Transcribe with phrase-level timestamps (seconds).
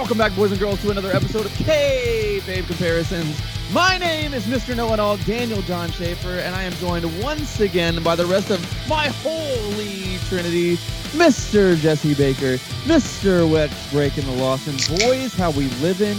[0.00, 3.38] Welcome back, boys and girls, to another episode of Kayfabe Comparisons.
[3.70, 4.74] My name is Mr.
[4.74, 8.48] Know It All, Daniel John Schaefer, and I am joined once again by the rest
[8.48, 10.76] of my holy trinity,
[11.12, 11.76] Mr.
[11.76, 13.48] Jesse Baker, Mr.
[13.48, 14.72] Wet Breaking the Lawson.
[15.00, 16.16] Boys, how we living?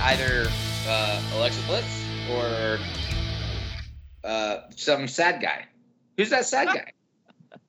[0.00, 0.48] Either
[0.88, 2.78] uh, Alexa Bliss or
[4.24, 5.66] uh, some sad guy.
[6.16, 6.92] Who's that sad guy?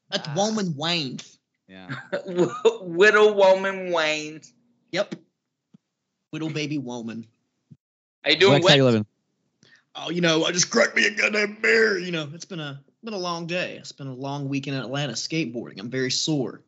[0.10, 1.20] That's Woman Wayne.
[1.68, 1.90] Yeah.
[2.82, 4.42] Widow woman Wayne.
[4.92, 5.16] Yep.
[6.32, 7.26] Little baby woman.
[8.24, 8.94] How you doing, Lex, how you Wet?
[8.94, 9.06] living?
[9.96, 11.98] Oh, you know, I just cracked me a goddamn beer.
[11.98, 13.78] You know, it's been a been a long day.
[13.78, 15.80] It's been a long week in Atlanta skateboarding.
[15.80, 16.62] I'm very sore.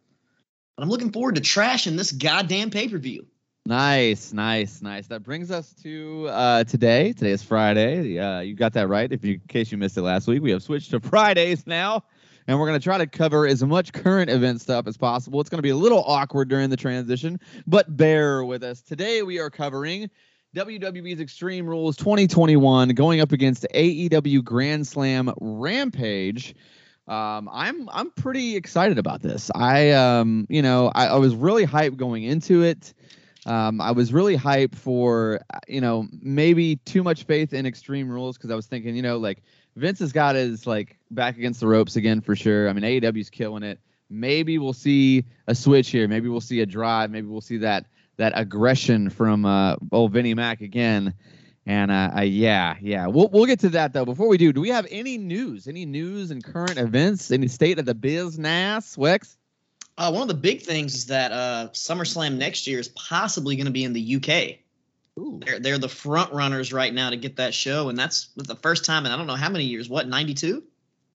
[0.75, 3.27] But I'm looking forward to trashing this goddamn pay-per-view.
[3.65, 5.07] Nice, nice, nice.
[5.07, 7.11] That brings us to uh, today.
[7.11, 8.17] Today is Friday.
[8.17, 9.11] Uh, you got that right.
[9.11, 12.05] If you, in case you missed it last week, we have switched to Fridays now,
[12.49, 15.39] and we're going to try to cover as much current event stuff as possible.
[15.39, 18.81] It's going to be a little awkward during the transition, but bear with us.
[18.81, 20.09] Today we are covering
[20.55, 26.55] WWE's Extreme Rules 2021 going up against AEW Grand Slam Rampage.
[27.07, 29.51] Um, I'm I'm pretty excited about this.
[29.53, 32.95] I um, you know, I, I was really hyped going into it.
[33.45, 38.37] Um, I was really hyped for, you know, maybe too much faith in Extreme Rules
[38.37, 39.43] because I was thinking, you know, like
[39.75, 42.69] Vince has got his like back against the ropes again for sure.
[42.69, 43.79] I mean, AEW's killing it.
[44.09, 46.07] Maybe we'll see a switch here.
[46.07, 47.11] Maybe we'll see a drive.
[47.11, 47.85] Maybe we'll see that
[48.17, 51.13] that aggression from uh, old Vinnie Mac again.
[51.65, 54.05] And uh, uh, yeah, yeah, we'll we'll get to that though.
[54.05, 55.67] Before we do, do we have any news?
[55.67, 57.31] Any news and current events?
[57.31, 58.95] Any state of the business?
[58.95, 59.35] Wex?
[59.97, 63.65] Uh, one of the big things is that uh, SummerSlam next year is possibly going
[63.65, 64.59] to be in the UK.
[65.19, 65.39] Ooh.
[65.45, 68.85] They're they're the front runners right now to get that show, and that's the first
[68.85, 69.89] time in I don't know how many years.
[69.89, 70.63] What 92?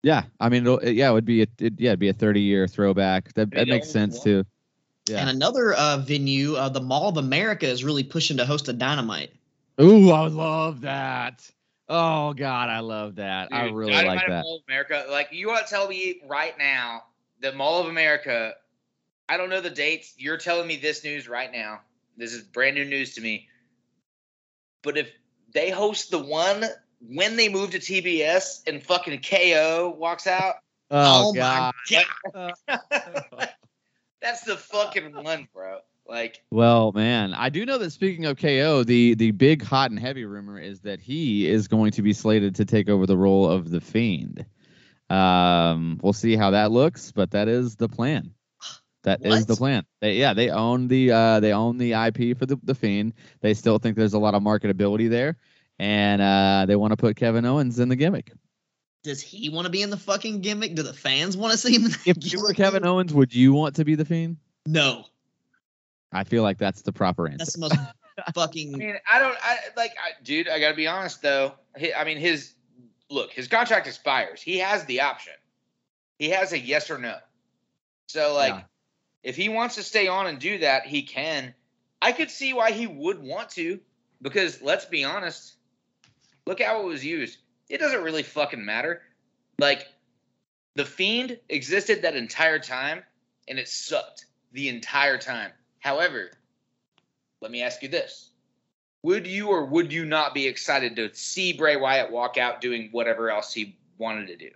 [0.02, 2.42] Yeah, I mean, it'll, yeah, it would be a, it, yeah, it'd be a 30
[2.42, 3.32] year throwback.
[3.34, 4.24] That, that makes sense one.
[4.24, 4.44] too.
[5.08, 5.20] Yeah.
[5.20, 8.74] And another uh, venue, uh, the Mall of America, is really pushing to host a
[8.74, 9.32] Dynamite.
[9.80, 11.50] Ooh, I love that.
[11.88, 13.48] Oh God, I love that.
[13.50, 14.42] I really Dynamite like at that.
[14.42, 15.06] Mall of America.
[15.10, 17.04] Like you want to tell me right now
[17.40, 18.54] the Mall of America.
[19.26, 20.14] I don't know the dates.
[20.18, 21.80] You're telling me this news right now.
[22.18, 23.48] This is brand new news to me.
[24.84, 25.10] But if
[25.52, 26.64] they host the one
[27.00, 30.56] when they move to TBS and fucking KO walks out,
[30.90, 32.04] Oh, my God.
[32.34, 32.54] god!
[34.20, 35.80] that's the fucking one, bro.
[36.06, 39.98] Like Well, man, I do know that speaking of KO, the the big hot and
[39.98, 43.50] heavy rumor is that he is going to be slated to take over the role
[43.50, 44.44] of the Fiend.
[45.08, 48.34] Um, we'll see how that looks, but that is the plan.
[49.04, 49.48] That is What?
[49.48, 49.84] the plan.
[50.00, 53.12] They yeah, they own the uh they own the IP for the, the Fiend.
[53.40, 55.36] They still think there's a lot of marketability there.
[55.78, 58.32] And uh they want to put Kevin Owens in the gimmick.
[59.02, 60.74] Does he want to be in the fucking gimmick?
[60.74, 61.84] Do the fans want to see him?
[61.84, 62.54] In the If you were?
[62.54, 64.38] Kevin Owens, would you want to be the Fiend?
[64.66, 65.04] no,
[66.10, 67.38] I feel like that's the proper answer.
[67.38, 67.92] that's the most fucking.
[68.26, 68.78] I fucking.
[68.78, 70.48] mean, I don't, I like, I, dude.
[70.48, 71.52] I gotta be honest though.
[71.76, 72.54] He, I mean, his
[73.10, 74.40] look, his contract expires.
[74.40, 75.32] He has the option.
[76.18, 77.16] He has a yes or no.
[78.06, 78.62] So like, Yeah.
[79.24, 81.54] If he wants to stay on and do that, he can.
[82.00, 83.80] I could see why he would want to,
[84.20, 85.54] because let's be honest.
[86.46, 87.38] Look how it was used.
[87.70, 89.00] It doesn't really fucking matter.
[89.58, 89.88] Like,
[90.74, 93.02] the fiend existed that entire time,
[93.48, 95.52] and it sucked the entire time.
[95.80, 96.30] However,
[97.40, 98.30] let me ask you this.
[99.02, 102.90] Would you or would you not be excited to see Bray Wyatt walk out doing
[102.92, 104.50] whatever else he wanted to do?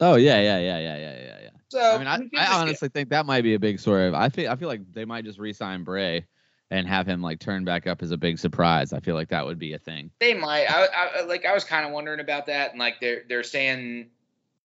[0.00, 1.50] Oh yeah, yeah, yeah, yeah, yeah, yeah, yeah.
[1.74, 2.54] So I mean, I, who gives a I shit?
[2.54, 4.12] honestly think that might be a big story.
[4.14, 6.24] I feel I feel like they might just re-sign Bray
[6.70, 8.92] and have him like turn back up as a big surprise.
[8.92, 10.10] I feel like that would be a thing.
[10.20, 10.66] they might.
[10.70, 11.44] I, I like.
[11.44, 14.06] I was kind of wondering about that, and like they're they're saying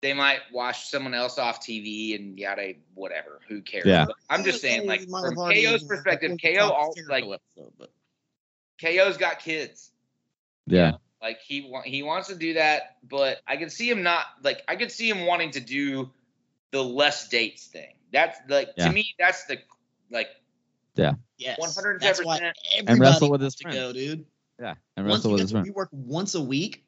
[0.02, 3.40] they might wash someone else off TV and yada whatever.
[3.48, 3.86] Who cares?
[3.86, 4.06] Yeah.
[4.06, 7.92] But I'm just saying, like from KO's perspective, KO it's all like episode, but-
[8.80, 9.90] KO's got kids.
[10.66, 10.92] Yeah.
[11.22, 14.62] Like he wa- he wants to do that, but I can see him not like
[14.68, 16.10] I could see him wanting to do
[16.76, 17.94] the less dates thing.
[18.12, 18.88] That's like Yeah.
[18.88, 19.58] to me that's the
[20.10, 20.28] like
[20.94, 22.00] yeah, Yes, 110%.
[22.00, 22.20] That's
[22.86, 23.76] And wrestle with wants his to friends.
[23.76, 24.24] go, dude.
[24.58, 24.74] Yeah.
[24.96, 25.66] And wrestle you with get his to friend.
[25.66, 26.84] we work once a week.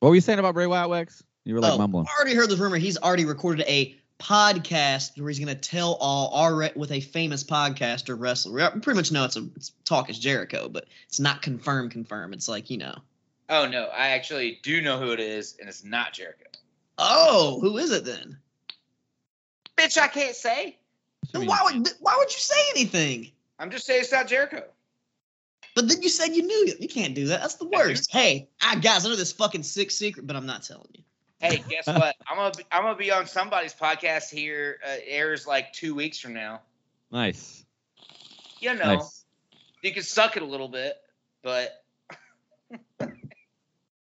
[0.00, 1.22] What were you saying about Bray Wyatt, Wex?
[1.44, 2.06] You were like oh, mumbling.
[2.06, 2.76] I already heard this rumor.
[2.76, 7.00] He's already recorded a podcast where he's going to tell all our re- with a
[7.00, 8.70] famous podcaster wrestler.
[8.74, 11.90] We pretty much know it's a it's talk is Jericho, but it's not confirmed.
[11.92, 12.32] confirm.
[12.34, 12.94] It's like you know.
[13.48, 16.44] oh no, I actually do know who it is, and it's not Jericho.
[16.98, 18.36] Oh, who is it then?
[19.80, 20.76] Bitch, I can't say.
[21.20, 23.30] What Then why would why would you say anything?
[23.58, 24.64] I'm just saying it's not Jericho.
[25.74, 26.80] But then you said you knew it.
[26.80, 27.40] You can't do that.
[27.40, 28.10] That's the worst.
[28.12, 31.02] hey, I guys, I know this fucking sick secret, but I'm not telling you.
[31.40, 32.16] Hey, guess what?
[32.28, 34.78] I'm gonna be, I'm gonna be on somebody's podcast here.
[34.84, 36.60] Uh, airs like two weeks from now.
[37.10, 37.64] Nice.
[38.60, 39.24] You know, Nice.
[39.82, 40.94] you can suck it a little bit,
[41.42, 41.82] but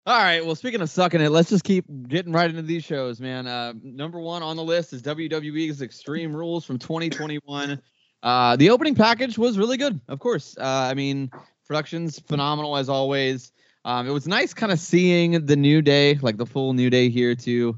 [0.07, 0.45] All right.
[0.45, 3.45] Well, speaking of sucking it, let's just keep getting right into these shows, man.
[3.45, 7.81] Uh, number one on the list is WWE's Extreme Rules from 2021.
[8.23, 10.55] Uh, the opening package was really good, of course.
[10.57, 11.29] Uh, I mean,
[11.65, 13.51] production's phenomenal as always.
[13.83, 17.09] Um, it was nice kind of seeing the New Day, like the full New Day
[17.09, 17.77] here too.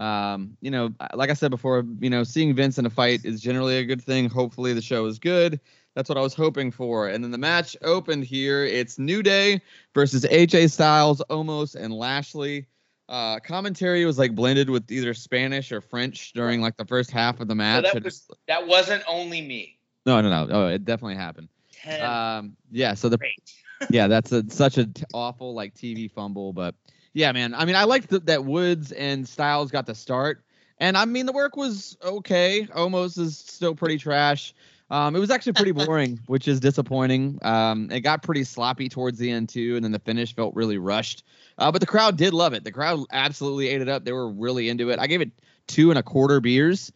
[0.00, 3.40] Um, you know, like I said before, you know, seeing Vince in a fight is
[3.40, 4.28] generally a good thing.
[4.28, 5.60] Hopefully, the show is good.
[5.98, 7.08] That's what I was hoping for.
[7.08, 8.64] And then the match opened here.
[8.64, 9.60] It's New Day
[9.94, 12.68] versus AJ Styles, Omos, and Lashley.
[13.08, 17.40] Uh, commentary was like blended with either Spanish or French during like the first half
[17.40, 17.82] of the match.
[17.82, 19.80] that was that wasn't only me.
[20.06, 20.46] no, no, no.
[20.48, 21.48] Oh, it definitely happened.
[21.72, 22.94] Ten Um, yeah.
[22.94, 23.18] So the
[23.90, 26.76] yeah, that's a, such a t- awful like TV fumble, but
[27.12, 27.56] yeah, man.
[27.56, 30.44] I mean, I liked th- that Woods and Styles got the start,
[30.78, 32.68] and I mean the work was okay.
[32.72, 34.54] Omos is still pretty trash.
[34.90, 37.38] Um, it was actually pretty boring, which is disappointing.
[37.42, 40.78] Um, it got pretty sloppy towards the end too, and then the finish felt really
[40.78, 41.24] rushed.
[41.58, 42.64] Uh, but the crowd did love it.
[42.64, 44.04] The crowd absolutely ate it up.
[44.04, 44.98] They were really into it.
[44.98, 45.30] I gave it
[45.66, 46.92] two and a quarter beers.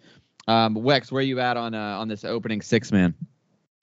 [0.49, 3.15] Um, Wex, where you at on uh, on this opening six man?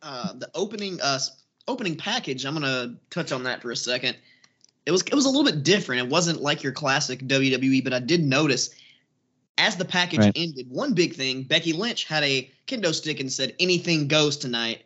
[0.02, 1.20] uh, the opening uh
[1.68, 2.46] opening package.
[2.46, 4.18] I'm gonna touch on that for a second.
[4.86, 6.04] It was it was a little bit different.
[6.04, 8.72] It wasn't like your classic WWE, but I did notice
[9.60, 10.32] as the package Right.
[10.36, 11.44] ended, one big thing.
[11.44, 14.84] Becky Lynch had a kendo stick and said, "Anything goes tonight."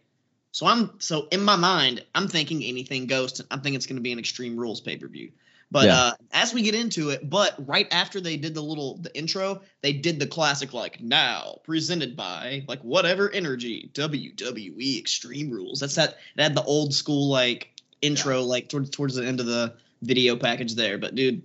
[0.51, 3.33] So I'm so in my mind, I'm thinking anything goes.
[3.33, 5.31] To, I'm thinking it's going to be an Extreme Rules pay per view.
[5.71, 5.97] But Yeah.
[5.97, 9.61] uh, as we get into it, but right after they did the little the intro,
[9.81, 15.79] they did the classic like now presented by like whatever energy WWE Extreme Rules.
[15.79, 17.71] That's that that had the old school like
[18.01, 19.73] intro like towards towards the end of the
[20.03, 20.97] video package there.
[20.99, 21.41] But dude,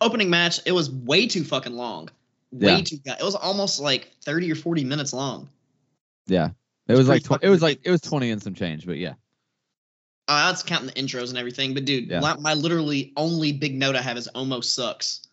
[0.00, 2.08] opening match it was way too fucking long,
[2.52, 2.80] way Yeah.
[2.82, 2.98] too.
[3.04, 5.48] It was Omos like thirty or forty minutes long.
[6.26, 6.46] Yeah,
[6.86, 8.98] it It's was like tw- it was like it was twenty and some change, but
[8.98, 9.14] yeah.
[10.28, 11.74] Uh, that's counting the intros and everything.
[11.74, 12.20] But dude, Yeah.
[12.20, 15.26] my, my literally only big note I have is almost sucks.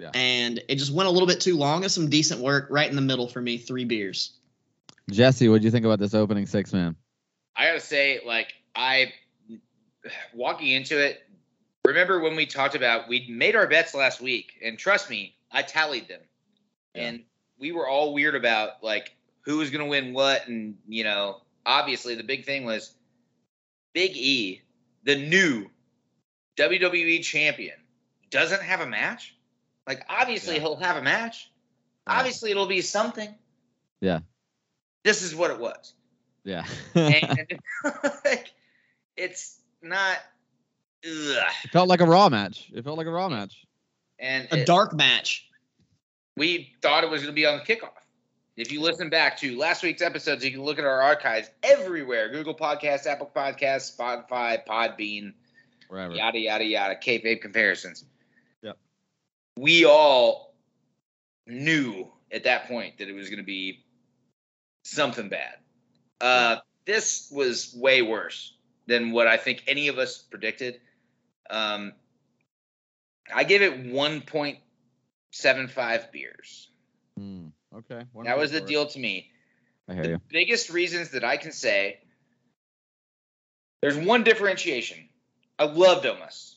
[0.00, 0.10] Yeah.
[0.14, 1.84] And it just went a little bit too long.
[1.84, 3.58] It's some decent work right in the middle for me.
[3.58, 4.38] Three beers.
[5.10, 6.96] Jesse, what do you think about this opening six man?
[7.56, 9.12] I gotta say, like I
[10.32, 11.22] walking into it.
[11.84, 15.62] Remember when we talked about we made our bets last week, and trust me, I
[15.62, 16.20] tallied them,
[16.94, 17.02] Yeah.
[17.08, 17.24] and
[17.58, 22.14] we were all weird about like who was gonna win what, and you know, obviously
[22.14, 22.94] the big thing was
[23.94, 24.62] Big E,
[25.04, 25.68] the new
[26.56, 27.76] WWE champion,
[28.30, 29.36] doesn't have a match.
[29.86, 30.60] Like obviously Yeah.
[30.60, 31.50] he'll have a match.
[32.06, 32.18] Yeah.
[32.18, 33.32] Obviously it'll be something.
[34.00, 34.20] Yeah.
[35.04, 35.94] This is what it was
[36.44, 36.64] Yeah.
[36.94, 37.58] and
[38.24, 38.52] like,
[39.16, 40.18] it's not.
[41.04, 41.44] Ugh.
[41.64, 42.70] it felt like a raw match.
[42.72, 43.64] It felt like a raw match.
[44.20, 45.48] And A it- dark match.
[46.36, 47.90] We thought it was going to be on the kickoff.
[48.56, 52.30] If you listen back to last week's episodes, you can look at our archives everywhere:
[52.30, 55.32] Google Podcasts, Apple Podcasts, Spotify, Podbean,
[55.88, 56.14] Wherever.
[56.14, 56.94] yada yada yada.
[56.96, 58.04] Kayfabe comparisons.
[58.62, 58.76] Yep.
[59.56, 60.54] We all
[61.46, 63.84] knew at that point that it was going to be
[64.84, 65.54] something bad.
[66.20, 68.54] Uh, this was way worse
[68.86, 70.80] than what I think any of us predicted.
[71.48, 71.92] Um,
[73.34, 73.78] I give it
[75.32, 76.68] 1.75 beers.
[77.16, 78.04] Hmm, okay.
[78.24, 79.30] That was the deal to me.
[79.88, 80.20] I hear The you.
[80.28, 81.98] biggest reasons that I can say
[83.80, 85.08] there's one differentiation.
[85.58, 86.54] I loved Omos.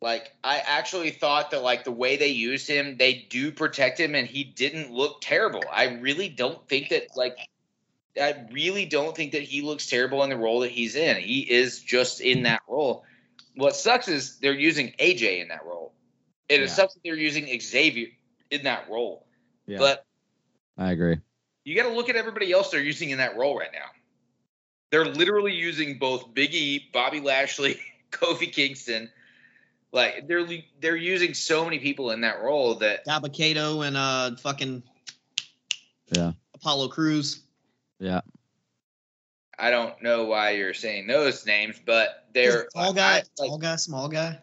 [0.00, 4.14] Like I actually thought that like the way they used him, they do protect him
[4.14, 5.62] and he didn't look terrible.
[5.70, 7.36] I really don't think that like
[8.18, 11.16] I really don't think that he looks terrible in the role that he's in.
[11.18, 13.04] He is just in that role.
[13.56, 15.79] What sucks is they're using AJ in that role.
[16.50, 16.72] And it Yeah.
[16.74, 18.08] sucks that they're using Xavier
[18.50, 19.26] in that role.
[19.66, 20.04] Yeah, But
[20.76, 21.16] I agree.
[21.64, 23.86] you got to look at everybody else they're using in that role right now.
[24.90, 27.78] They're literally using both Big E, Bobby Lashley,
[28.10, 29.10] Kofi Kingston.
[29.92, 30.46] Like they're
[30.80, 34.82] they're using so many people in that role that Dabba-Kato and uh fucking
[36.16, 36.32] Yeah.
[36.54, 37.42] Apollo Crews.
[38.00, 38.20] Yeah.
[39.58, 43.58] I don't know why you're saying those names, but they're tall guy, I- like, tall
[43.58, 44.38] guy, small guy.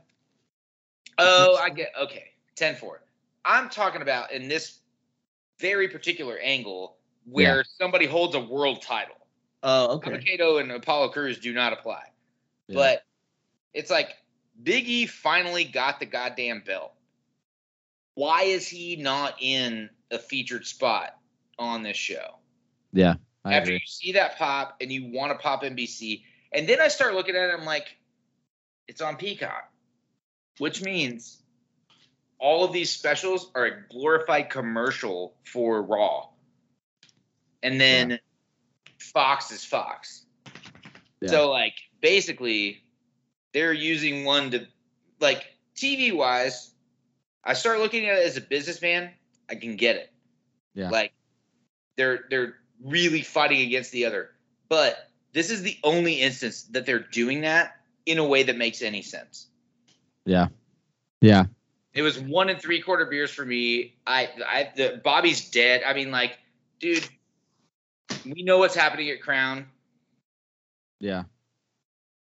[1.17, 3.01] Oh, I get okay, ten four.
[3.45, 4.79] I'm talking about in this
[5.59, 9.15] very particular angle where somebody holds a world title.
[9.63, 10.19] Oh, okay.
[10.19, 12.03] Kato and Apollo Crews do not apply.
[12.67, 12.75] Yeah.
[12.75, 13.03] But
[13.73, 14.15] it's like
[14.61, 16.93] Big E finally got the goddamn belt.
[18.15, 21.15] Why is he not in a featured spot
[21.59, 22.37] on this show?
[22.93, 23.75] yeah, I After agree.
[23.75, 27.35] you see that pop and you want to pop NBC, and then I start looking
[27.35, 27.95] at it, I'm like,
[28.87, 29.69] it's on Peacock,
[30.57, 31.41] which means
[32.39, 36.29] all of these specials are a glorified commercial for Raw.
[37.63, 38.19] And then
[38.99, 40.25] Fox is Fox.
[41.21, 41.29] Yeah.
[41.29, 42.83] So like basically,
[43.53, 44.67] they're using one to
[45.19, 45.45] like
[45.75, 46.71] TV wise.
[47.43, 49.11] I start looking at it as a businessman.
[49.49, 50.13] I can get it.
[50.73, 50.89] Yeah.
[50.89, 51.13] Like
[51.95, 54.29] they're they're really fighting against the other,
[54.69, 58.81] but this is the only instance that they're doing that in a way that makes
[58.81, 59.47] any sense.
[60.27, 60.47] Yeah.
[61.21, 61.45] Yeah.
[61.93, 63.95] It was one and three quarter beers for me.
[64.05, 65.81] I, I, the Bobby's dead.
[65.83, 66.37] I mean, like,
[66.79, 67.07] dude,
[68.25, 69.65] we know what's happening at Crown,
[70.99, 71.23] Yeah.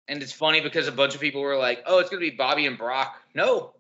[0.08, 2.64] and it's funny because a bunch of people were like, "Oh, it's gonna be Bobby
[2.64, 3.75] and Brock." No,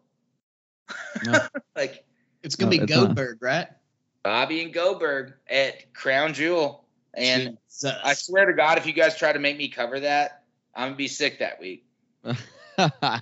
[1.24, 1.38] No.
[1.76, 2.04] like
[2.42, 3.06] It's gonna No, be it's not.
[3.06, 3.68] Goldberg, right?
[4.22, 7.96] Bobby and Goldberg at Crown Jewel, and Jesus.
[8.04, 10.42] I swear to God, if you guys try to make me cover that,
[10.74, 11.86] I'm gonna be sick that week.
[13.02, 13.20] well,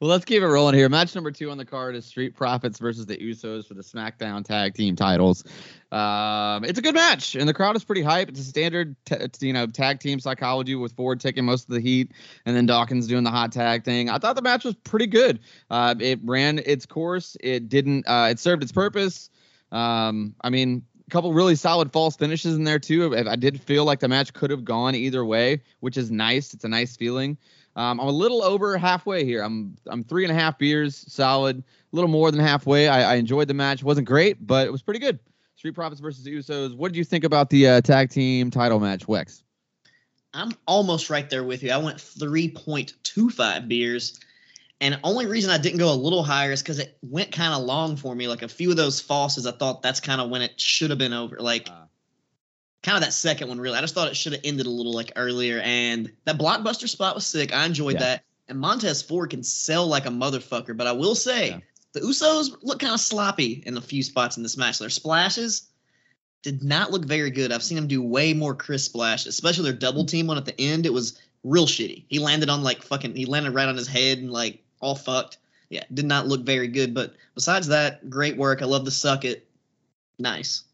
[0.00, 0.88] let's keep it rolling here.
[0.88, 4.44] Match number two on the card is Street Profits versus the Usos for the SmackDown
[4.44, 5.44] Tag Team titles.
[5.92, 8.28] Um, it's a good match, and the crowd is pretty hype.
[8.28, 11.80] It's a standard, t- you know, tag team psychology with Ford taking most of the
[11.80, 12.12] heat,
[12.46, 14.08] and then Dawkins doing the hot tag thing.
[14.08, 15.40] I thought the match was pretty good.
[15.68, 17.36] Uh, it ran its course.
[17.40, 18.08] It didn't.
[18.08, 19.28] Uh, it served its purpose.
[19.72, 23.16] Um, I mean, a couple really solid false finishes in there too.
[23.16, 26.54] I did feel like the match could have gone either way, which is nice.
[26.54, 27.36] It's a nice feeling.
[27.80, 29.42] Um, I'm a little over halfway here.
[29.42, 32.88] I'm I'm three and a half beers solid, a little more than halfway.
[32.88, 33.82] I, I enjoyed the match.
[33.82, 35.18] wasn't great, but it was pretty good.
[35.56, 36.76] Street Profits versus Usos.
[36.76, 39.44] What did you think about the uh, tag team title match, Wex?
[40.34, 41.70] I'm almost right there with you.
[41.70, 44.20] I went 3.25 beers.
[44.82, 47.54] And the only reason I didn't go a little higher is because it went kind
[47.54, 48.28] of long for me.
[48.28, 50.98] Like a few of those falses, I thought that's kind of when it should have
[50.98, 51.36] been over.
[51.38, 51.84] Like Uh.
[52.82, 53.76] Kind of that second one, really.
[53.76, 55.60] I just thought it should have ended a little like earlier.
[55.60, 57.54] And that blockbuster spot was sick.
[57.54, 58.00] I enjoyed Yeah.
[58.00, 58.24] that.
[58.48, 60.76] And Montez Ford can sell like a motherfucker.
[60.76, 61.58] But I will say, Yeah.
[61.92, 64.78] the Usos look kind of sloppy in a few spots in this match.
[64.78, 65.64] Their splashes
[66.42, 67.52] did not look very good.
[67.52, 70.58] I've seen them do way more crisp splashes, especially their double team one at the
[70.60, 70.86] end.
[70.86, 72.04] It was real shitty.
[72.08, 73.14] He landed on like fucking.
[73.14, 75.36] He landed right on his head and like all fucked.
[75.68, 76.94] Yeah, did not look very good.
[76.94, 78.62] But besides that, great work.
[78.62, 79.46] I love the suck it.
[80.18, 80.64] Nice.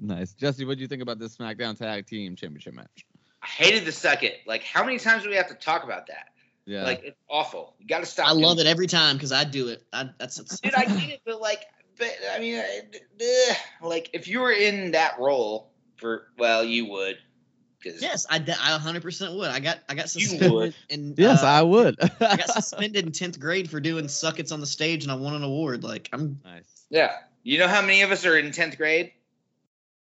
[0.00, 0.64] Nice, Jesse.
[0.64, 3.06] What do you think about this SmackDown Tag Team Championship match?
[3.42, 4.32] I hated the second.
[4.46, 6.26] Like, how many times do we have to talk about that?
[6.66, 7.74] Yeah, Like, it's awful.
[7.80, 8.28] You got to stop.
[8.28, 9.82] I doing love it every time because I do it.
[9.92, 10.74] I, that's dude.
[10.74, 11.64] I get it, but like,
[11.98, 12.62] but I mean, uh,
[13.20, 17.16] eh, like if you were in that role for, well, you would,
[17.82, 19.48] because yes, I, de- I 100% would.
[19.50, 20.74] I got I got You suspended would.
[20.90, 21.96] and yes, uh, I would.
[22.00, 25.34] I got suspended in 10th grade for doing suckets on the stage and I won
[25.34, 25.82] an award.
[25.82, 26.84] Like I'm nice.
[26.90, 27.12] yeah.
[27.42, 29.12] You know how many of us are in tenth grade?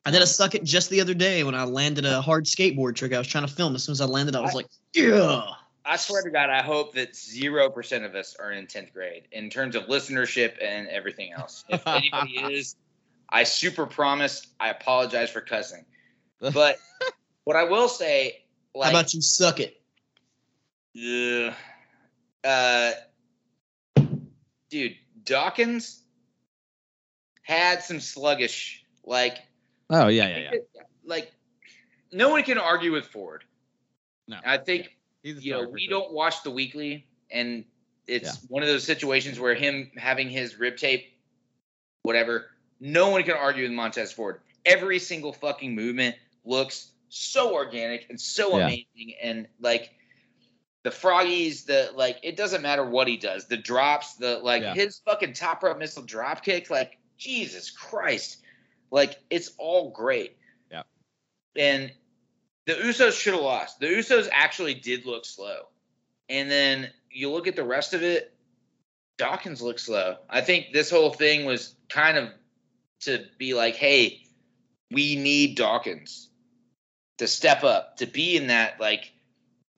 [0.07, 2.95] I did a suck it just the other day when I landed a hard skateboard
[2.95, 3.13] trick.
[3.13, 3.75] I was trying to film.
[3.75, 5.43] As soon as I landed, I was I- like, yeah.
[5.85, 9.25] I swear to God, I hope that zero percent of us are in tenth grade
[9.33, 11.65] in terms of listenership and everything else.
[11.69, 12.77] If anybody is,
[13.29, 14.47] I super promise.
[14.61, 15.85] I apologize for cussing,
[16.41, 16.79] but
[17.45, 18.45] what I will say,
[18.77, 19.81] like, How about you suck it?
[20.97, 21.55] Ugh.
[22.45, 22.93] Uh,
[24.71, 26.01] dude, Dawkins
[27.43, 29.39] had some sluggish, like,
[29.91, 30.83] Oh yeah, yeah, yeah.
[31.05, 31.33] like,
[32.13, 33.45] no one can argue with Ford.
[34.29, 34.39] No.
[34.45, 35.91] I think a you know we sure.
[35.91, 37.65] don't watch the weekly, and
[38.07, 41.07] it's one of those situations where him having his rib tape,
[42.03, 42.47] whatever,
[42.81, 44.41] no one can argue with Montez Ford.
[44.65, 48.67] Every single fucking movement looks so organic and so Yeah.
[48.67, 49.93] amazing, and like
[50.83, 54.75] the froggies, the like, it doesn't matter what he does, the drops, the like Yeah.
[54.75, 58.39] his fucking top rope missile drop kick, like Jesus Christ,
[58.91, 60.37] like it's all great.
[60.71, 60.83] Yeah.
[61.57, 61.93] and
[62.67, 63.81] the Usos should have lost.
[63.81, 65.69] The Usos actually did look slow.
[66.29, 68.35] And then you look at the rest of it,
[69.19, 70.17] Dawkins looks slow.
[70.29, 72.31] I think this whole thing was kind of
[73.03, 74.27] to be like, hey,
[74.91, 76.29] we need Dawkins
[77.19, 79.13] to step up, to be in that like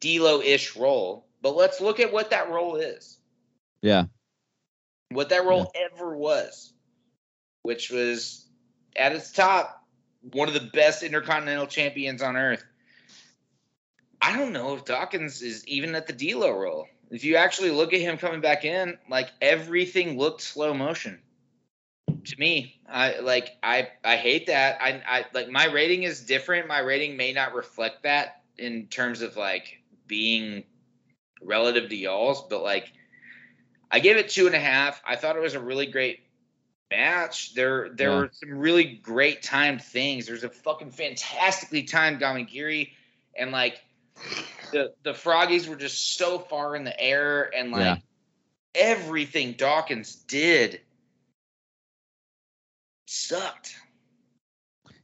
[0.00, 1.26] D'Lo ish role.
[1.40, 3.18] But let's look at what that role is,
[3.80, 4.06] Yeah,
[5.10, 6.72] what that role ever was,
[7.62, 8.47] which was
[8.98, 9.84] at its top,
[10.32, 12.64] one of the best intercontinental champions on earth.
[14.20, 16.88] I don't know if Dawkins is even at the D'Lo role.
[17.10, 21.20] If you actually look at him coming back in, like everything looked slow motion.
[22.06, 24.78] To me, I like I I hate that.
[24.82, 26.68] I I like my rating is different.
[26.68, 30.64] My rating may not reflect that in terms of like being
[31.40, 32.92] relative to y'all's, but like
[33.90, 35.00] I gave it two and a half.
[35.06, 36.20] I thought it was a really great
[36.90, 37.54] match.
[37.54, 38.16] There there Yeah.
[38.18, 40.26] were some really great timed things.
[40.26, 42.92] There's a fucking fantastically timed Gamengiri
[43.36, 43.80] and like
[44.72, 47.96] the the froggies were just so far in the air and like Yeah.
[48.74, 50.80] everything Dawkins did
[53.06, 53.76] sucked.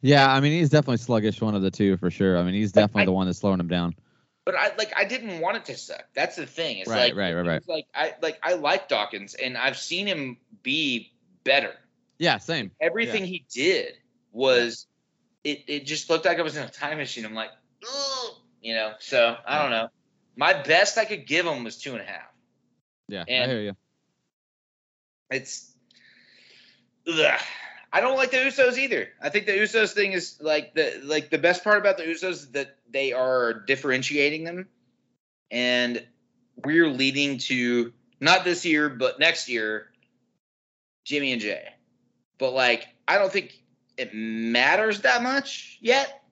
[0.00, 2.36] Yeah, I mean he's definitely sluggish, one of the two for sure.
[2.38, 3.94] I mean he's definitely I- the one that's slowing him down.
[4.44, 6.04] But I like I didn't want it to suck.
[6.14, 6.76] That's the thing.
[6.78, 7.56] It's Right, like right, right, right.
[7.56, 11.13] it's Like I like I like Dawkins and I've seen him be
[11.44, 11.72] better.
[12.18, 12.70] Yeah, same.
[12.80, 13.94] Everything he did
[14.32, 14.86] was
[15.42, 17.24] it it just looked like I was in a time machine.
[17.24, 17.50] I'm like,
[17.82, 19.88] "Ugh," you know, so I don't know.
[20.36, 22.32] My best I could give him was two and a half.
[23.08, 23.76] Yeah, I And- hear you.
[25.30, 25.70] It's
[27.08, 27.40] ugh.
[27.92, 29.08] I don't like the Usos either.
[29.22, 32.30] I think the Usos thing is like the like the best part about the Usos
[32.30, 34.68] is that they are differentiating them,
[35.50, 36.04] and
[36.56, 39.92] we're leading to not this year but next year,
[41.04, 41.68] Jimmy and Jay.
[42.38, 43.54] But like, I don't think
[43.96, 46.22] it matters that much yet.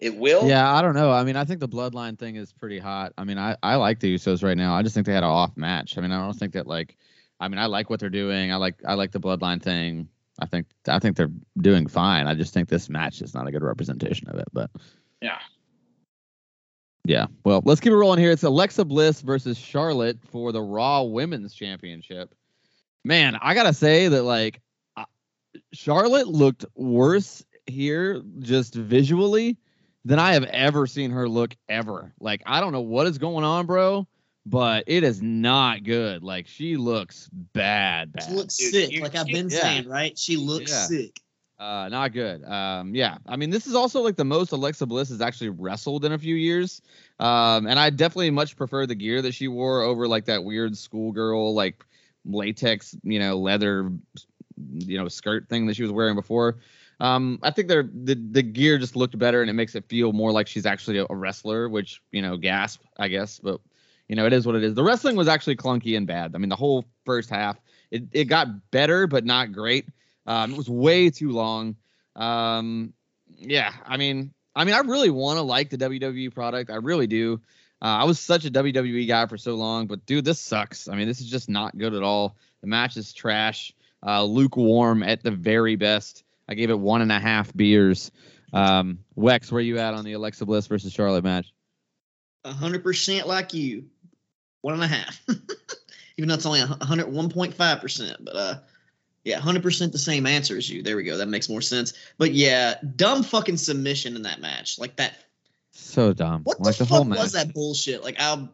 [0.00, 0.48] It will.
[0.48, 1.12] Yeah, I don't know.
[1.12, 3.12] I mean, I think the bloodline thing is pretty hot.
[3.16, 4.74] I mean, I, I like the Usos right now.
[4.74, 5.96] I just think they had an off match.
[5.96, 6.96] I mean, I don't think that like
[7.40, 8.52] I mean, I like what they're doing.
[8.52, 10.08] I like I like the bloodline thing.
[10.40, 12.26] I think I think they're doing fine.
[12.26, 14.48] I just think this match is not a good representation of it.
[14.52, 14.70] But
[15.20, 15.38] Yeah.
[17.04, 17.26] Yeah.
[17.44, 18.30] Well, let's keep it rolling here.
[18.30, 22.34] It's Alexa Bliss versus Charlotte for the Raw Women's Championship.
[23.04, 24.60] Man, I gotta say that like
[25.72, 29.56] Charlotte looked worse here just visually
[30.04, 32.12] than I have ever seen her look ever.
[32.20, 34.06] Like I don't know what is going on, bro,
[34.46, 36.22] but it is not good.
[36.22, 38.24] Like she looks bad, bad.
[38.24, 39.60] She looks Dude, sick, you- like I've been Yeah.
[39.60, 40.16] saying, right?
[40.18, 40.86] She looks Yeah.
[40.86, 41.20] sick.
[41.58, 42.44] Uh, not good.
[42.44, 43.18] Um, yeah.
[43.26, 46.18] I mean, this is also like the most Alexa Bliss has actually wrestled in a
[46.18, 46.82] few years.
[47.20, 50.76] Um, and I definitely much prefer the gear that she wore over like that weird
[50.76, 51.84] schoolgirl like
[52.24, 53.90] latex, you know, leather,
[54.56, 56.58] you know, skirt thing that she was wearing before.
[57.00, 57.88] Um, I think the
[58.32, 61.06] the gear just looked better and it makes it feel more like she's actually a,
[61.10, 63.60] a wrestler, which you know, gasp, I guess, but
[64.08, 64.74] you know, it is what it is.
[64.74, 66.34] The wrestling was actually clunky and bad.
[66.34, 67.58] I mean, the whole first half,
[67.90, 69.86] it it got better but not great.
[70.26, 71.76] Um, it was way too long.
[72.16, 72.92] Um,
[73.36, 76.70] yeah, I mean, I mean, I really want to like the WWE product.
[76.70, 77.40] I really do.
[77.84, 80.88] Uh, I was such a WWE guy for so long, but dude, this sucks.
[80.88, 82.34] I mean, this is just not good at all.
[82.62, 86.24] The match is trash, uh, lukewarm at the very best.
[86.48, 88.10] I gave it one and a half beers.
[88.54, 91.52] Um, Wex, where you at on the Alexa Bliss versus Charlotte match?
[92.46, 93.84] hundred percent like you.
[94.62, 95.20] One and a half.
[96.16, 98.54] Even though it's only hundred one point five percent, but uh
[99.24, 100.82] yeah, hundred percent the same answer as you.
[100.82, 101.18] There we go.
[101.18, 101.92] That makes more sense.
[102.16, 104.78] But yeah, dumb fucking submission in that match.
[104.78, 105.18] Like that
[105.76, 106.42] So dumb.
[106.44, 108.02] what like the, the, fuck was that bullshit?
[108.02, 108.48] Like I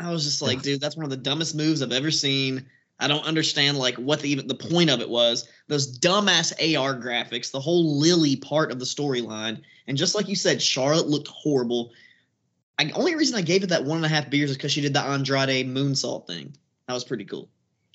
[0.00, 2.66] I was just like, dude, that's one of the dumbest moves I've ever seen.
[3.00, 5.48] I don't understand like what the even the point of it was.
[5.68, 10.34] Those dumbass AR graphics, the whole Lily part of the storyline, and just like you
[10.34, 11.92] said, Charlotte looked horrible.
[12.78, 14.80] I only reason I gave it that one and a half beers is because she
[14.80, 16.56] did the Andrade moonsault thing.
[16.86, 17.48] That was pretty cool.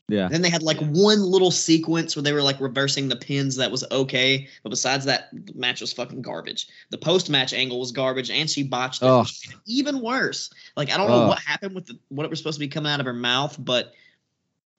[0.09, 0.27] Yeah.
[0.27, 3.71] Then they had like one little sequence where they were like reversing the pins that
[3.71, 6.67] was okay, but besides that, the match was fucking garbage.
[6.89, 9.05] The post match angle was garbage, and she botched it.
[9.05, 9.25] Ugh.
[9.25, 10.53] which made it Even worse.
[10.75, 12.91] Like I don't know what happened with the, what it was supposed to be coming
[12.91, 13.93] out of her mouth, but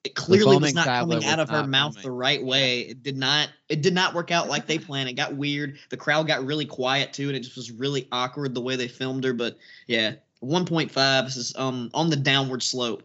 [0.03, 2.81] it clearly was not coming out of her mouth the right way.
[2.81, 3.49] It did not.
[3.67, 5.09] It did not work out like they planned.
[5.09, 5.79] It got weird.
[5.89, 8.87] The crowd got really quiet too, and it just was really awkward the way they
[8.87, 9.33] filmed her.
[9.33, 9.57] But
[9.87, 13.01] yeah, 1.5 this is um on the downward slope.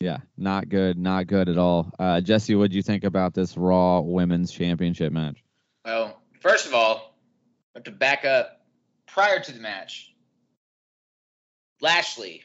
[0.00, 1.92] Yeah, not good, not good at all.
[1.98, 5.42] Uh, Jesse, what do you think about this Raw Women's Championship match?
[5.84, 7.18] Well, first of all,
[7.74, 8.64] I have to back up
[9.06, 10.14] prior to the match.
[11.80, 12.42] Lashley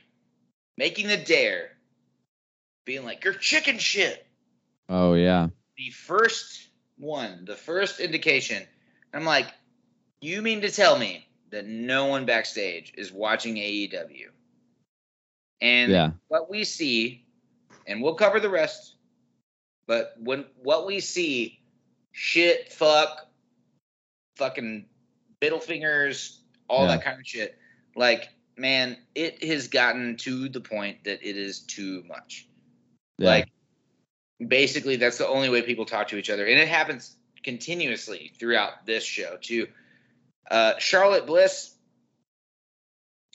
[0.77, 1.69] making the dare,
[2.85, 4.25] being like, You're chicken shit.
[4.89, 8.63] Oh yeah, The first one, the first indication.
[9.13, 9.47] I'm like,
[10.21, 14.29] You mean to tell me that no one backstage is watching AEW?
[15.61, 17.25] And yeah, what we see,
[17.87, 18.95] and we'll cover the rest,
[19.87, 21.59] but when what we see,
[22.11, 23.27] shit, fuck,
[24.37, 24.85] fucking
[25.41, 26.95] middle fingers, all Yeah.
[26.95, 27.57] that kind of shit.
[27.95, 32.47] Like, man, it has gotten to the point that it is too much.
[33.17, 33.29] yeah.
[33.29, 33.49] Like,
[34.45, 38.85] basically, that's the only way people talk to each other, and it happens continuously throughout
[38.85, 39.67] this show too.
[40.49, 41.75] Uh, Charlotte Bliss.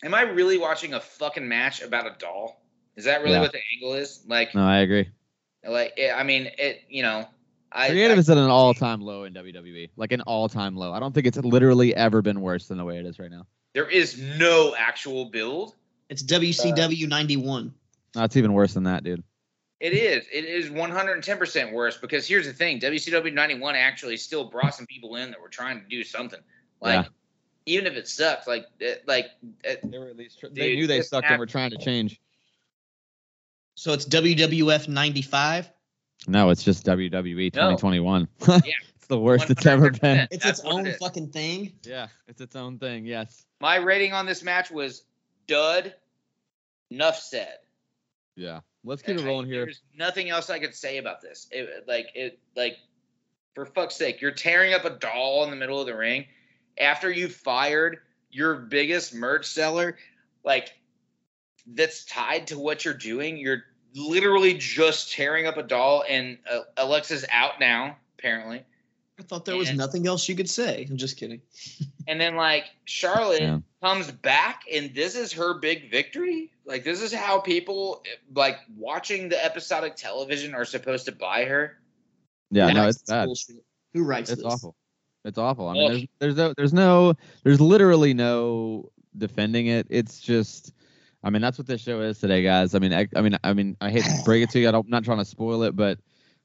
[0.02, 2.62] Am I really watching a fucking match about a doll?
[2.98, 3.40] Is that really Yeah.
[3.42, 4.24] what the angle is?
[4.26, 5.08] Like, no, I agree.
[5.66, 6.82] like it, I mean, it.
[6.90, 7.28] You know,
[7.70, 10.92] I, Creative I is at an all-time low in WWE, like an all-time low.
[10.92, 13.46] I don't think it's literally ever been worse than the way it is right now.
[13.74, 15.74] there is no actual build.
[16.08, 17.72] It's WCW uh, 91.
[18.16, 19.22] No, it's even worse than that, dude.
[19.78, 20.24] It is.
[20.32, 25.14] It is 110% worse because here's the thing: WCW 91 actually still brought some people
[25.16, 26.40] in that were trying to do something.
[26.80, 27.08] Like, Yeah.
[27.66, 29.26] even if it sucks, like, it, like
[29.62, 31.78] it, They were at least they Dude, knew they sucked match- and were trying to
[31.78, 32.20] change.
[33.78, 35.70] So it's WWF 95.
[36.26, 37.76] No, it's just WWE No.
[37.76, 38.28] 2021.
[38.48, 38.72] Yeah.
[38.96, 40.26] It's the worst it's ever been.
[40.32, 40.96] It's That's its own it is.
[40.96, 41.72] fucking thing.
[41.84, 43.06] Yeah, it's its own thing.
[43.06, 43.46] Yes.
[43.60, 45.04] My rating on this match was
[45.46, 45.94] dud.
[46.90, 47.54] Enough said.
[48.34, 48.60] Yeah.
[48.82, 49.64] Let's keep it I- rolling here.
[49.66, 51.46] There's nothing else I could say about this.
[51.52, 52.78] It, like it, like
[53.54, 56.26] for fuck's sake, you're tearing up a doll in the middle of the ring
[56.76, 57.98] after you fired
[58.32, 59.96] your biggest merch seller.
[60.44, 60.74] Like
[61.66, 63.36] that's tied to what you're doing.
[63.36, 63.62] You're
[63.94, 68.64] literally just tearing up a doll, and uh, Alexa's out now apparently.
[69.18, 70.86] I thought there was nothing else you could say.
[70.88, 71.40] I'm just kidding.
[72.08, 73.58] And then like Charlotte Yeah.
[73.82, 76.50] comes back and this is her big victory.
[76.64, 78.02] Like this is how people
[78.34, 81.78] like watching the episodic television are supposed to buy her.
[82.50, 83.26] Yeah, no, That's it's bad.
[83.26, 83.56] bullshit.
[83.92, 84.50] Who writes It's this?
[84.50, 84.74] awful.
[85.26, 85.68] It's awful.
[85.68, 87.12] I mean, there's there's no there's no
[87.44, 89.86] there's literally no defending it.
[89.90, 90.72] It's just,
[91.22, 92.74] I mean, that's what this show is today, guys.
[92.74, 94.68] I mean, I, I mean, I mean, I hate to break it to you.
[94.68, 95.98] I I'm not trying to spoil it, but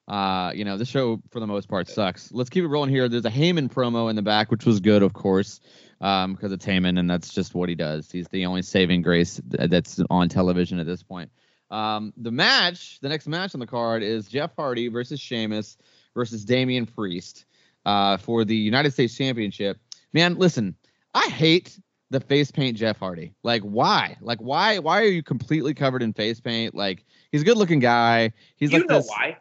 [0.08, 2.32] uh, you know, this show for the most part sucks.
[2.32, 3.08] Let's keep it rolling here.
[3.08, 5.62] There's a Heyman promo in the back, which was good, of course,
[6.02, 8.12] um, because it's Heyman, and that's just what he does.
[8.12, 11.32] He's the only saving grace th- that's on television at this point.
[11.72, 15.78] Um, the match, the next match on the card is Jeff Hardy versus Sheamus
[16.14, 17.46] versus Damian Priest
[17.86, 19.80] uh, for the United States Championship.
[20.12, 20.76] Man, listen,
[21.14, 21.80] I hate
[22.14, 23.34] the face paint Jeff Hardy.
[23.44, 24.16] Like, why?
[24.22, 24.78] Like, why?
[24.80, 26.76] Why are you completely covered in face paint?
[26.76, 28.32] Like, he's a good looking guy.
[28.56, 29.10] He's like, Do you like know this.
[29.10, 29.38] why?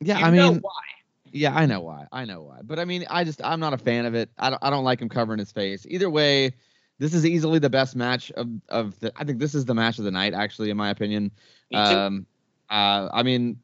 [0.00, 0.72] Yeah, you I know mean, why?
[1.30, 2.06] yeah, I know why.
[2.12, 2.60] I know why.
[2.64, 4.30] But I mean, I just I'm not a fan of it.
[4.38, 5.86] I don't I don't like him covering his face.
[5.88, 6.52] Either way,
[6.98, 9.12] this is easily the best match of of the.
[9.16, 11.30] I think this is the match of the night, actually, in my opinion.
[11.70, 11.80] Me too.
[11.82, 12.26] Um,
[12.70, 13.60] uh, I mean,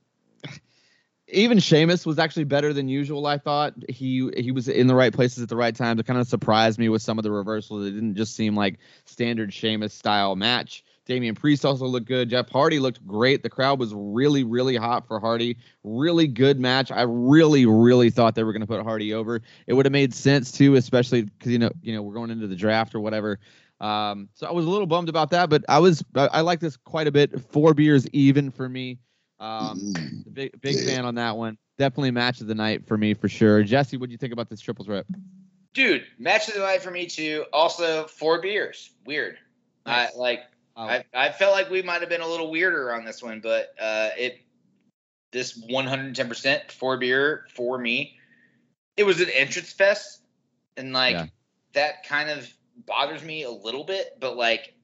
[1.28, 3.26] even Sheamus was actually better than usual.
[3.26, 5.98] I thought he he was in the right places at the right time.
[5.98, 7.86] It kind of surprised me with some of the reversals.
[7.86, 10.84] It didn't just seem like standard Sheamus style match.
[11.06, 12.30] Damian Priest also looked good.
[12.30, 13.42] Jeff Hardy looked great.
[13.42, 15.56] The crowd was really, really hot for Hardy.
[15.84, 16.90] Really good match.
[16.90, 19.40] I really, really thought they were going to put Hardy over.
[19.68, 22.48] It would have made sense too, especially because you know, you know, we're going into
[22.48, 23.38] the draft or whatever.
[23.80, 26.60] Um, so I was a little bummed about that, but I was I, I like
[26.60, 27.40] this quite a bit.
[27.50, 28.98] Four beers even for me.
[29.38, 31.58] Um, big big fan on that one.
[31.78, 33.62] Definitely match of the night for me for sure.
[33.62, 35.04] Jesse, what do you think about this triple threat?
[35.74, 37.44] Dude, match of the night for me too.
[37.52, 38.90] Also, four beers.
[39.04, 39.36] Weird.
[39.84, 40.14] Nice.
[40.14, 40.40] I like.
[40.78, 43.40] Oh, I, I felt like we might have been a little weirder on this one,
[43.40, 44.40] but uh, it
[45.32, 48.18] this 110% four beer for me.
[48.96, 50.22] It was an entrance fest,
[50.76, 51.26] and like Yeah.
[51.74, 52.50] that kind of
[52.86, 54.16] bothers me a little bit.
[54.18, 54.74] But like,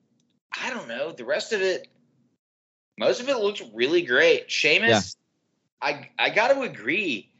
[0.52, 1.12] I don't know.
[1.12, 1.88] The rest of it,
[2.98, 4.50] most of it looked really great.
[4.50, 5.16] Sheamus,
[5.80, 7.30] I I got to agree.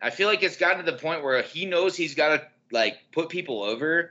[0.00, 2.96] I feel like it's gotten to the point where he knows he's got to like
[3.12, 4.10] put people over.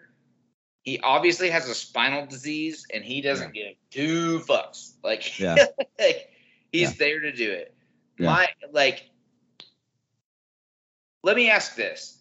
[0.82, 4.94] He obviously has a spinal disease, and he doesn't give two fucks.
[5.04, 5.56] Like, Yeah.
[6.00, 6.30] like
[6.72, 6.96] he's Yeah.
[6.98, 7.74] there to do it.
[8.20, 8.26] Yeah.
[8.28, 9.10] My like,
[11.24, 12.20] let me ask this: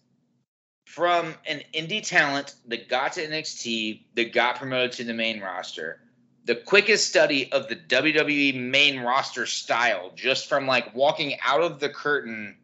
[0.84, 6.00] from an indie talent that got to NXT, that got promoted to the main roster,
[6.44, 11.78] the quickest study of the WWE main roster style, just from like walking out of
[11.78, 12.56] the curtain,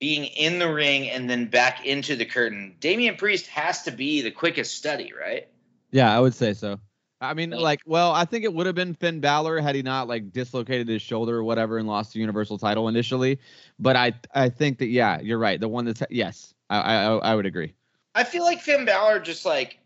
[0.00, 2.74] being in the ring, and then back into the curtain.
[2.80, 5.48] Damian Priest has to be the quickest study, right?
[5.90, 6.80] Yeah, I would say so.
[7.20, 10.08] I mean, like, well, I think it would have been Finn Balor had he not
[10.08, 13.38] like dislocated his shoulder or whatever and lost the Universal title initially.
[13.78, 15.58] But I, I think that yeah, you're right.
[15.58, 17.72] The one that's yes, I, I, I would agree.
[18.14, 19.78] I feel like Finn Balor just like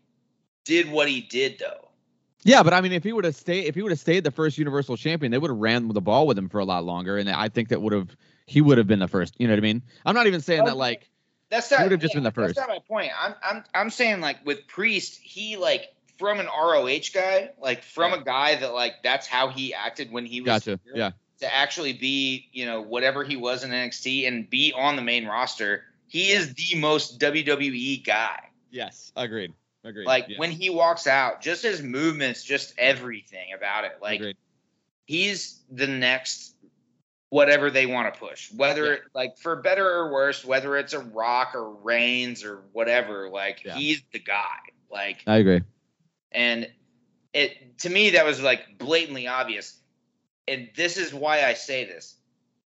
[0.65, 1.88] did what he did though.
[2.43, 4.31] Yeah, but I mean, if he would have stayed, if he would have stayed the
[4.31, 7.17] first Universal Champion, they would have ran the ball with him for a lot longer,
[7.17, 9.35] and I think that would have he would have been the first.
[9.37, 9.81] You know what I mean?
[10.05, 11.09] I'm not even saying that like
[11.49, 11.79] That's not.
[11.79, 12.55] He would've just been the first.
[12.55, 13.11] That's not my point.
[13.19, 18.13] I'm I'm I'm saying like with Priest, he like from an ROH guy, like from
[18.13, 20.79] a guy that like that's how he acted when he was gotcha.
[20.83, 24.95] here, Yeah, to actually be you know whatever he was in NXT and be on
[24.95, 25.83] the main roster.
[26.07, 28.39] He is the most WWE guy.
[28.71, 29.53] yes, agreed,
[29.89, 30.05] agreed.
[30.05, 30.37] Like yeah.
[30.37, 33.97] when he walks out, just his movements, just everything about it.
[34.01, 34.37] Like agreed.
[35.05, 36.55] he's the next
[37.29, 38.99] whatever they want to push whether Yeah.
[39.13, 43.75] like for better or worse whether it's a rock or reigns or whatever like Yeah.
[43.75, 44.57] he's the guy
[44.89, 45.61] like I agree.
[46.31, 46.67] and
[47.31, 49.77] it to me that was like blatantly obvious
[50.47, 52.15] and this is why i say this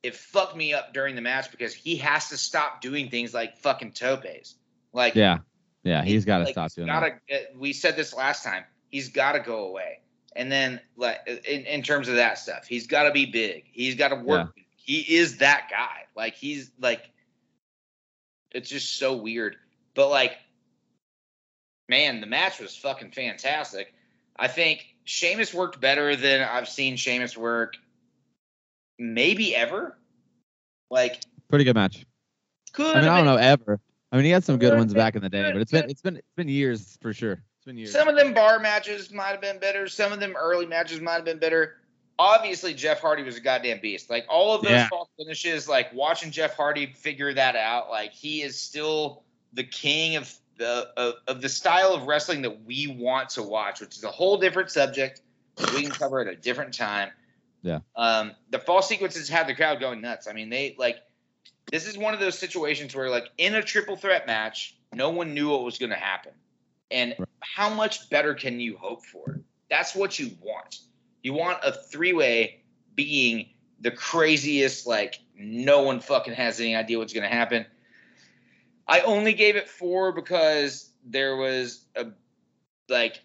[0.05, 3.57] it fucked me up during the match because he has to stop doing things like
[3.59, 4.55] fucking topes
[4.93, 5.39] like Yeah,
[5.85, 7.57] yeah, he's got to like, stop doing gotta, that.
[7.57, 8.65] We said this last time.
[8.91, 10.01] He's got to go away.
[10.35, 13.65] And then, like in, in terms of that stuff, he's got to be big.
[13.73, 14.55] He's got to work.
[14.55, 14.65] big.
[14.77, 16.07] He is that guy.
[16.17, 17.11] Like he's like,
[18.53, 19.57] it's just so weird.
[19.95, 20.33] But like,
[21.89, 23.93] man, the match was fucking fantastic.
[24.37, 27.75] I think Sheamus worked better than I've seen Sheamus work,
[28.99, 29.99] maybe ever.
[30.91, 32.07] Like Pretty good match.
[32.73, 33.81] Could I mean, I don't know ever.
[34.13, 35.89] I mean, he had some good Good, ones back in the day, but it's been
[35.89, 37.43] it's been it's been years for sure.
[37.57, 37.93] It's been years.
[37.93, 39.89] Some of them bar matches might have been better.
[39.89, 41.77] Some of them early matches might have been better.
[42.19, 44.11] Obviously, Jeff Hardy was a goddamn beast.
[44.11, 44.89] Like all of those Yeah.
[45.19, 49.23] finishes, like watching Jeff Hardy figure that out, like he is still
[49.55, 53.81] the king of the of, of the style of wrestling that we want to watch,
[53.81, 55.23] which is a whole different subject.
[55.75, 57.11] We can cover at a different time.
[57.63, 57.81] Yeah.
[57.97, 60.29] Um, the fall sequences had the crowd going nuts.
[60.29, 60.99] I mean, they like
[61.71, 65.35] this is one of those situations where like in a triple threat match, no one
[65.35, 66.33] knew what was going to happen.
[66.91, 67.29] And Right.
[67.41, 69.41] how much better can you hope for?
[69.71, 70.81] That's what you want.
[71.23, 72.63] You want a three-way
[72.95, 73.49] being
[73.81, 77.65] the craziest like no one fucking has any idea what's going to happen.
[78.87, 82.07] I only gave it 4 because there was a
[82.89, 83.21] like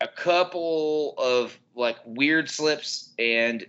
[0.00, 3.66] a couple of like weird slips and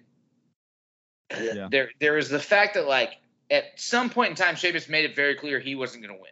[1.32, 1.70] Yeah.
[1.72, 3.14] there there was the fact that like
[3.52, 6.32] at some point in time Sheamus made it very clear he wasn't going to win.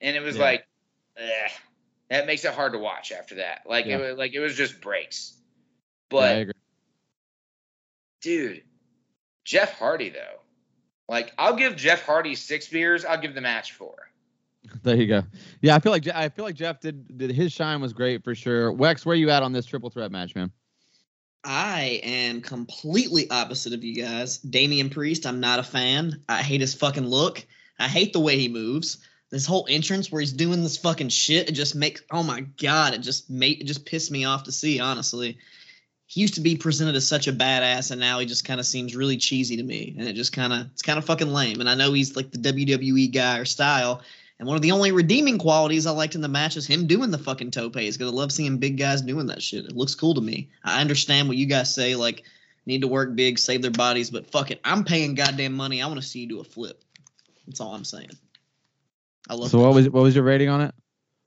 [0.00, 0.42] And it was Yeah.
[0.42, 0.66] like
[1.16, 1.48] eh,
[2.08, 3.62] that makes it hard to watch after that.
[3.66, 3.98] Like Yeah.
[3.98, 5.34] it was like it was just breaks.
[5.36, 5.42] Yeah,
[6.10, 6.52] But agree.
[8.20, 8.62] dude,
[9.44, 10.40] Jeff Hardy though.
[11.08, 13.94] Like I'll give Jeff Hardy 6 beers, I'll give the match 4.
[14.82, 15.22] There you go.
[15.62, 18.34] Yeah, I feel like I feel like Jeff did, did his shine was great for
[18.34, 18.72] sure.
[18.72, 20.52] Wex, where you at on this triple threat match, man?
[21.44, 24.38] I am completely opposite of you guys.
[24.38, 26.22] Damian Priest, I'm not a fan.
[26.28, 27.44] I hate his fucking look.
[27.78, 28.98] I hate the way he moves.
[29.30, 32.94] This whole entrance where he's doing this fucking shit, it just makes oh my god,
[32.94, 35.38] it just made it just pissed me off to see, honestly.
[36.06, 38.66] He used to be presented as such a badass, and now he just kind of
[38.66, 39.94] seems really cheesy to me.
[39.96, 41.60] And it just kind of it's kind of fucking lame.
[41.60, 44.02] And I know he's like the WWE guy or style.
[44.40, 47.10] And one of the only redeeming qualities I liked in the match is him doing
[47.10, 49.66] the fucking topes because I love seeing big guys doing that shit.
[49.66, 50.48] It looks cool to me.
[50.64, 52.24] I understand what you guys say, like
[52.64, 55.82] need to work big, save their bodies, but fuck it, I'm paying goddamn money.
[55.82, 56.82] I want to see you do a flip.
[57.46, 58.10] That's all I'm saying.
[59.28, 59.50] I love.
[59.50, 60.74] So that what was what was your rating on it?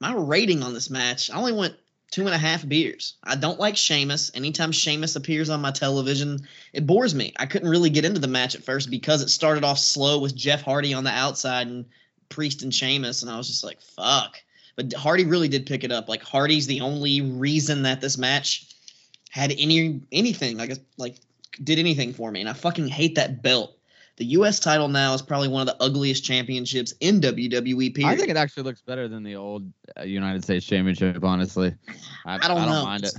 [0.00, 1.30] my rating on this match?
[1.30, 1.76] I only went
[2.10, 3.14] two and a half beers.
[3.22, 4.30] I don't like Sheamus.
[4.34, 6.40] Anytime Sheamus appears on my television,
[6.72, 7.32] it bores me.
[7.36, 10.34] I couldn't really get into the match at first because it started off slow with
[10.34, 11.86] Jeff Hardy on the outside and
[12.34, 14.42] Priest and Sheamus, and I was just like, fuck.
[14.76, 16.08] But Hardy really did pick it up.
[16.08, 18.66] Like Hardy's the only reason that this match
[19.30, 21.16] had any anything like like
[21.62, 23.78] did anything for me, and I fucking hate that belt.
[24.16, 24.60] The U.S.
[24.60, 27.94] title now is probably one of the ugliest championships in WWE.
[27.94, 28.08] Period.
[28.08, 31.22] I think it actually looks better than the old uh, United States Championship.
[31.24, 31.74] Honestly,
[32.26, 32.84] I, I don't I don't know.
[32.84, 33.14] mind it.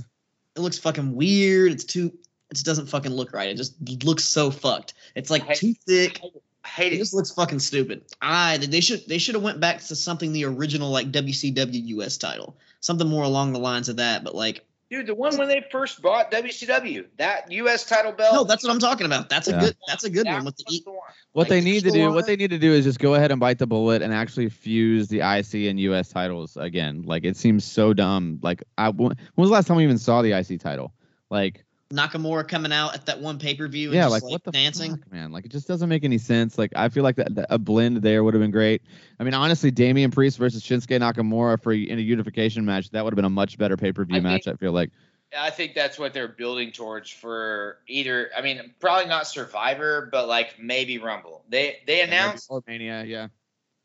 [0.56, 1.72] it looks fucking weird.
[1.72, 2.12] It's too.
[2.50, 3.48] It just doesn't fucking look right.
[3.48, 3.74] It just
[4.04, 4.94] looks so fucked.
[5.14, 6.20] It's like Hey, too thick.
[6.66, 6.98] I hate It it.
[6.98, 8.02] just looks fucking stupid.
[8.20, 12.16] I they should they should have went back to something the original like WCW US
[12.18, 14.24] title, something more along the lines of that.
[14.24, 18.34] But like, Dude, the one when they first bought WCW, that US title belt.
[18.34, 19.28] no, that's what I'm talking about.
[19.28, 19.58] That's Yeah.
[19.58, 21.00] a good that's a good that one with the e- the one.
[21.32, 22.10] What Like, they need to do, sure.
[22.12, 24.48] what they need to do is just go ahead and bite the bullet and actually
[24.48, 27.02] fuse the IC and US titles again.
[27.02, 28.40] Like it seems so dumb.
[28.42, 30.92] Like I, when was the last time we even saw the IC title?
[31.30, 33.92] Like Nakamura coming out at that one pay per view.
[33.92, 34.96] yeah, just, like, like, what the dancing.
[34.96, 35.30] fuck, man?
[35.30, 36.58] Like it just doesn't make any sense.
[36.58, 38.82] Like I feel like that, that- a blend there would have been great.
[39.20, 43.12] I mean, honestly, Damian Priest versus Shinsuke Nakamura for in a unification match that would
[43.12, 44.48] have been a much better pay per view I match.
[44.48, 44.90] I feel like.
[45.36, 48.30] I think that's what they're building towards for either.
[48.36, 51.44] I mean, probably not Survivor, but like maybe Rumble.
[51.48, 53.28] They they announced or Mania, yeah.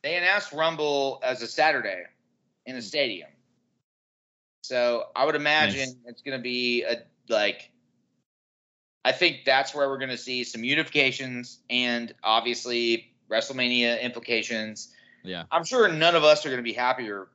[0.04, 2.04] they announced Rumble as a Saturday
[2.66, 2.82] in a hmm.
[2.82, 3.30] stadium.
[4.64, 5.96] So I would imagine Nice.
[6.08, 7.72] it's going to be a like.
[9.04, 14.94] I think that's where we're going to see some unifications and obviously WrestleMania implications.
[15.24, 15.44] Yeah.
[15.52, 17.28] I'm sure none of us are going to be happier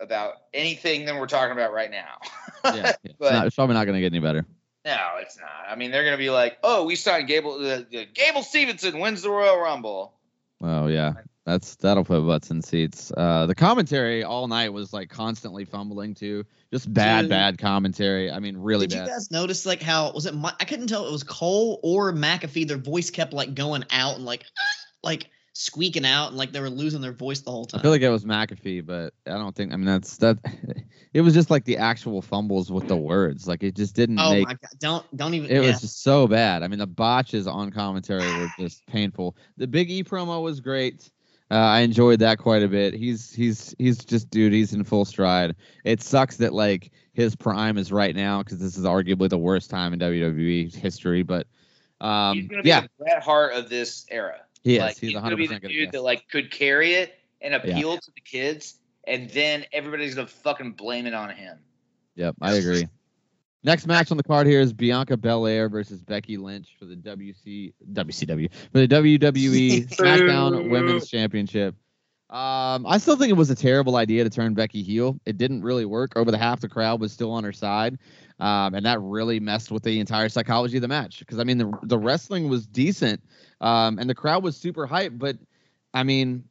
[0.00, 2.16] about anything than we're talking about right now.
[2.64, 2.92] Yeah, yeah.
[3.04, 4.46] It's, not, it's probably not going to get any better.
[4.86, 5.50] No, it's not.
[5.68, 7.62] I mean, they're going to be like, "Oh, we signed Gable.
[7.62, 7.82] Uh,
[8.14, 10.14] Gable Stevenson wins the Royal Rumble."
[10.62, 11.12] Oh yeah,
[11.44, 13.12] that's that'll put butts in seats.
[13.14, 17.30] Uh, the commentary all night was like constantly fumbling too, just bad, Dude.
[17.30, 18.30] bad commentary.
[18.30, 18.90] I mean, really bad.
[18.90, 19.06] Did bad.
[19.06, 20.34] you guys notice like how was it?
[20.34, 22.66] Mi- I couldn't tell if it was Cole or McAfee.
[22.66, 24.44] Their voice kept like going out and like
[25.02, 27.80] like squeaking out and like they were losing their voice the whole time.
[27.80, 29.72] I feel like it was McAfee, but I don't think.
[29.72, 30.38] I mean, that's that.
[31.14, 33.46] It was just like the actual fumbles with the words.
[33.46, 34.48] Like it just didn't oh make.
[34.48, 34.70] my god!
[34.80, 35.48] Don't don't even.
[35.48, 35.68] It yeah.
[35.68, 36.64] was just so bad.
[36.64, 39.36] I mean, the botches on commentary were just painful.
[39.56, 41.12] The Big E promo was great.
[41.50, 42.94] Uh, I enjoyed that quite a bit.
[42.94, 44.52] He's he's he's just dude.
[44.52, 45.54] He's in full stride.
[45.84, 49.70] It sucks that like his prime is right now because this is arguably the worst
[49.70, 51.22] time in WWE history.
[51.22, 51.46] But
[52.00, 54.40] He's um, going to be yeah, the Bret Hart of this era.
[54.62, 54.80] he is.
[54.80, 57.54] like, he's he's 100 going to be the dude that like could carry it and
[57.54, 58.76] appeal to the kids,
[59.06, 61.58] and then everybody's going to fucking blame it on him.
[62.16, 62.88] Yep, I agree.
[63.64, 67.72] Next match on the card here is Bianca Belair versus Becky Lynch for the WC
[67.92, 71.74] WCW for the WWE SmackDown Women's Championship.
[72.28, 75.18] Um, I still think it was a terrible idea to turn Becky heel.
[75.24, 76.12] It didn't really work.
[76.14, 77.98] Over the half the crowd was still on her side,
[78.38, 81.20] um, and that really messed with the entire psychology of the match.
[81.20, 83.22] Because I mean, the the wrestling was decent,
[83.62, 85.18] um, and the crowd was super hyped.
[85.18, 85.38] But
[85.94, 86.44] I mean,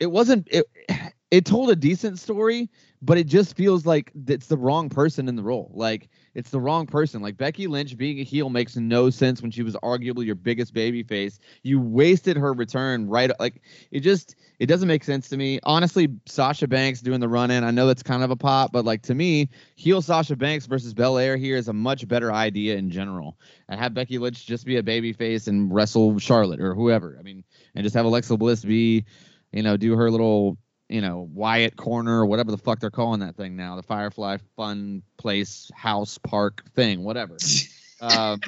[0.00, 0.48] it wasn't.
[0.50, 0.64] It
[1.30, 5.36] it told a decent story, but it just feels like it's the wrong person in
[5.36, 5.70] the role.
[5.74, 7.22] Like it's the wrong person.
[7.22, 10.74] Like Becky Lynch being a heel makes no sense when she was arguably your biggest
[10.74, 11.38] baby face.
[11.62, 15.60] You wasted her return right like it just it doesn't make sense to me.
[15.62, 18.84] Honestly, Sasha Banks doing the run in, I know that's kind of a pop, but
[18.84, 22.90] like to me, heel Sasha Banks versus Belair here is a much better idea in
[22.90, 23.38] general.
[23.68, 27.16] And have Becky Lynch just be a baby face and wrestle Charlotte or whoever.
[27.18, 29.04] I mean, and just have Alexa Bliss be,
[29.52, 30.58] you know, do her little
[30.88, 34.38] you know, Wyatt Corner or whatever the fuck they're calling that thing now, the Firefly
[34.56, 37.36] Fun Place House Park thing, whatever.
[38.00, 38.40] um,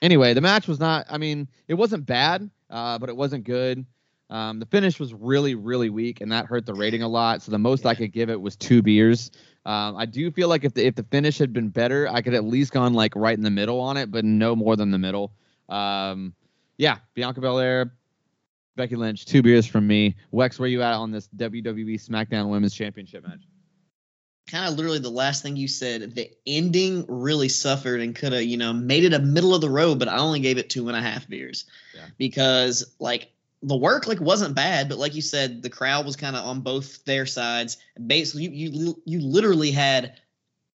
[0.00, 1.06] anyway, the match was not.
[1.10, 3.84] I mean, it wasn't bad, uh, but it wasn't good.
[4.30, 7.42] Um, the finish was really, really weak, and that hurt the rating a lot.
[7.42, 9.30] So the most I could give it was two beers.
[9.64, 12.34] Um, I do feel like if the if the finish had been better, I could
[12.34, 14.98] at least gone like right in the middle on it, but no more than the
[14.98, 15.32] middle.
[15.68, 16.34] Um,
[16.76, 17.92] yeah, Bianca Belair,
[18.78, 20.14] Becky Lynch, two beers from me.
[20.32, 23.40] Wex, where you at on this WWE SmackDown Women's Championship match?
[24.48, 26.14] Kind of literally the last thing you said.
[26.14, 29.68] The ending really suffered and could have, you know, made it a middle of the
[29.68, 32.06] road, but I only gave it two and a half beers Yeah.
[32.18, 33.32] because like
[33.64, 36.60] the work like wasn't bad, but like you said, the crowd was kind of on
[36.60, 37.78] both their sides.
[38.06, 40.14] Basically, you you you literally had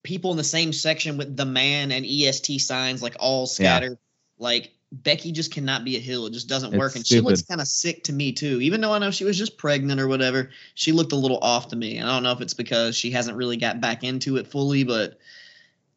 [0.04, 3.98] people in the same section with the man and EST signs like all scattered.
[4.40, 6.26] Like Becky just cannot be a heel.
[6.26, 6.96] It just doesn't It's work.
[6.96, 8.60] And she looks kind of sick to me too.
[8.62, 11.68] Even though I know she was just pregnant or whatever, she looked a little off
[11.70, 11.98] to me.
[11.98, 14.84] And I don't know if it's because she hasn't really got back into it fully,
[14.84, 15.20] but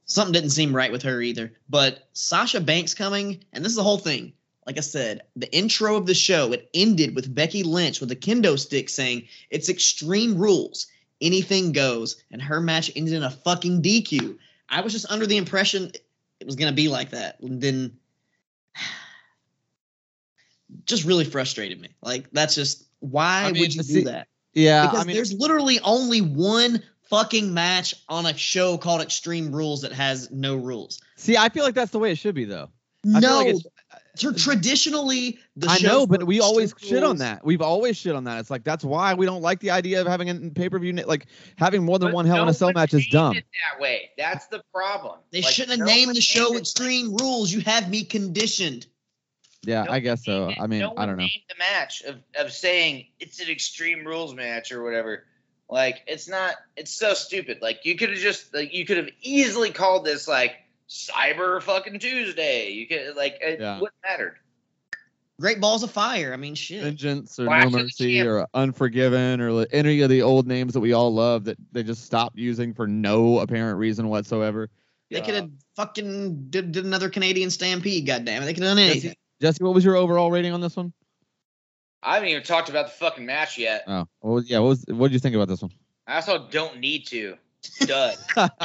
[0.05, 1.53] something didn't seem right with her either.
[1.71, 4.35] But Sasha Banks coming, and this is the whole thing.
[4.67, 8.17] Like I said, the intro of the show, it ended with Becky Lynch with a
[8.17, 10.87] kendo stick saying, It's extreme rules.
[11.21, 12.23] Anything goes.
[12.31, 14.37] And her match ended in a fucking DQ.
[14.69, 15.91] I was just under the impression
[16.41, 17.41] it was going to be like that.
[17.41, 17.99] And then
[20.85, 21.89] just really frustrated me.
[22.03, 24.29] Like, that's just why I mean, would you do that?
[24.55, 29.53] Yeah, because I mean, there's literally only one fucking match on a show called Extreme
[29.55, 31.01] Rules that has no rules.
[31.17, 32.71] see, I feel like that's the way it should be, though.
[33.15, 33.57] I feel No, like
[34.15, 37.45] it's- tr- traditionally the I show know, but we always Extreme shit on that.
[37.45, 38.41] We've always shit on that.
[38.41, 40.93] It's like that's why we don't like the idea of having a pay per view.
[40.93, 43.35] Like having more than But one Hell in a Cell match is dumb.
[43.35, 44.11] That way.
[44.17, 45.19] That's the problem.
[45.31, 47.53] They Like, shouldn't have no named the show named it- Extreme Rules.
[47.53, 48.87] You have me conditioned.
[49.65, 50.49] Yeah, no I guess so.
[50.49, 51.23] it- I mean, no I don't know.
[51.23, 55.25] named The match of of saying it's an Extreme Rules match or whatever.
[55.69, 56.57] Like it's not.
[56.77, 57.59] It's so stupid.
[57.63, 60.57] Like you could have just like you could have easily called this like
[60.93, 62.71] Cyber fucking Tuesday.
[62.71, 63.77] You could like it Yeah.
[63.81, 64.37] wouldn't mattered.
[65.41, 66.35] Great Balls of Fire.
[66.35, 66.83] I mean, shit.
[66.83, 70.93] Vengeance or Clash No Mercy or Unforgiven or any of the old names that we
[70.93, 74.69] all love that they just stopped using for no apparent reason whatsoever.
[75.11, 78.07] They Uh, could have fucking did, did another Canadian Stampede.
[78.07, 79.15] Goddamn it, they could have done anything.
[79.41, 80.93] Jesse, what was your overall rating on this one?
[82.03, 83.85] I haven't even talked about the fucking match yet.
[83.87, 84.59] Oh, what was, yeah.
[84.59, 85.73] What was what did you think about this one?
[86.07, 87.37] I also don't need to.
[87.81, 88.17] Dud.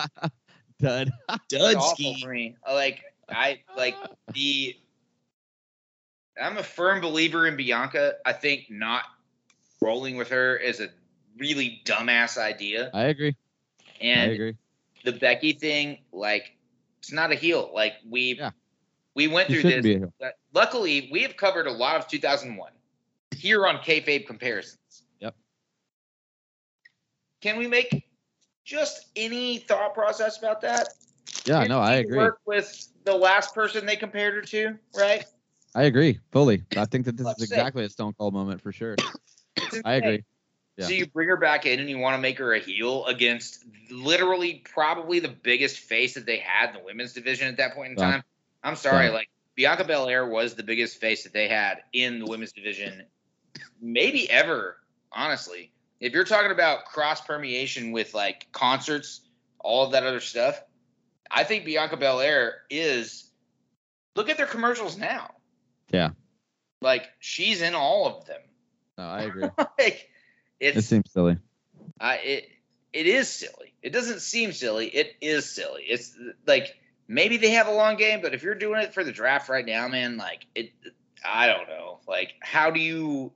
[0.80, 1.12] Dud.
[1.52, 2.22] It's awful Dudski.
[2.22, 2.56] for me.
[2.68, 3.96] Like I like
[4.34, 4.76] the.
[6.42, 8.14] I'm a firm believer in Bianca.
[8.26, 9.06] I think not
[9.82, 10.90] rolling with her is a
[11.40, 12.92] really dumbass idea.
[12.94, 13.36] I agree.
[14.02, 14.56] And I agree.
[15.04, 16.56] the Becky thing, like,
[17.00, 17.72] it's not a heel.
[17.74, 18.52] Like we Yeah.
[19.16, 19.84] we went You through this.
[19.84, 20.14] be a heel.
[20.20, 22.72] but Luckily, we have covered a lot of 2001
[23.36, 25.04] here on kayfabe comparisons.
[25.20, 25.36] Yep.
[27.42, 28.07] Can we make
[28.68, 30.90] just any thought process about that?
[31.46, 32.18] Yeah, Didn't no, I agree.
[32.18, 35.26] Work with the last person they compared her to, right?
[35.74, 36.64] I agree fully.
[36.76, 38.96] I think that this is exactly a Stone Cold moment for sure.
[39.86, 40.24] I agree.
[40.76, 40.88] Yeah.
[40.88, 43.64] So you bring her back in and you want to make her a heel against
[43.90, 47.92] literally probably the biggest face that they had in the women's division at that point
[47.92, 48.24] in time.
[48.64, 49.14] I'm sorry, Yeah.
[49.14, 53.04] like Bianca Belair was the biggest face that they had in the women's division,
[53.82, 54.78] maybe ever.
[55.12, 59.22] Honestly, if you're talking about cross permeation with like concerts,
[59.60, 60.62] all of that other stuff,
[61.30, 63.24] I think Bianca Belair is.
[64.16, 65.30] Look at their commercials now.
[65.92, 66.10] Yeah.
[66.82, 68.42] Like she's in all of them.
[68.98, 69.50] No, I agree.
[69.80, 70.10] like
[70.60, 71.38] it seems silly.
[72.00, 72.50] I it
[72.94, 73.74] it is silly.
[73.82, 74.88] It doesn't seem silly.
[74.88, 75.84] It is silly.
[75.84, 76.76] It's like
[77.08, 79.66] maybe they have a long game, but if you're doing it for the draft right
[79.66, 80.72] now, man, like it
[81.24, 82.00] I don't know.
[82.08, 83.32] Like how do you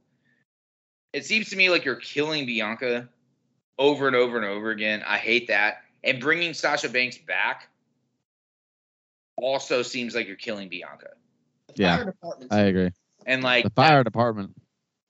[1.14, 3.10] it seems to me like you're killing Bianca
[3.78, 5.04] over and over and over again.
[5.06, 5.82] I hate that.
[6.04, 7.68] And bringing Sasha Banks back
[9.38, 11.10] also seems like you're killing Bianca.
[11.76, 12.16] Yeah, Fire
[12.50, 12.90] I agree.
[13.26, 14.56] And like The fire department.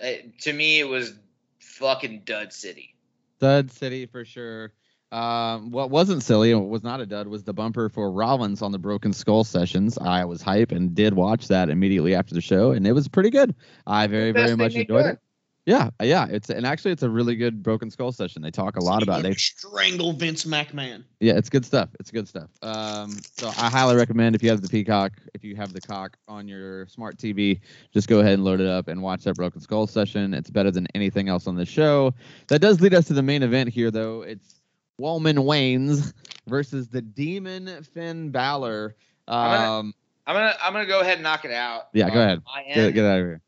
[0.03, 0.07] uh,
[0.41, 1.13] to me it was
[1.59, 2.95] fucking dud city.
[3.39, 4.71] Dud City for sure.
[5.11, 8.61] Um, what wasn't silly and what was not a dud was the bumper for Rollins
[8.61, 9.97] on the Broken Skull sessions.
[9.97, 13.29] I was hype and did watch that immediately after the show, and it was pretty
[13.29, 13.53] good.
[13.85, 15.13] I very, very much enjoyed done.
[15.15, 15.19] it.
[15.65, 16.25] Yeah, yeah.
[16.27, 18.41] It's and actually it's a really good Broken Skull session.
[18.41, 19.23] They talk a lot about it.
[19.23, 21.03] They strangle Vince McMahon.
[21.19, 21.89] Yeah, it's good stuff.
[21.99, 22.49] It's good stuff.
[22.63, 26.17] Um, so I highly recommend if you have the Peacock, if you have the cock
[26.27, 27.59] on your smart TV,
[27.93, 30.33] just go ahead and load it up and watch that Broken Skull session.
[30.33, 32.13] It's better than anything else on the show.
[32.47, 34.23] That does lead us to the main event here, though.
[34.23, 34.61] It's
[34.97, 36.11] Roman Reigns
[36.47, 38.95] versus the Demon Finn Balor.
[39.27, 39.93] I'm gonna- Um,
[40.25, 41.89] I'm gonna I'm gonna go ahead and knock it out.
[41.93, 42.41] Yeah, go On ahead.
[42.45, 43.41] My get, get out of here.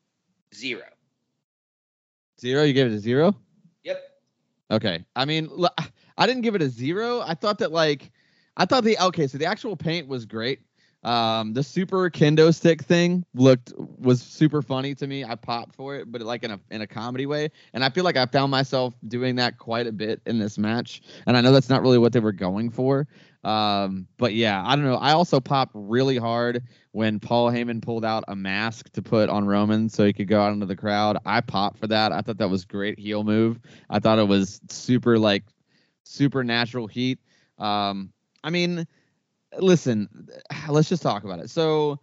[0.54, 0.84] zero.
[2.44, 2.64] Zero.
[2.64, 3.34] You gave it a zero.
[3.86, 4.04] Yep.
[4.70, 5.06] Okay.
[5.16, 5.50] I mean,
[6.18, 7.22] I didn't give it a zero.
[7.22, 8.12] I thought that like,
[8.58, 9.28] I thought the okay.
[9.28, 10.60] So the actual paint was great.
[11.06, 15.24] Um, the super kendo stick thing looked was super funny to me.
[15.24, 17.50] I popped for it, but like in a in a comedy way.
[17.74, 21.02] And I feel like I found myself doing that quite a bit in this match.
[21.26, 23.08] And I know that's not really what they were going for.
[23.46, 24.96] Um, but yeah, I don't know.
[24.96, 26.64] I also popped really hard
[26.94, 30.40] when Paul Heyman pulled out a mask to put on Roman so he could go
[30.40, 31.18] out into the crowd.
[31.26, 32.12] I popped for that.
[32.12, 33.60] I thought that was great heel move.
[33.90, 35.44] I thought it was super like
[36.04, 37.18] supernatural heat.
[37.58, 38.14] Um,
[38.44, 38.86] I mean,
[39.58, 40.30] listen,
[40.70, 41.50] let's just talk about it.
[41.50, 42.00] So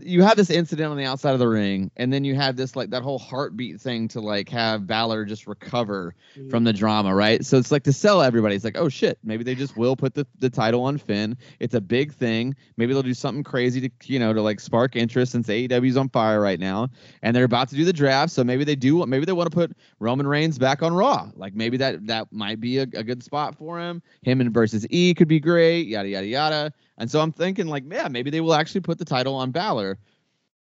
[0.00, 2.76] you have this incident on the outside of the ring, and then you have this
[2.76, 6.14] like that whole heartbeat thing to like have Balor just recover
[6.50, 7.44] from the drama, right?
[7.44, 8.54] So it's like to sell everybody.
[8.54, 11.36] It's like, oh shit, maybe they just will put the, the title on Finn.
[11.60, 12.54] It's a big thing.
[12.76, 16.08] Maybe they'll do something crazy to you know to like spark interest since AEW's on
[16.08, 16.88] fire right now,
[17.22, 18.32] and they're about to do the draft.
[18.32, 19.04] So maybe they do.
[19.06, 21.30] Maybe they want to put Roman Reigns back on Raw.
[21.36, 24.02] Like maybe that that might be a, a good spot for him.
[24.22, 25.86] Him and versus E could be great.
[25.86, 26.72] Yada yada yada.
[26.98, 29.98] And so I'm thinking like, yeah, maybe they will actually put the title on Balor.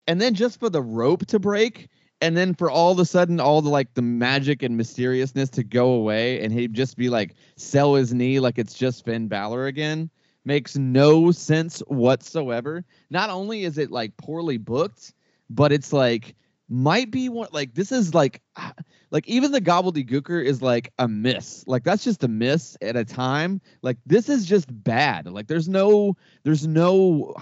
[0.07, 1.89] And then just for the rope to break,
[2.21, 5.65] and then for all of a sudden all the like the magic and mysteriousness to
[5.65, 9.67] go away and he'd just be like sell his knee like it's just Finn Balor
[9.67, 10.09] again
[10.45, 12.85] makes no sense whatsoever.
[13.11, 15.15] Not only is it like poorly booked,
[15.51, 16.35] but it's like
[16.73, 18.41] might be one like this is like
[19.11, 23.05] like even the gobbledygooker is like a miss like that's just a miss at a
[23.05, 27.35] time like this is just bad like there's no there's no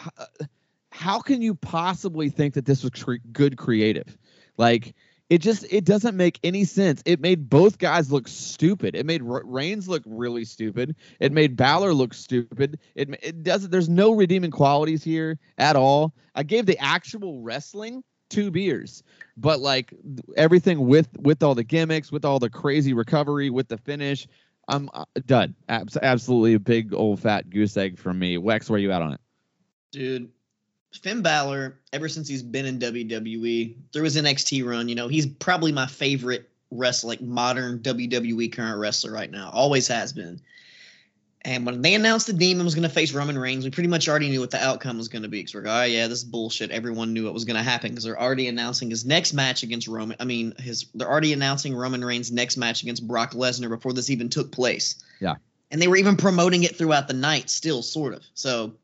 [0.91, 4.19] how can you possibly think that this was cre- good creative
[4.57, 4.95] like
[5.29, 7.03] it just it doesn't make any sense.
[7.07, 8.97] It made both guys look stupid.
[8.97, 10.97] It made R- Reigns look really stupid.
[11.21, 12.81] It made Balor look stupid.
[12.97, 13.71] It it doesn't.
[13.71, 16.15] There's no redeeming qualities here at all.
[16.35, 19.03] I gave the actual wrestling two beers,
[19.37, 19.93] but like
[20.37, 24.27] everything with with all the gimmicks, with all the crazy recovery, with the finish,
[24.69, 25.55] I'm uh, done.
[25.69, 28.37] Abs- absolutely a big old fat goose egg from me.
[28.37, 29.21] Wex, where you at on it?
[29.93, 30.31] Dude,
[30.93, 35.27] Finn Balor, ever since he's been in WWE, through his NXT run, you know, he's
[35.27, 39.51] probably my favorite wrestler, like modern WWE current wrestler right now.
[39.53, 40.41] Always has been.
[41.43, 44.09] And when they announced the Demon was going to face Roman Reigns, we pretty much
[44.09, 45.39] already knew what the outcome was going to be.
[45.39, 46.71] Because we're like, oh yeah, this is bullshit.
[46.71, 49.89] Everyone knew what was going to happen because they're already announcing his next match against
[49.89, 50.19] Roman.
[50.21, 54.11] I mean, his they're already announcing Roman Reigns' next match against Brock Lesnar before this
[54.11, 55.03] even took place.
[55.19, 55.37] Yeah.
[55.71, 58.23] And they were even promoting it throughout the night, still sort of.
[58.35, 58.75] So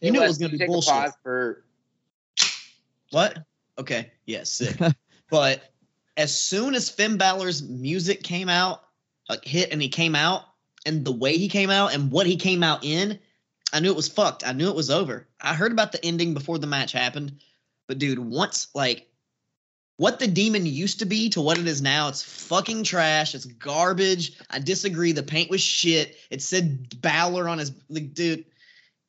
[0.00, 0.92] you knew it was going to be Take a bullshit.
[0.92, 1.64] pause for
[3.10, 3.38] What?
[3.78, 4.12] Okay.
[4.26, 4.44] Yeah,
[5.30, 5.72] but
[6.16, 8.82] as soon as Finn Balor's music came out,
[9.28, 10.44] like hit and he came out,
[10.86, 13.18] and the way he came out and what he came out in,
[13.72, 14.46] I knew it was fucked.
[14.46, 15.26] I knew it was over.
[15.40, 17.40] I heard about the ending before the match happened,
[17.88, 19.08] but dude, once like
[19.98, 23.34] what the demon used to be to what it is now, it's fucking trash.
[23.34, 24.38] It's garbage.
[24.50, 25.12] I disagree.
[25.12, 26.16] The paint was shit.
[26.30, 28.44] It said Balor on his like, dude.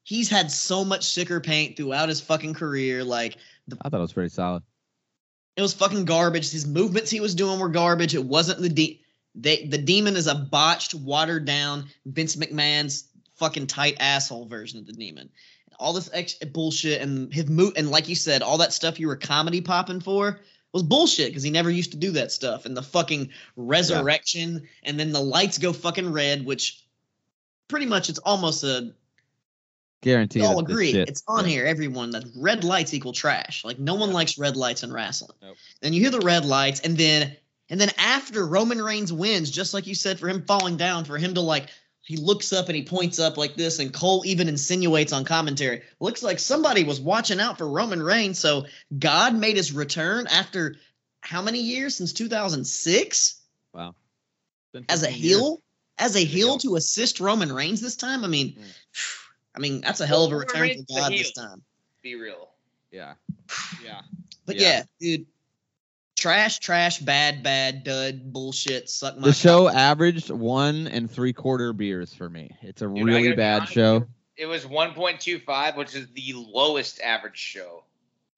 [0.04, 3.04] He's had so much sicker paint throughout his fucking career.
[3.04, 3.36] Like
[3.82, 4.64] I thought it was pretty solid.
[5.58, 6.50] it was fucking garbage.
[6.50, 8.16] His movements he was doing were garbage.
[8.16, 9.02] It wasn't the de-
[9.40, 14.88] they the demon is a botched, watered down Vince McMahon's fucking tight asshole version of
[14.88, 15.30] the demon.
[15.80, 19.08] All this ex- bullshit and his move and like you said, all that stuff you
[19.08, 20.40] were comedy popping for
[20.74, 22.66] was bullshit because he never used to do that stuff.
[22.66, 26.84] And the fucking resurrection and then the lights go fucking red, which
[27.68, 28.94] pretty much it's almost a
[30.02, 30.42] Guarantee.
[30.42, 30.92] we all agree.
[30.94, 31.52] shit- It's on yeah.
[31.52, 33.64] here, everyone, that red lights equal trash.
[33.66, 35.32] Like no one likes red lights in wrestling.
[35.42, 35.58] Nope.
[35.82, 37.36] And you hear the red lights, and then
[37.70, 41.18] and then after Roman Reigns wins, just like you said, for him falling down, for
[41.18, 41.70] him to like
[42.02, 45.82] he looks up and he points up like this, and Cole even insinuates on commentary,
[46.00, 48.40] looks like somebody was watching out for Roman Reigns.
[48.40, 48.66] So
[48.98, 50.78] God made his return after
[51.20, 53.42] how many years since 2006
[53.74, 53.94] Wow.
[54.90, 55.38] As a 15 years.
[55.40, 55.62] heel,
[55.98, 56.58] as a heel heel.
[56.60, 58.24] to assist Roman Reigns this time.
[58.24, 58.64] I mean, Mm.
[59.56, 61.64] I mean that's a hell of a return for God this time.
[62.04, 62.50] Be real.
[62.92, 63.16] Yeah.
[63.84, 64.02] Yeah.
[64.46, 64.62] But Yeah.
[64.62, 64.84] yeah,
[65.18, 65.26] dude.
[66.18, 68.90] Trash, trash, bad, bad, dud, bullshit.
[68.90, 69.28] Suck my.
[69.28, 69.76] The show cock.
[69.76, 72.52] averaged one and three quarter beers for me.
[72.62, 74.06] It's a Dude, really bad show.
[74.36, 77.84] It was 1.25, which is the lowest average show.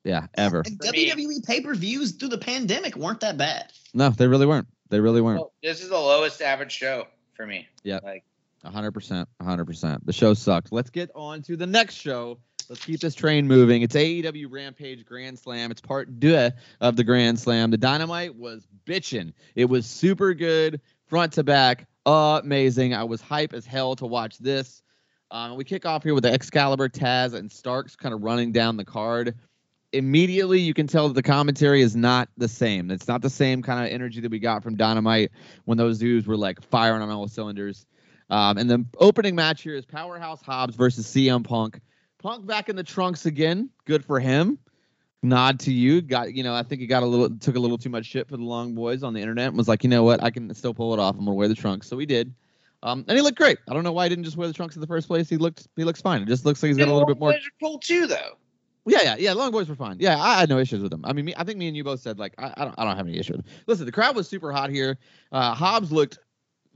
[0.05, 0.63] Yeah, ever.
[0.65, 1.09] And For me.
[1.09, 3.71] WWE pay per views through the pandemic weren't that bad.
[3.93, 4.67] No, they really weren't.
[4.89, 5.39] They really weren't.
[5.39, 7.67] Well, this is the lowest average show for me.
[7.83, 7.99] Yeah.
[8.03, 8.23] Like,
[8.63, 10.05] hundred percent, hundred percent.
[10.05, 10.71] The show sucked.
[10.71, 12.39] Let's get on to the next show.
[12.69, 13.81] Let's keep this train moving.
[13.81, 15.71] It's AEW Rampage Grand Slam.
[15.71, 16.51] It's part deux
[16.81, 17.71] of the Grand Slam.
[17.71, 19.33] The Dynamite was bitching.
[19.55, 22.93] It was super good, front to back, amazing.
[22.93, 24.83] I was hype as hell to watch this.
[25.31, 28.77] Um, we kick off here with the Excalibur, Taz, and Starks kind of running down
[28.77, 29.35] the card.
[29.91, 32.91] Immediately, you can tell that the commentary is not the same.
[32.91, 35.31] It's not the same kind of energy that we got from Dynamite
[35.65, 37.87] when those dudes were like firing on all cylinders.
[38.29, 41.79] Um, and the opening match here is Powerhouse Hobbs versus CM Punk.
[42.19, 43.69] Punk back in the trunks again.
[43.85, 44.59] Good for him.
[45.21, 46.01] Nod to you.
[46.01, 48.27] Got you know, I think he got a little took a little too much shit
[48.27, 50.53] for the long boys on the internet and was like, you know what, I can
[50.53, 51.15] still pull it off.
[51.15, 51.87] I'm gonna wear the trunks.
[51.87, 52.33] So he did.
[52.81, 53.57] Um, and he looked great.
[53.67, 55.27] I don't know why he didn't just wear the trunks in the first place.
[55.27, 56.21] He looked he looks fine.
[56.21, 57.33] It just looks like he's got a little bit more.
[57.61, 58.37] Cool too, though.
[58.85, 59.33] Yeah, yeah, yeah.
[59.33, 59.97] Long boys were fine.
[59.99, 61.01] Yeah, I had no issues with them.
[61.03, 62.85] I mean, me, I think me and you both said like I, I don't I
[62.85, 63.41] don't have any issues.
[63.67, 64.97] Listen, the crowd was super hot here.
[65.31, 66.19] Uh, Hobbs looked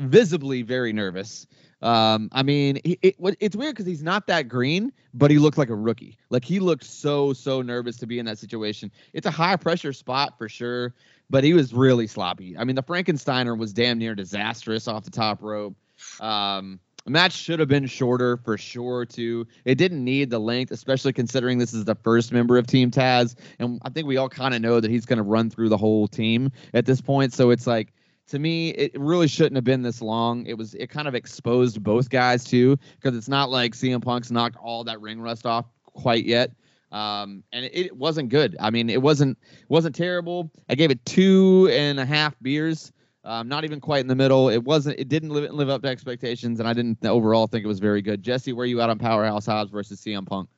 [0.03, 1.47] visibly very nervous.
[1.81, 5.57] Um, I mean, it, it, it's weird because he's not that green, but he looked
[5.57, 6.17] like a rookie.
[6.29, 8.89] Like he looked so so nervous to be in that situation.
[9.11, 10.93] It's a high pressure spot for sure,
[11.29, 12.57] but he was really sloppy.
[12.57, 15.75] I mean, the Frankensteiner was damn near disastrous off the top rope.
[16.21, 19.45] Um, match should have been shorter for sure too.
[19.65, 23.35] It didn't need the length, especially considering this is the first member of Team Taz,
[23.59, 25.77] and I think we all kind of know that he's going to run through the
[25.77, 27.33] whole team at this point.
[27.33, 27.93] So it's like
[28.27, 30.45] to me, it really shouldn't have been this long.
[30.45, 34.31] It was it kind of exposed both guys too, because it's not like CM Punk's
[34.31, 36.51] knocked all that ring rust off quite yet.
[36.91, 38.55] Um, and it, it wasn't good.
[38.59, 40.51] I mean, it wasn't wasn't terrible.
[40.69, 42.91] I gave it two and a half beers.
[43.25, 44.49] Um, not even quite in the middle.
[44.49, 44.99] It wasn't.
[44.99, 48.01] It didn't live, live up to expectations, and I didn't overall think it was very
[48.01, 48.21] good.
[48.21, 50.49] Jesse, where you at on Powerhouse Hobbs versus CM Punk?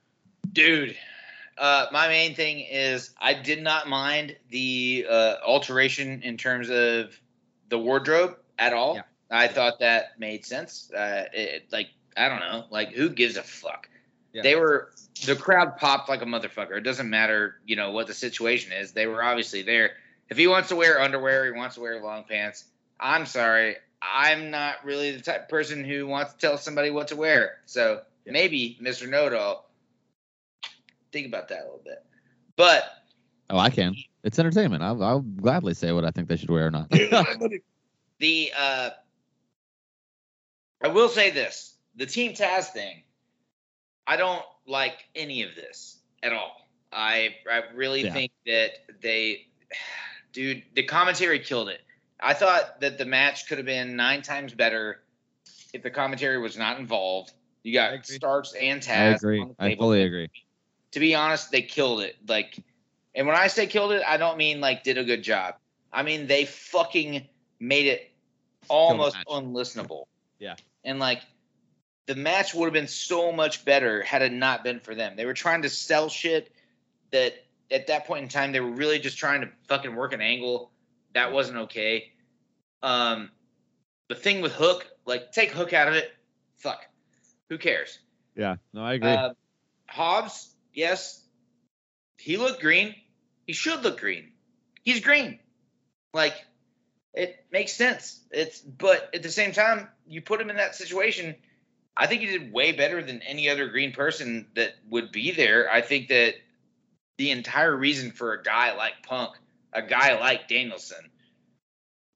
[0.52, 0.96] Dude,
[1.58, 7.20] uh, my main thing is I did not mind the uh, alteration in terms of
[7.70, 8.96] the wardrobe at all.
[8.96, 9.02] Yeah.
[9.30, 10.92] I thought that made sense.
[10.92, 13.90] Uh, it, like I don't know, like who gives a fuck?
[14.34, 14.44] Yeah.
[14.44, 14.92] They were
[15.26, 16.78] the crowd popped like a motherfucker.
[16.78, 18.92] It doesn't matter, you know, what the situation is.
[18.92, 19.92] They were obviously there.
[20.30, 22.66] If he wants to wear underwear, he wants to wear long pants.
[23.00, 27.10] I'm sorry, I'm not really the type of person who wants to tell somebody what
[27.10, 27.58] to wear.
[27.66, 28.34] So Yeah.
[28.34, 29.10] maybe Mr.
[29.10, 29.70] Know-it-all
[31.12, 32.04] think about that a little bit.
[32.56, 32.84] But
[33.50, 33.96] Oh, I can.
[34.26, 34.82] It's entertainment.
[34.82, 36.90] I'll, I'll gladly say what I think they should wear or not.
[38.20, 38.90] the uh
[40.84, 41.76] I will say this.
[41.96, 43.04] The Team Taz thing,
[44.06, 46.58] I don't like any of this at all.
[46.92, 48.14] I I really Yeah.
[48.14, 49.46] think that they
[50.34, 51.82] dude, the commentary killed it.
[52.20, 55.02] I thought that the match could have been nine times better
[55.72, 57.32] if the commentary was not involved.
[57.62, 58.16] You got agree.
[58.16, 58.90] Starks and Taz.
[58.90, 59.42] I agree.
[59.42, 60.30] on the I fully agree.
[60.94, 62.16] to be honest, they killed it.
[62.28, 62.58] Like,
[63.16, 65.56] and when I say killed it, I don't mean like did a good job.
[65.92, 67.28] I mean they fucking
[67.60, 68.12] made it
[68.68, 70.06] almost unlistenable.
[70.40, 70.56] Yeah.
[70.84, 71.22] And like,
[72.06, 75.16] the match would have been so much better had it not been for them.
[75.16, 76.52] They were trying to sell shit
[77.12, 77.34] that
[77.72, 80.72] at that point in time they were really just trying to fucking work an angle.
[81.14, 82.12] That wasn't okay.
[82.84, 83.32] Um,
[84.08, 86.12] the thing with Hook, like, take Hook out of it.
[86.58, 86.86] Fuck.
[87.50, 87.98] Who cares?
[88.36, 88.58] Yeah.
[88.74, 89.10] No, I agree.
[89.10, 89.30] Uh,
[89.88, 91.24] Hobbs, yes,
[92.18, 92.94] he looked green.
[93.46, 94.32] He should look green.
[94.84, 95.40] He's green.
[96.14, 96.34] Like
[97.14, 98.20] it makes sense.
[98.32, 101.36] It's but at the same time, you put him in that situation.
[101.98, 105.72] I think he did way better than any other green person that would be there.
[105.72, 106.36] I think that
[107.18, 109.32] the entire reason for a guy like Punk,
[109.72, 111.10] a guy like Danielson,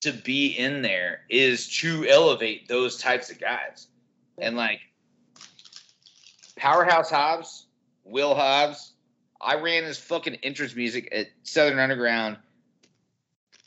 [0.01, 3.87] to be in there is to elevate those types of guys.
[4.37, 4.81] And like
[6.57, 7.65] Powerhouse Hobbs,
[8.03, 8.93] Will Hobbs.
[9.41, 12.37] I ran his fucking entrance music at Southern Underground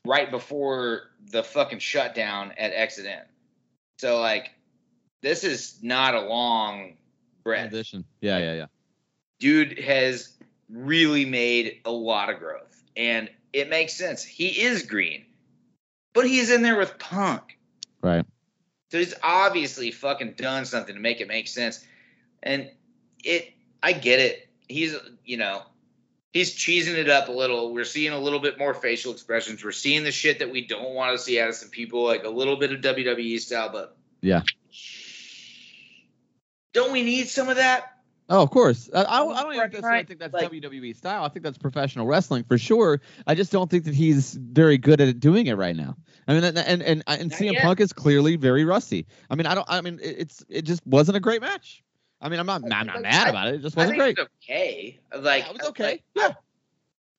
[0.05, 3.23] right before the fucking shutdown at Exit N.
[3.99, 4.51] So like,
[5.23, 6.95] this is not a long
[7.45, 7.71] breath.
[7.71, 8.05] Transition.
[8.21, 8.67] Yeah, yeah, yeah.
[9.39, 10.37] Dude has
[10.69, 14.23] really made a lot of growth, and it makes sense.
[14.25, 15.25] He is green,
[16.13, 17.59] but he's in there with Punk.
[18.03, 18.25] Right.
[18.91, 21.85] So he's obviously fucking done something to make it make sense.
[22.43, 22.71] And
[23.25, 23.53] it
[23.83, 24.49] I get it.
[24.69, 24.95] He's
[25.25, 25.63] you know,
[26.33, 27.73] he's cheesing it up a little.
[27.73, 29.63] We're seeing a little bit more facial expressions.
[29.65, 32.25] We're seeing the shit that we don't want to see out of some people, like
[32.25, 34.43] a little bit of WWE style, but Yeah.
[36.73, 37.89] Don't we need some of that?
[38.29, 38.89] Oh, of course.
[38.95, 41.25] I, I, I don't even necessarily think that's like- WWE style.
[41.25, 43.03] I think that's professional wrestling for sure.
[43.27, 45.97] I just don't think that he's very good at doing it right now.
[46.27, 47.63] I mean, and and and, and CM yet.
[47.63, 49.07] Punk is clearly very rusty.
[49.29, 49.67] I mean, I don't.
[49.69, 51.83] I mean, it's it just wasn't a great match.
[52.23, 53.57] I mean, I'm not I'm not mad about it.
[53.57, 54.17] It just wasn't great.
[54.17, 55.01] it was okay.
[55.15, 55.85] Like Yeah, it was okay.
[55.85, 56.33] like, Yeah.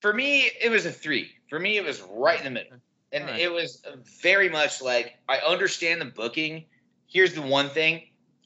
[0.01, 1.29] For me, it was a three.
[1.49, 2.77] For me, it was right in the middle,
[3.11, 3.39] and Alright.
[3.39, 3.81] it was
[4.21, 6.65] very much like I understand the booking.
[7.07, 8.01] Here's the one thing: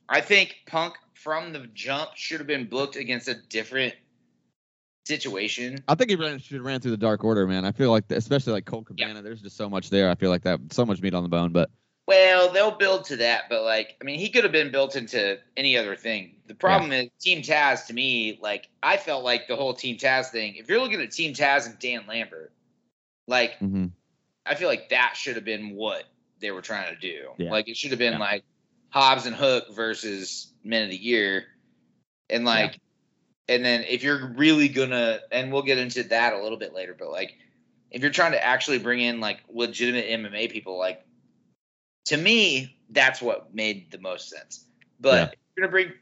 [0.09, 3.93] I think Punk from the jump should have been booked against a different
[5.05, 5.77] situation.
[5.87, 7.65] I think he ran, should have ran through the Dark Order, man.
[7.65, 10.09] I feel like, especially like Colt Cabana, there's just so much there.
[10.09, 11.51] I feel like that so much meat on the bone.
[11.51, 11.69] But
[12.07, 15.37] Well, they'll build to that, but like, I mean, he could have been built into
[15.57, 16.35] any other thing.
[16.47, 17.87] The problem is Team Taz.
[17.87, 20.55] To me, like, I felt like the whole Team Taz thing.
[20.55, 22.53] If you're looking at Team Taz and Dan Lambert,
[23.27, 23.91] like, mhm.
[24.45, 26.05] I feel like that should have been what
[26.39, 27.31] they were trying to do.
[27.37, 27.51] Yeah.
[27.51, 28.19] Like, it should have been Yeah.
[28.19, 28.43] like
[28.89, 31.47] Hobbs and Hook versus Men of the Year,
[32.29, 32.79] and like,
[33.49, 36.95] and then if you're really gonna, and we'll get into that a little bit later,
[36.97, 37.33] but like,
[37.91, 41.03] if you're trying to actually bring in like legitimate MMA people, like
[42.07, 44.65] to me, that's what made the most sense.
[44.99, 45.23] But Yeah.
[45.25, 45.93] if you're gonna bring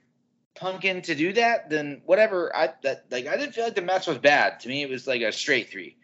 [0.55, 2.55] Pumpkin to do that, then whatever.
[2.55, 4.59] I that like I didn't feel like the match was bad.
[4.61, 5.97] To me, it was like a straight three.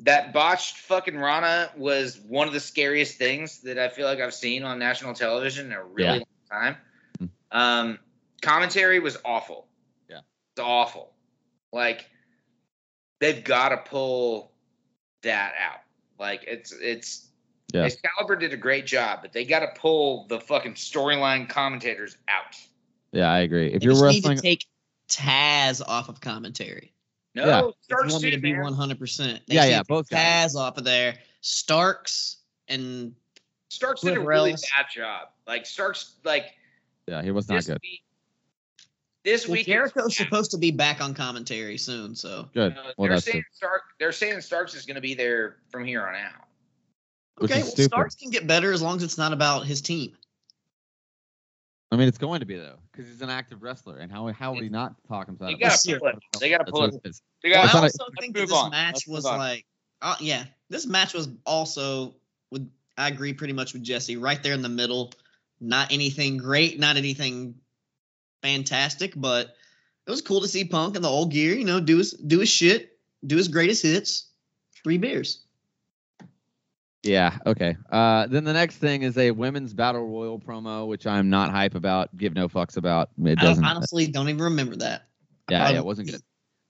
[0.00, 4.34] That botched fucking Rana was one of the scariest things that I feel like I've
[4.34, 6.24] seen on national television in a really Yeah.
[6.50, 6.76] long time.
[7.20, 7.30] Mhm.
[7.52, 7.98] Um,
[8.42, 9.68] commentary was awful.
[10.08, 10.20] Yeah.
[10.52, 11.14] it's awful.
[11.72, 12.06] Like
[13.20, 14.52] they've got to pull
[15.22, 15.80] that out.
[16.18, 17.29] Like it's it's
[17.72, 17.84] Yeah.
[17.84, 22.56] Excalibur did a great job, but they got to pull the fucking storyline commentators out.
[23.12, 23.72] yeah, I agree.
[23.72, 24.66] If They you're just wrestling, need to take
[25.08, 26.92] Taz off of commentary.
[27.34, 27.58] No, Yeah.
[27.60, 29.40] If you Starks want me to be one hundred percent.
[29.46, 30.52] Yeah, yeah, both guys.
[30.52, 31.14] Taz off of there.
[31.42, 33.14] Starks and
[33.68, 34.62] Starks did a really else.
[34.76, 35.28] bad job.
[35.46, 36.46] Like Starks, like
[37.06, 37.78] yeah, he was not this good.
[37.82, 38.02] week.
[39.22, 42.72] This well, week, Jericho's it's- supposed to be back on commentary soon, so Good.
[42.76, 43.56] uh, Well, they're saying good.
[43.56, 43.82] Stark.
[43.98, 46.32] They're saying Starks is going to be there from here on out.
[47.40, 47.62] Which okay.
[47.62, 47.90] Well, stupid.
[47.90, 50.14] Starks can get better as long as it's not about his team.
[51.90, 54.52] I mean, it's going to be though, because he's an active wrestler, and how how
[54.52, 55.50] would he not talk himself?
[55.50, 56.18] They got to pull it.
[56.38, 57.00] They got to pull what it.
[57.02, 57.22] it is.
[57.42, 58.70] They Well, got It's I also let's think that this on.
[58.70, 59.64] match Let's was like,
[60.02, 62.14] uh, yeah, this match was also
[62.50, 62.70] with.
[62.98, 64.18] I agree pretty much with Jesse.
[64.18, 65.12] Right there in the middle.
[65.62, 67.54] Not anything great, not anything
[68.42, 69.54] fantastic, but
[70.06, 71.54] it was cool to see Punk in the old gear.
[71.54, 74.26] You know, do his do his shit, do his greatest hits.
[74.84, 75.40] Three beers.
[77.02, 77.38] Yeah.
[77.46, 77.76] Okay.
[77.90, 81.74] Uh, then the next thing is a women's battle royal promo, which I'm not hype
[81.74, 82.14] about.
[82.16, 83.08] Give no fucks about.
[83.18, 83.64] It I don't, doesn't.
[83.64, 85.06] honestly don't even remember that.
[85.50, 86.20] yeah, Um, yeah, it wasn't good.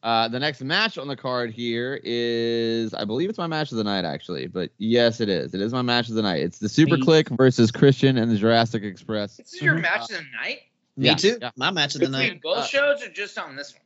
[0.03, 3.77] Uh, the next match on the card here is, I believe it's my match of
[3.77, 4.47] the night, actually.
[4.47, 5.53] But yes, it is.
[5.53, 6.41] It is my match of the night.
[6.43, 9.37] It's the Super Me- Click versus Christian and the Jurassic Express.
[9.37, 10.61] This is your match of the night.
[10.97, 11.39] Me Yeah, too.
[11.43, 11.51] yeah.
[11.57, 12.41] My match of the Between night.
[12.43, 13.83] both Uh, shows or just on this one?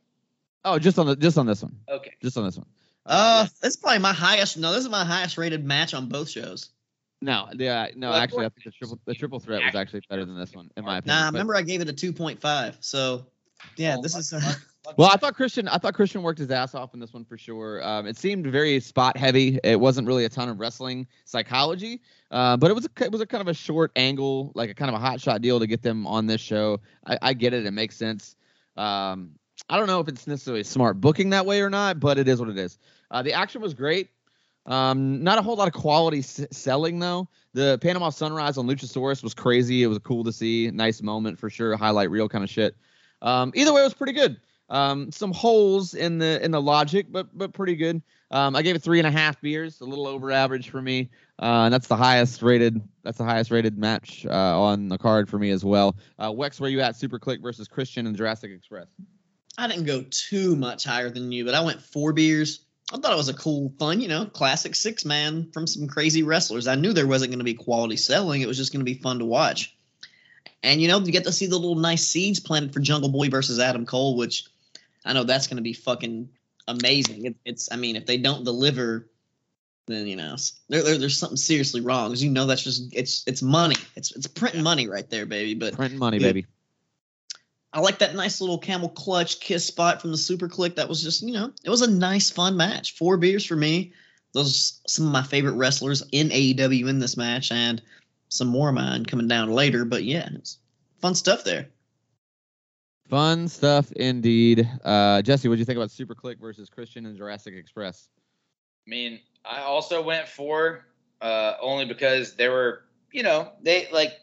[0.63, 1.75] Oh, just on the just on this one.
[1.89, 2.13] Okay.
[2.21, 2.65] Just on this one.
[3.05, 4.57] Uh, that's probably my highest.
[4.57, 6.69] No, this is my highest rated match on both shows.
[7.21, 8.09] No, yeah, no.
[8.09, 10.69] Well, actually, I think the triple the triple threat was actually better than this one,
[10.75, 11.17] in my opinion.
[11.19, 12.77] Nah, But- remember I gave it a 2.5.
[12.81, 13.25] So,
[13.77, 14.31] yeah, Oh, this is.
[14.31, 14.43] God.
[14.97, 15.67] Well, I thought Christian.
[15.67, 17.83] I thought Christian worked his ass off in this one for sure.
[17.83, 19.59] Um, it seemed very spot heavy.
[19.63, 23.19] It wasn't really a ton of wrestling psychology, uh, but it was a, it was
[23.19, 25.65] a kind of a short angle, like a kind of a hot shot deal to
[25.65, 26.81] get them on this show.
[27.07, 27.65] I, I get it.
[27.65, 28.35] It makes sense.
[28.77, 29.31] Um,
[29.67, 32.39] I don't know if it's necessarily smart booking that way or not, but it is
[32.39, 32.77] what it is.
[33.11, 34.09] Uh, the action was great.
[34.65, 37.27] Um, not a whole lot of quality s- selling though.
[37.53, 39.83] The Panama Sunrise on Luchasaurus was crazy.
[39.83, 40.69] It was cool to see.
[40.71, 41.75] Nice moment for sure.
[41.77, 42.75] Highlight reel kind of shit.
[43.21, 44.37] Um, either way, it was pretty good.
[44.69, 48.01] Um, some holes in the in the logic, but but pretty good.
[48.31, 51.11] Um, I gave it three and a half beers, a little over average for me.
[51.39, 52.81] Uh, and that's the highest rated.
[53.03, 55.95] That's the highest rated match uh, on the card for me as well.
[56.17, 56.95] Uh, Wex, where you at?
[56.95, 58.87] Super Kliq versus Christian and Jurassic Express.
[59.57, 62.64] I didn't go too much higher than you, but I went four beers.
[62.93, 66.21] I thought it was a cool, fun, you know, classic six man from some crazy
[66.21, 66.67] wrestlers.
[66.67, 68.41] I knew there wasn't going to be quality selling.
[68.41, 69.75] It was just going to be fun to watch.
[70.61, 73.29] And, you know, you get to see the little nice seeds planted for Jungle Boy
[73.29, 74.45] versus Adam Cole, which
[75.03, 76.29] I know that's going to be fucking
[76.67, 77.25] amazing.
[77.25, 79.07] It, it's, I mean, if they don't deliver,
[79.87, 80.35] then, you know,
[80.69, 82.09] there, there, there's something seriously wrong.
[82.09, 83.75] Because, you know, that's just, it's, it's money.
[83.95, 85.55] It's, it's printing money right there, baby.
[85.55, 86.27] But Printing money, Yeah.
[86.27, 86.45] baby.
[87.75, 90.75] I like that nice little camel clutch kiss spot from the Super Kliq.
[90.75, 92.95] That was just, you know, it was a nice, fun match.
[92.95, 93.91] Four beers for me.
[94.31, 97.81] Those are some of my favorite wrestlers in AEW in this match, and
[98.29, 99.83] some more of mine coming down later.
[99.83, 100.57] But yeah, it's
[101.01, 101.67] fun stuff there.
[103.09, 104.69] Fun stuff indeed.
[104.85, 108.07] Uh, Jesse, what do you think about Super Kliq versus Christian and Jurassic Express?
[108.87, 110.85] I mean, I also went for
[111.19, 114.13] uh, only because there were, you know, they like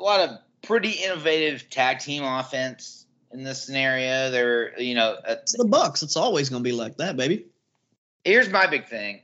[0.00, 3.06] a lot of pretty innovative tag team offense.
[3.32, 4.30] in this scenario.
[4.30, 6.02] They're, you know, It's the Bucks.
[6.02, 7.46] It's always gonna be like that, baby.
[8.24, 9.20] here's my big thing.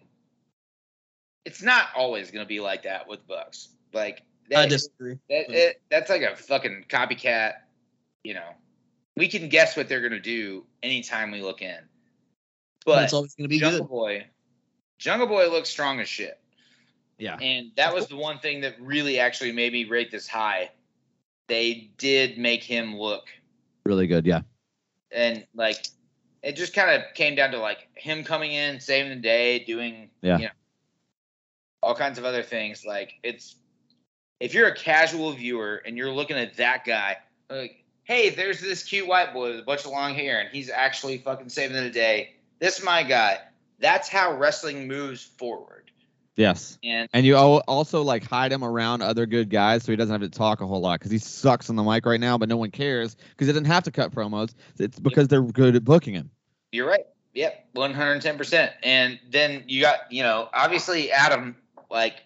[1.45, 3.68] It's not always going to be like that with Bucks.
[3.95, 4.22] Like
[4.55, 5.18] I disagree.
[5.30, 7.55] that it, that's like a fucking copycat.
[8.22, 8.51] You know,
[9.16, 11.78] we can guess what they're going to do anytime we look in.
[12.84, 13.89] But But it's always gonna be Jungle good.
[13.89, 14.26] Boy,
[14.99, 16.39] Jungle Boy looks strong as shit.
[17.18, 17.36] Yeah.
[17.36, 20.70] And that was the one thing that really actually made me rate this high.
[21.49, 23.27] They did make him look
[23.85, 24.27] Really good.
[24.27, 24.43] Yeah.
[25.11, 25.87] and like
[26.43, 30.11] it just kind of came down to like him coming in, saving the day, doing
[30.23, 30.39] Yeah.
[30.39, 30.51] you know
[31.83, 32.85] all kinds of other things.
[32.85, 33.57] Like it's
[34.41, 37.17] if you're a casual viewer and you're looking at that guy,
[37.51, 40.71] like, hey, there's this cute white boy with a bunch of long hair and he's
[40.71, 42.35] actually fucking saving the day.
[42.61, 43.39] This is my guy.
[43.81, 45.88] That's how wrestling moves forward.
[46.39, 46.78] Yes.
[46.84, 50.30] And And you also like hide him around other good guys so he doesn't have
[50.30, 52.57] to talk a whole lot because he sucks on the mic right now, but no
[52.57, 54.55] one cares because he doesn't have to cut promos.
[54.78, 56.30] It's because they're good at booking him.
[56.70, 57.05] You're right.
[57.34, 58.70] Yep, 110%.
[58.84, 61.57] And then you got, you know, obviously Adam,
[61.91, 62.22] like,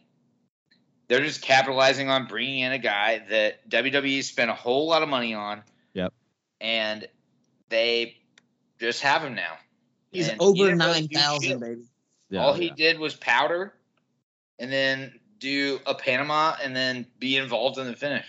[1.09, 5.09] they're just capitalizing on bringing in a guy that WWE spent a whole lot of
[5.09, 5.63] money on.
[5.95, 6.13] Yep.
[6.61, 7.09] And
[7.71, 8.19] they
[8.79, 9.55] just have him now.
[10.11, 11.83] He's And over didn't nine do baby.
[12.29, 12.75] Yeah, All he yeah.
[12.77, 13.75] did was powder
[14.63, 18.25] and then do a Panama and then be involved in the finish.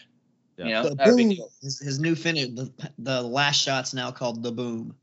[0.58, 0.66] Yeah.
[0.66, 1.30] You know, The not a big boom.
[1.36, 1.50] deal.
[1.62, 2.48] His, his new finish.
[2.48, 4.96] The, the last shot's now called the boom.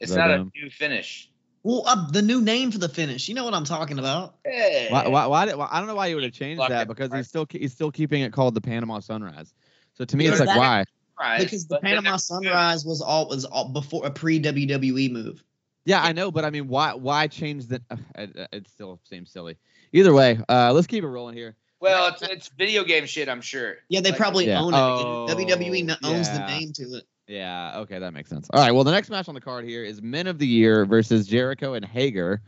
[0.00, 1.30] It's The not a new finish.
[1.62, 3.28] Well, uh, the new name for the finish.
[3.28, 4.36] You know what I'm talking about.
[4.44, 4.88] Hey.
[4.90, 5.68] Why, why, why, did, why?
[5.70, 6.88] I don't know why you would have changed Fuck that it.
[6.88, 9.54] because he's still he's still keeping it called the Panama Sunrise.
[9.94, 10.84] So to me, Yeah, it's like why?
[11.20, 12.20] Right, Because the Panama they're good.
[12.20, 15.42] Sunrise was all was all before a pre WWE move.
[15.84, 17.82] Yeah, I know, but I mean, why why change the?
[17.90, 19.56] Uh, it, it still seems silly.
[19.92, 21.56] Either way, uh, let's keep it rolling here.
[21.80, 23.76] Well, it's, it's video game shit, I'm sure.
[23.88, 24.60] Yeah, they Like, probably Yeah.
[24.60, 24.76] own it.
[24.78, 27.04] Oh, WWE n- owns the name to it.
[27.28, 28.48] Yeah, okay, that makes sense.
[28.52, 30.84] All right, well, the next match on the card here is Men of the Year
[30.86, 32.42] versus Jericho and Hager.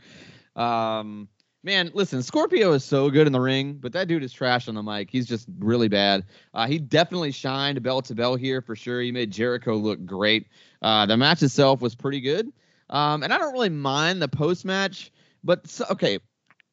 [0.55, 1.29] Um,
[1.63, 4.75] man, listen, Scorpio is so good in the ring, but that dude is trash on
[4.75, 5.09] the mic.
[5.09, 6.25] He's just really bad.
[6.53, 9.01] Uh, he definitely shined bell to bell here for sure.
[9.01, 10.47] He made Jericho look great.
[10.81, 12.51] Uh, the match itself was pretty good,
[12.89, 15.11] um, and I don't really mind the post match,
[15.43, 16.19] but so, okay,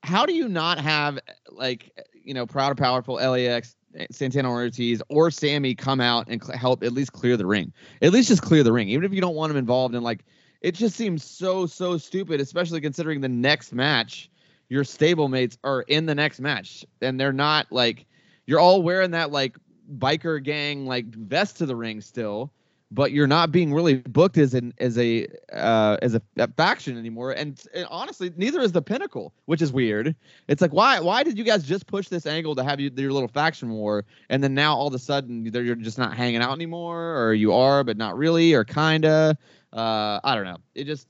[0.02, 1.18] how do you not have
[1.50, 1.92] like
[2.22, 3.74] you know proud and powerful LAX?
[4.10, 7.72] Santana Ortiz or Sammy come out and cl- help at least clear the ring
[8.02, 10.24] at least just clear the ring, even if you don't want them involved in like
[10.60, 14.30] it just seems so so stupid, especially considering the next match
[14.68, 18.06] your stablemates are in the next match and they're not like
[18.46, 19.56] you're all wearing that like
[19.96, 22.52] biker gang like vest to the ring still,
[22.90, 26.96] but you're not being really booked as an as a uh, as a, a faction
[26.96, 27.32] anymore.
[27.32, 30.14] And, and honestly, neither is the Pinnacle, which is weird.
[30.48, 33.12] It's like why why did you guys just push this angle to have you, your
[33.12, 36.52] little faction war, and then now all of a sudden you're just not hanging out
[36.52, 39.36] anymore, or you are but not really, or kinda.
[39.72, 40.58] Uh, I don't know.
[40.74, 41.08] It just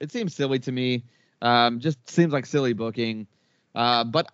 [0.00, 1.04] it seems silly to me.
[1.42, 3.26] Um, just seems like silly booking.
[3.74, 4.26] Uh, but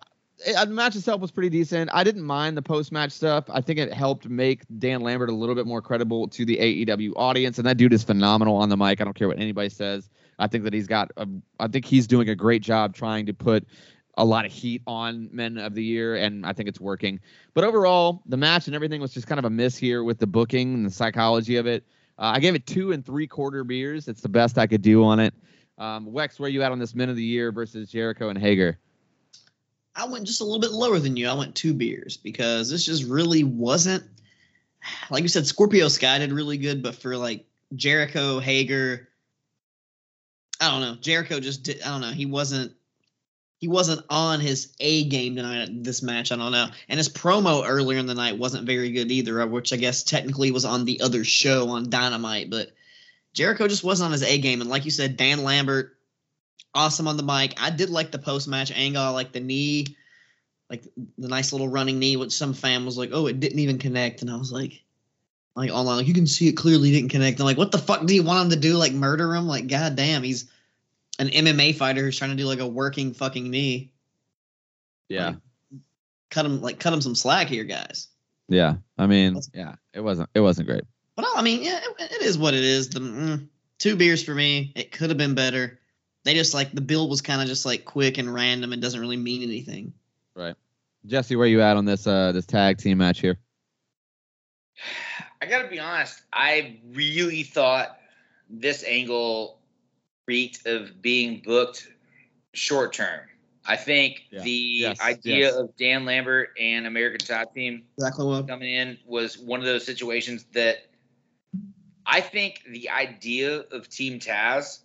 [0.43, 1.89] the match itself was pretty decent.
[1.93, 3.45] I didn't mind the post match stuff.
[3.49, 7.13] I think it helped make Dan Lambert a little bit more credible to the AEW
[7.15, 9.01] audience, and that dude is phenomenal on the mic.
[9.01, 10.09] I don't care what anybody says.
[10.37, 11.11] I think that he's got.
[11.17, 11.27] A,
[11.59, 13.65] I think he's doing a great job trying to put
[14.17, 17.19] a lot of heat on Men of the Year, and I think it's working.
[17.53, 20.27] But overall, the match and everything was just kind of a miss here with the
[20.27, 21.85] booking and the psychology of it.
[22.17, 24.07] Uh, I gave it two and three quarter beers.
[24.07, 25.33] It's the best I could do on it.
[25.77, 28.77] Um, Wex, where you at on this Men of the Year versus Jericho and Hager?
[29.95, 31.27] I went just a little bit lower than you.
[31.29, 34.03] I went two beers because this just really wasn't
[35.09, 35.47] like you said.
[35.47, 39.09] Scorpio Sky did really good, but for like Jericho Hager,
[40.59, 40.95] I don't know.
[40.95, 41.81] Jericho just did.
[41.81, 42.11] I don't know.
[42.11, 42.73] He wasn't.
[43.57, 46.31] He wasn't on his A game tonight at this match.
[46.31, 46.67] I don't know.
[46.89, 50.51] And his promo earlier in the night wasn't very good either, which I guess technically
[50.51, 52.49] was on the other show on Dynamite.
[52.49, 52.73] But
[53.33, 54.61] Jericho just wasn't on his A game.
[54.61, 55.94] And like you said, Dan Lambert,
[56.75, 57.53] awesome on the mic.
[57.61, 59.01] I did like the post match angle.
[59.01, 59.95] I like the knee,
[60.69, 60.83] like
[61.17, 64.21] the nice little running knee, which some fan was like, oh, it didn't even connect.
[64.21, 64.81] And I was like,
[65.55, 67.39] like online, like you can see it clearly didn't connect.
[67.39, 68.75] I'm like, what the fuck do you want him to do?
[68.75, 69.47] Like murder him?
[69.47, 70.51] Like, goddamn, he's
[71.17, 73.91] an MMA fighter who's trying to do like a working fucking knee.
[75.07, 75.37] Yeah, Like,
[76.31, 78.07] cut him like cut him some slack here, guys.
[78.49, 78.75] yeah.
[78.97, 80.29] I mean, Let's- yeah, it wasn't.
[80.33, 80.83] It wasn't great.
[81.15, 82.89] But I mean, yeah, it, it is what it is.
[82.89, 83.47] The mm,
[83.79, 84.73] two beers for me.
[84.75, 85.79] It could have been better.
[86.25, 88.73] They just like the bill was kind of just like quick and random.
[88.73, 89.93] It doesn't really mean anything.
[90.35, 90.55] Right.
[91.05, 93.37] Jesse, where are you at on this uh this tag team match here?
[95.41, 96.21] I gotta be honest.
[96.33, 97.97] I really thought
[98.49, 99.59] this angle
[100.27, 101.87] reeked of being booked
[102.53, 103.21] short term.
[103.67, 104.41] I think Yeah.
[104.43, 105.55] the Yes, idea yes.
[105.55, 108.47] of Dan Lambert and American Top Team Exactly what.
[108.47, 110.77] coming in was one of those situations that
[112.05, 114.79] I think the idea of Team Taz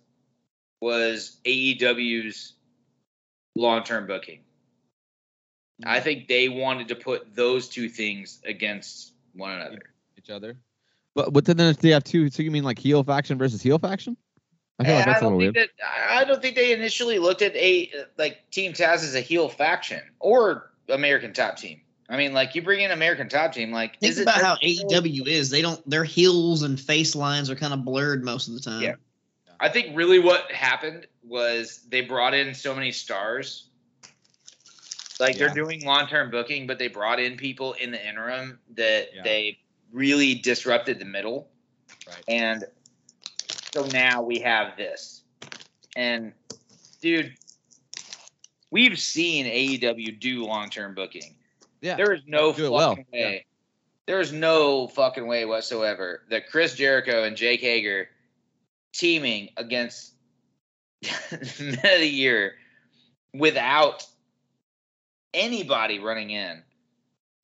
[0.81, 2.53] was AEW's
[3.55, 4.41] long term booking.
[5.83, 6.03] I mm-hmm.
[6.03, 9.79] think they wanted to put those two things against one another.
[10.17, 10.57] each other.
[11.15, 12.29] But but then they have two.
[12.29, 14.17] So you mean like heel faction versus heel faction?
[14.79, 15.69] I feel like that's a don't little think weird.
[15.77, 19.49] that I don't think they initially looked at a like Team Taz as a heel
[19.49, 21.81] faction or American Top Team.
[22.09, 24.55] I mean, like you bring in American Top Team, like Think is it about how
[24.55, 25.49] AEW is.
[25.49, 25.87] They don't.
[25.89, 28.81] Their heels and face lines are kind of blurred most of the time.
[28.81, 28.95] Yeah.
[29.61, 33.67] I think really what happened was they brought in so many stars.
[35.19, 35.45] Like Yeah.
[35.45, 39.21] they're doing long term booking, but they brought in people in the interim that Yeah.
[39.21, 39.59] they
[39.91, 41.51] really disrupted the middle.
[42.07, 42.23] Right.
[42.27, 42.65] And
[43.71, 45.21] so now we have this.
[45.95, 46.33] And
[47.01, 47.37] dude,
[48.71, 51.35] we've seen AEW do long term booking.
[51.81, 51.97] Yeah.
[51.97, 52.97] There is no fucking well.
[53.13, 53.45] way.
[54.07, 58.09] There is no fucking way whatsoever that Chris Jericho and Jake Hager
[58.93, 60.13] teaming against
[61.59, 62.53] Men of the Year
[63.33, 64.05] without
[65.33, 66.61] anybody running in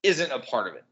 [0.04, 0.84] isn't a part of it.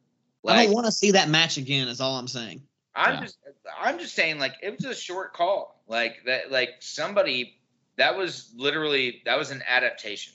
[0.47, 1.87] I don't want to see that match again.
[1.87, 2.61] Is all I'm saying.
[2.95, 3.21] I'm Yeah.
[3.21, 3.37] just
[3.79, 5.81] I'm just saying like it was a short call.
[5.87, 7.59] Like that like somebody
[7.97, 10.33] that was literally that was an adaptation.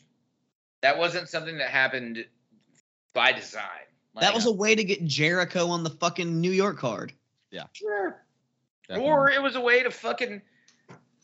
[0.83, 2.25] That wasn't something that happened
[3.15, 3.63] by design.
[4.21, 7.13] that was a way to get Jericho on the fucking New York card.
[7.51, 7.65] Yeah.
[7.73, 8.23] Sure.
[8.91, 9.11] Definitely.
[9.13, 10.43] Or it was a way to fucking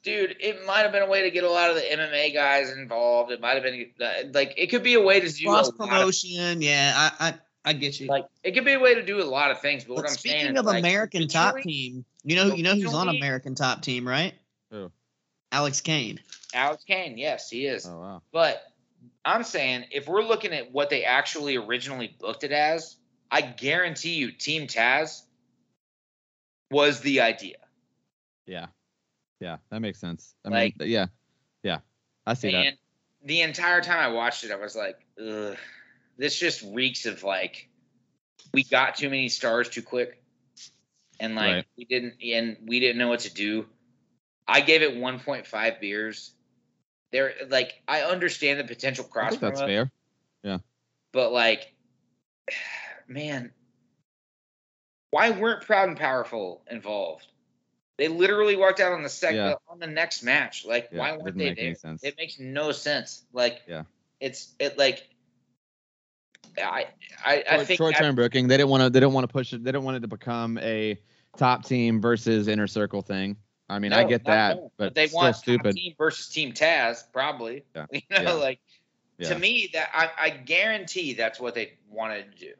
[0.04, 2.70] dude, it might have been a way to get a lot of the MMA guys
[2.70, 3.32] involved.
[3.32, 5.66] It might have been uh, like it could be a way to do a Cross
[5.66, 6.62] lot of, promotion.
[6.62, 8.06] Yeah, I, I I get you.
[8.06, 9.82] like it could be a way to do a lot of things.
[9.82, 12.54] But, but what I'm saying speaking is, of like, American Top originally- Team, you know
[12.54, 14.32] you know who's on American Top Team, right?
[14.70, 14.92] Who?
[15.50, 16.20] Alex Kane.
[16.54, 17.84] Alex Kane, yes, he is.
[17.84, 18.22] Oh wow.
[18.32, 18.62] But
[19.24, 22.94] I'm saying if we're looking at what they actually originally booked it as,
[23.28, 25.22] I guarantee you Team Taz
[26.70, 27.56] was the idea.
[28.46, 28.66] Yeah.
[29.40, 30.34] Yeah, that makes sense.
[30.44, 31.06] I Like- mean, yeah,
[31.62, 31.80] yeah,
[32.26, 32.74] I see that.
[33.22, 35.56] The entire time I watched it, I was like, Ugh,
[36.16, 37.68] this just reeks of like
[38.52, 40.22] we got too many stars too quick.
[41.20, 41.66] And like Right.
[41.76, 43.68] we didn't and we didn't know what to do.
[44.46, 46.32] I gave it 1.5 beers.
[47.10, 49.90] There like I understand the potential cross that's fair.
[51.12, 51.74] but like
[53.08, 53.52] man
[55.10, 57.26] why weren't proud and powerful involved
[57.98, 59.50] they literally walked out on the second Yeah.
[59.52, 62.04] Uh, on the next match like Yeah, why weren't didn't they make any there sense.
[62.04, 63.84] it makes no sense like Yeah.
[64.20, 65.08] it's it like
[66.58, 66.86] i
[67.24, 68.48] i, I think short term booking.
[68.48, 68.90] They didn't want to.
[68.90, 69.62] They didn't want to push it.
[69.62, 70.98] They didn't want it to become a
[71.36, 73.36] top team versus inner circle thing.
[73.68, 74.72] I mean, I get that, at all.
[74.78, 75.76] but they still want top stupid.
[75.76, 77.86] team versus team taz probably Yeah.
[77.92, 78.32] you know Yeah.
[78.32, 78.60] like
[79.18, 79.28] Yeah.
[79.30, 82.52] to me that I, I guarantee that's what they wanted to do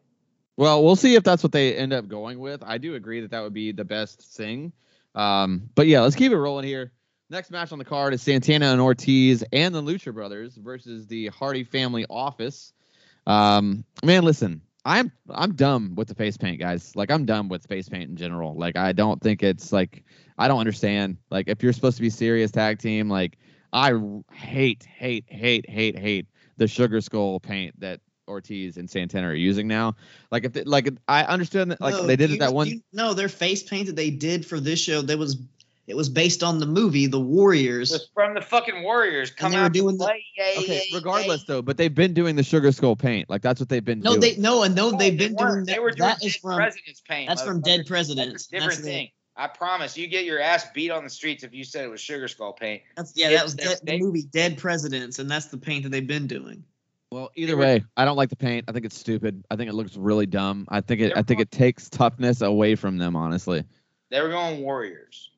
[0.57, 2.62] Well, we'll see if that's what they end up going with.
[2.64, 4.72] I do agree that that would be the best thing.
[5.14, 6.92] Um, but yeah, let's keep it rolling here.
[7.28, 11.26] Next match on the card is Santana and Ortiz and the Lucha Brothers versus the
[11.28, 12.72] Hardy Family Office.
[13.26, 16.94] Um, man, listen, I'm I'm dumb with the face paint, guys.
[16.94, 18.54] Like I'm dumb with face paint in general.
[18.54, 20.04] Like I don't think it's like
[20.38, 21.16] I don't understand.
[21.28, 23.38] Like if you're supposed to be serious tag team, like
[23.72, 23.92] I
[24.32, 26.26] hate, hate, hate, hate, hate
[26.57, 29.95] the sugar skull paint that Ortiz and Santana are using now.
[30.31, 32.55] Like if they, like I understand that like No, they did do it that you-
[32.55, 32.66] one.
[32.68, 35.39] do you- no, their face paint that they did for this show, that was
[35.87, 37.91] it was based on the movie The Warriors.
[37.91, 40.24] Just from the fucking warriors come they were out doing the- play.
[40.37, 41.45] Yay, Okay, yay, regardless yay.
[41.47, 43.31] though, but they've been doing the sugar skull paint.
[43.31, 44.20] Like that's what they've been No, doing.
[44.20, 45.53] they no, and no, No, they've they been weren't.
[45.53, 45.72] doing that.
[45.74, 47.29] They were doing that is Dead from President's paint.
[47.29, 47.61] that's from.
[47.61, 48.33] Dead Presidents.
[48.33, 49.09] That's a different That's the- thing.
[49.39, 49.97] I promise.
[49.99, 52.55] You get your ass beat on the streets if you said it was sugar skull
[52.55, 52.83] paint.
[52.97, 55.83] That's yeah, It's- that was they- Dead- the movie Dead Presidents, and that's the paint
[55.85, 56.64] that they've been doing.
[57.12, 58.64] Well, either way, I don't like the paint.
[58.68, 59.44] I think it's stupid.
[59.50, 60.66] I think it looks really dumb.
[60.68, 61.12] I think it.
[61.12, 63.14] I think going- it takes toughness away from them.
[63.14, 63.64] Honestly.
[64.11, 65.30] They were going warriors.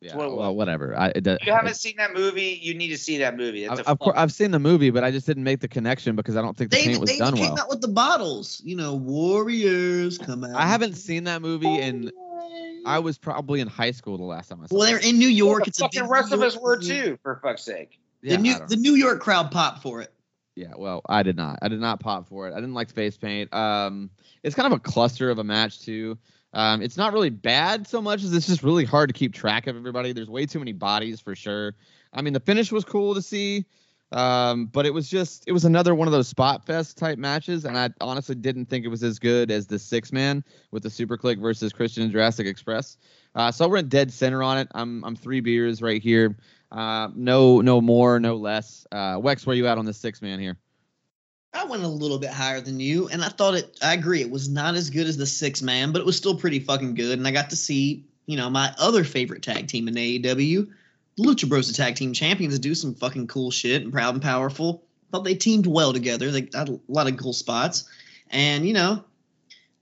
[0.00, 0.16] Yeah.
[0.16, 0.94] what Well, whatever.
[0.94, 1.08] I.
[1.14, 3.64] It, If you haven't seen that movie, you need to see that movie.
[3.64, 5.60] It's I've, a of course, fun- I've seen the movie, but I just didn't make
[5.60, 7.60] the connection because I don't think the They paint was they done came well.
[7.60, 10.54] out with the bottles, you know, Warriors come out.
[10.54, 12.12] I haven't seen that movie, and
[12.84, 14.74] I was probably in high school the last time I saw.
[14.74, 14.78] It.
[14.78, 14.90] Well, it.
[15.00, 15.64] they're in New York.
[15.64, 17.98] the It's fucking big rest New of us were too, for fuck's sake.
[18.22, 18.76] Yeah, The new the.
[18.76, 20.12] New York crowd popped for it.
[20.56, 21.58] Yeah, well, I did not.
[21.62, 22.52] I did not pop for it.
[22.52, 23.52] I didn't like face paint.
[23.52, 24.10] Um,
[24.42, 26.16] it's kind of a cluster of a match too.
[26.52, 29.66] Um, it's not really bad so much as it's just really hard to keep track
[29.66, 30.12] of everybody.
[30.12, 31.74] There's way too many bodies for sure.
[32.12, 33.64] I mean, the finish was cool to see,
[34.12, 37.64] um, but it was just it was another one of those spot fest type matches,
[37.64, 40.90] and I honestly didn't think it was as good as the six man with the
[40.90, 42.96] Super Kliq versus Christian and Jurassic Express.
[43.34, 44.68] Uh, so we're in dead center on it.
[44.76, 46.36] I'm I'm three beers right here.
[46.76, 48.86] Uh, no no more, no less.
[48.90, 50.56] Uh, Wex, where you at on the six man here?
[51.52, 53.78] I went a little bit higher than you, and I thought it.
[53.80, 56.36] I agree, it was not as good as the six man, but it was still
[56.36, 57.18] pretty fucking good.
[57.18, 60.68] And I got to see you know, my other favorite tag team in AEW,
[61.16, 64.22] the Lucha Bros, the tag team champions, do some fucking cool shit and proud and
[64.22, 64.84] powerful.
[65.12, 66.30] Thought they teamed well together.
[66.30, 67.84] They had a lot of cool spots,
[68.30, 69.04] and you know,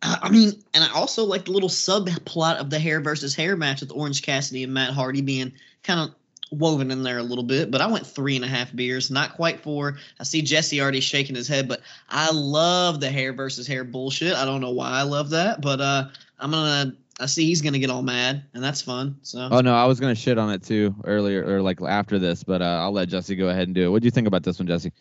[0.03, 3.57] I I mean, and I also like the little subplot of the hair versus hair
[3.57, 6.14] match with Orange Cassidy and Matt Hardy being kind of
[6.53, 7.71] woven in there a little bit.
[7.71, 9.97] But I went three and a half beers, not quite four.
[10.21, 14.35] I see Jesse already shaking his head, but I love the hair versus hair bullshit.
[14.35, 16.97] I don't know why I love that, but uh, I'm gonna.
[17.21, 19.17] I see he's gonna get all mad, and that's fun.
[19.23, 22.43] So Oh no, I was gonna shit on it too earlier or like after this,
[22.43, 23.89] but uh, I'll let Jesse go ahead and do it.
[23.91, 24.93] What do you think about this one, Jesse?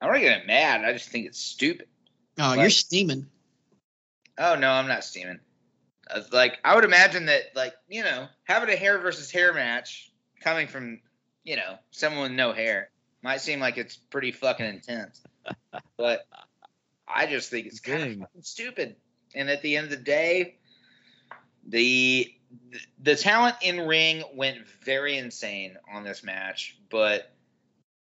[0.00, 0.84] I'm not getting mad.
[0.84, 1.86] I just think it's stupid.
[2.38, 3.26] oh, you're like- steaming.
[4.38, 5.40] Oh no, I'm not steaming.
[6.10, 10.09] Uh, Like I would imagine that, like you know, having a hair versus hair match
[10.40, 11.00] coming from
[11.44, 12.90] you know someone with no hair
[13.22, 15.22] might seem like it's pretty fucking intense,
[15.96, 16.26] but
[17.06, 18.96] I just think it's kind of fucking stupid.
[19.34, 20.56] And at the end of the day,
[21.66, 22.32] the
[23.02, 26.78] the talent in ring went very insane on this match.
[26.90, 27.32] But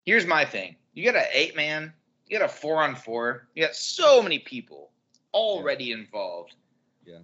[0.06, 1.94] here's my thing: you got an eight man,
[2.28, 4.92] you got a four on four, you got so many people
[5.34, 6.56] already involved.
[7.06, 7.20] Yeah.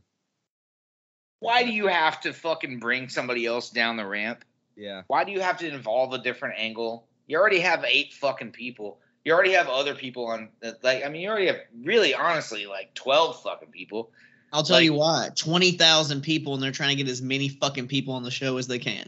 [1.40, 4.44] Why do you have to fucking bring somebody else down the ramp?
[4.80, 5.04] Yeah.
[5.08, 7.06] Why do you have to involve a different angle?
[7.28, 9.00] You already have eight fucking people.
[9.26, 10.50] You already have other people on.
[10.62, 14.12] That like, I mean, you already have really, honestly, like twelve fucking people.
[14.54, 15.30] I'll tell Like- you why.
[15.36, 18.58] Twenty thousand people, and they're trying to get as many fucking people on the show
[18.58, 19.08] as they can.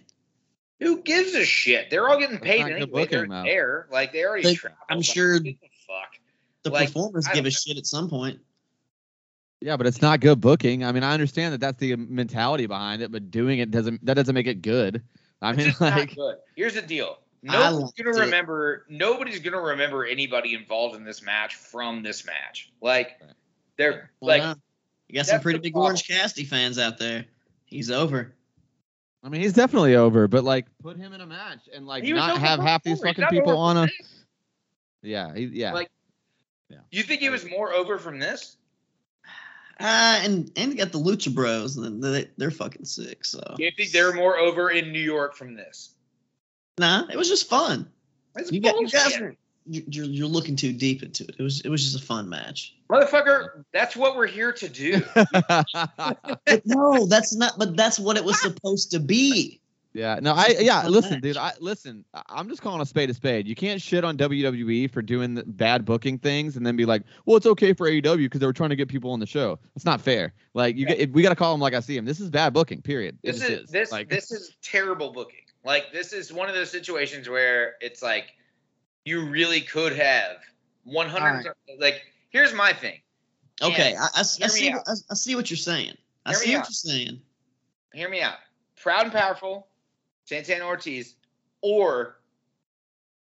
[0.82, 1.90] Who gives a shit?
[1.90, 3.06] They're all getting paid not good anyway.
[3.06, 3.88] They're booking, there.
[3.92, 4.78] Like they already They- traveled.
[4.90, 5.54] I'm Like, sure- who
[5.88, 6.18] fuck.
[6.64, 8.40] The Like, performers give a don't shit at some point.
[9.62, 10.84] Yeah, but it's not good booking.
[10.84, 14.16] I mean, I understand that that's the mentality behind it, but doing it doesn't that
[14.16, 15.04] doesn't make it good.
[15.42, 16.16] I mean, like.
[16.56, 17.18] Here's the deal.
[17.50, 18.20] I Nobody's gonna it.
[18.26, 18.86] remember.
[18.90, 22.72] Nobody's gonna remember anybody involved in this match from this match.
[22.82, 23.20] Like
[23.78, 24.58] they're Well, like
[25.08, 25.88] you got some pretty big problem.
[25.90, 27.26] Orange Cassidy fans out there.
[27.66, 28.36] He's over.
[29.24, 30.28] I mean, he's definitely over.
[30.28, 33.26] But like, put him in a match and like he not have half these fucking
[33.30, 33.82] people on a.
[33.82, 34.24] from this.
[35.04, 35.74] Yeah, he, yeah.
[35.74, 35.90] Like-
[36.92, 38.58] You think he was more over from this?
[39.82, 41.78] Uh, and and you got the Lucha Bros.
[41.78, 43.26] and They, they're fucking sick.
[43.26, 45.94] So You think they're more over in New York from this?
[46.78, 47.90] nah, it was just fun.
[48.34, 49.36] That's you, got, you guys are
[49.68, 51.36] you- you're, you're looking too deep into it.
[51.38, 52.76] It was it was just a fun match.
[52.90, 55.02] Motherfucker, that's what we're here to do.
[56.46, 57.54] But no, that's not.
[57.60, 59.61] But that's what it was supposed to be.
[59.94, 60.88] Yeah, no, I yeah.
[60.88, 61.22] Listen, match.
[61.22, 61.38] dude.
[61.38, 62.06] I listen.
[62.14, 63.48] I- I'm just calling a spade a spade.
[63.48, 67.04] You can't shit on WWE for doing the bad booking things and then be like,
[67.26, 69.60] well, it's okay for AEW because they were trying to get people on the show.
[69.76, 70.34] It's not fair.
[70.54, 70.96] Like you, Yeah.
[70.96, 72.06] get, we got to call them like I see them.
[72.06, 72.82] This is bad booking.
[72.82, 73.18] Period.
[73.24, 75.40] This just is this like, this is terrible booking.
[75.66, 78.34] Like this is one of those situations where it's like
[79.06, 80.38] you really could have
[80.86, 83.00] 100 like here's my thing.
[83.62, 84.72] Okay, And I, I, I see.
[84.72, 84.78] I,
[85.10, 85.94] I see what you're saying.
[86.26, 86.68] I Hear me see what out.
[86.68, 87.22] you're saying.
[87.94, 88.36] Hear me out.
[88.82, 89.68] Proud and powerful,
[90.32, 91.16] Santana Ortiz,
[91.62, 92.16] or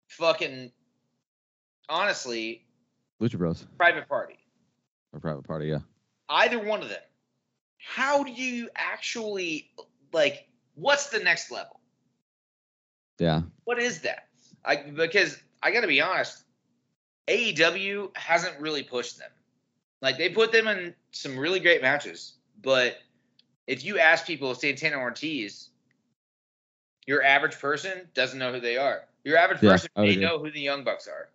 [0.10, 0.70] fucking
[1.88, 2.66] honestly,
[3.22, 4.38] Lucha Bros private party.
[5.14, 5.68] or private party.
[5.68, 5.80] Yeah.
[6.28, 7.00] Either one of them.
[7.78, 9.72] How do you actually
[10.12, 11.80] like what's the next level?
[13.18, 13.44] Yeah.
[13.64, 14.28] what is that?
[14.66, 16.44] I because I got to be honest,
[17.30, 19.32] AEW hasn't really pushed them.
[20.02, 22.98] Like they put them in some really great matches, but
[23.68, 25.70] if you ask people Santana Ortiz,
[27.10, 29.02] your average person doesn't know who they are.
[29.24, 30.24] Your average Yeah, person I may agree.
[30.24, 31.30] know who the Young Bucks are.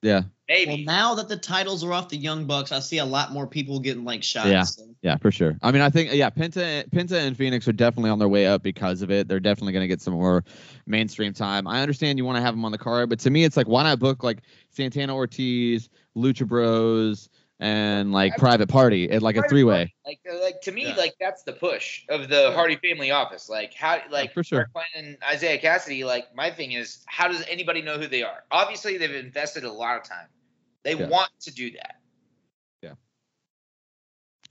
[0.00, 0.22] Yeah.
[0.48, 0.70] Maybe.
[0.86, 3.46] Well, now that the titles are off the Young Bucks, I see a lot more
[3.46, 4.48] people getting like shots.
[4.48, 4.62] Yeah.
[4.62, 4.84] so.
[5.02, 5.58] Yeah, for sure.
[5.60, 8.62] I mean, I think yeah, Penta, Penta and Fénix are definitely on their way up
[8.62, 9.28] because of it.
[9.28, 10.44] They're definitely going to get some more
[10.86, 11.66] mainstream time.
[11.66, 13.68] I understand you want to have them on the card, but to me, it's like
[13.68, 14.38] why not book like
[14.70, 17.28] Santana Ortiz, Lucha Bros,
[17.62, 19.94] and like I- Private Party at like a three way.
[20.04, 20.96] Like, uh, like to me, Yeah.
[20.96, 23.48] like that's the push of the Hardy family office.
[23.48, 24.64] Like how, like for sure.
[24.64, 26.04] Marq Quen and Isiah Kassidy.
[26.04, 28.42] Like my thing is, how does anybody know who they are?
[28.50, 30.26] Obviously, they've invested a lot of time.
[30.82, 31.06] They Yeah.
[31.06, 32.00] want to do that.
[32.82, 32.94] Yeah.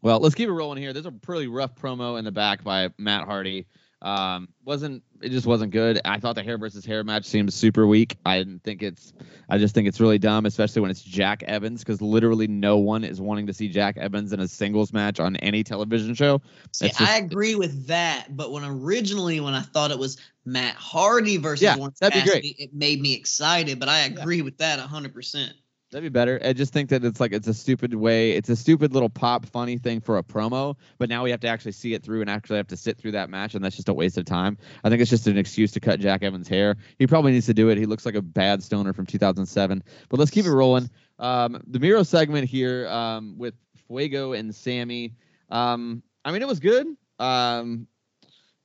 [0.01, 0.93] Well, let's keep it rolling here.
[0.93, 3.67] There's a pretty rough promo in the back by Matt Hardy.
[4.01, 6.01] Um, wasn't it just wasn't good.
[6.03, 8.17] I thought the hair versus hair match seemed super weak.
[8.25, 9.13] I didn't think it's.
[9.47, 13.03] I just think it's really dumb, especially when it's Jack Evans, because literally no one
[13.03, 16.41] is wanting to see Jack Evans in a singles match on any television show.
[16.71, 20.75] See, just- I agree with that, but when originally when I thought it was Matt
[20.75, 22.55] Hardy versus Yeah, Orange that'd be great.
[22.57, 23.79] It made me excited.
[23.79, 25.53] But I agree with that hundred percent.
[25.91, 26.39] That'd be better.
[26.43, 28.31] I just think that it's like it's a stupid way.
[28.31, 31.49] It's a stupid little pop funny thing for a promo, but now we have to
[31.49, 33.89] actually see it through and actually have to sit through that match, and that's just
[33.89, 34.57] a waste of time.
[34.85, 36.77] I think it's just an excuse to cut Jack Evans' hair.
[36.97, 37.77] He probably needs to do it.
[37.77, 39.83] He looks like a bad stoner from 2007.
[40.07, 40.89] But let's keep it rolling.
[41.19, 43.53] Um, the Miro segment here um, with
[43.87, 45.15] Fuego and Sammy.
[45.49, 46.87] Um, I mean, it was good.
[47.19, 47.87] Um,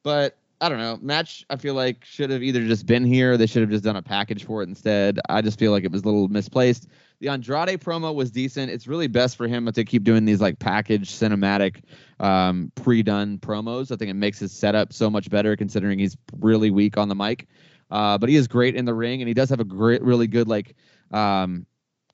[0.05, 0.99] But I don't know.
[1.03, 3.37] Match I feel like should have either just been here.
[3.37, 5.21] They should have just done a package for it instead.
[5.29, 6.89] I just feel like it was a little misplaced.
[7.21, 8.71] The Andrade promo was decent.
[8.71, 11.83] It's really best for him to keep doing these like package cinematic
[12.21, 13.93] um, pre-done promos.
[13.93, 17.15] I think it makes his setup so much better considering he's really weak on the
[17.15, 17.49] mic.
[17.91, 20.27] Uh, but he is great in the ring and he does have a great really
[20.27, 20.75] good like
[21.13, 21.67] um,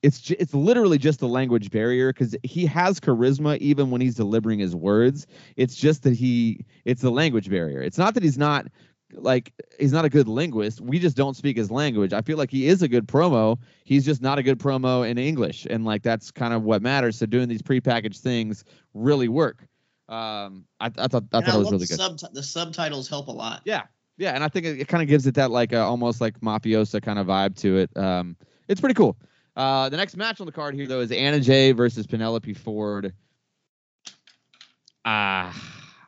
[0.03, 4.59] it's it's literally just the language barrier because he has charisma even when he's delivering
[4.59, 5.25] his words.
[5.55, 7.81] It's just that he it's the language barrier.
[7.81, 8.67] It's not that he's not
[9.13, 10.81] like he's not a good linguist.
[10.81, 12.13] We just don't speak his language.
[12.13, 13.57] I feel like he is a good promo.
[13.85, 17.17] He's just not a good promo in English, and like that's kind of what matters.
[17.17, 19.65] So doing these prepackaged things really work.
[20.09, 21.99] Um, I, I thought I And thought it was really good.
[21.99, 23.61] subti- the subtitles help a lot.
[23.63, 23.83] Yeah,
[24.17, 26.39] yeah, and I think it, it kind of gives it that like uh, almost like
[26.41, 27.95] mafiosa kind of vibe to it.
[27.97, 28.35] Um,
[28.67, 29.17] it's pretty cool.
[29.55, 33.13] Uh, the next match on the card here though is Anna Jay versus Penelope Ford.
[35.05, 35.53] Ah,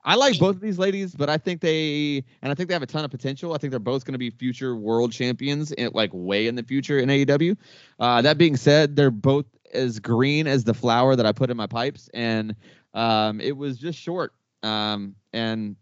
[0.03, 2.83] I like both of these ladies, but I think they and I think they have
[2.83, 3.53] a ton of potential.
[3.53, 6.63] I think they're both going to be future world champions, in, like way in the
[6.63, 7.57] future in AEW.
[7.99, 11.57] Uh, that being said, they're both as green as the flower that I put in
[11.57, 12.55] my pipes, and
[12.93, 14.33] um, it was just short.
[14.63, 15.75] Um, and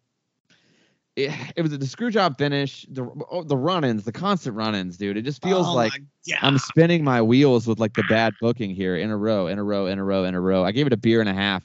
[1.15, 2.85] it, it was a screw job finish.
[2.89, 5.17] The oh, the run-ins, the constant run-ins, dude.
[5.17, 5.93] It just feels Oh like.
[6.41, 9.63] I'm spinning my wheels with like the bad booking here in a row, in a
[9.63, 10.63] row, in a row, in a row.
[10.63, 11.63] I gave it a beer and a half.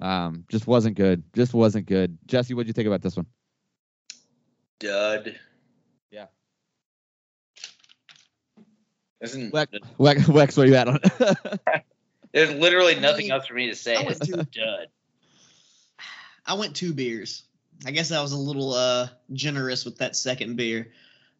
[0.00, 1.22] Um, just wasn't good.
[1.34, 2.16] Just wasn't good.
[2.26, 3.26] Jesse, what'd you think about this one?
[4.80, 5.38] Dud.
[6.10, 6.26] Yeah.
[9.20, 9.66] Isn't Wex,
[9.98, 11.60] Wex, Wex where you at on it?
[12.32, 13.94] there's literally I nothing mean, else for me to say.
[13.96, 14.86] I went It's to- dud.
[16.46, 17.42] I went two beers.
[17.86, 20.92] I guess I was a little uh generous with that second beer.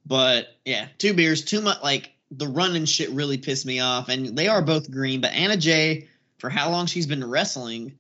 [0.07, 4.09] But yeah, two beers, too much like the running shit really pissed me off.
[4.09, 7.99] And they are both green, but Anna Jay, for how long she's been wrestling,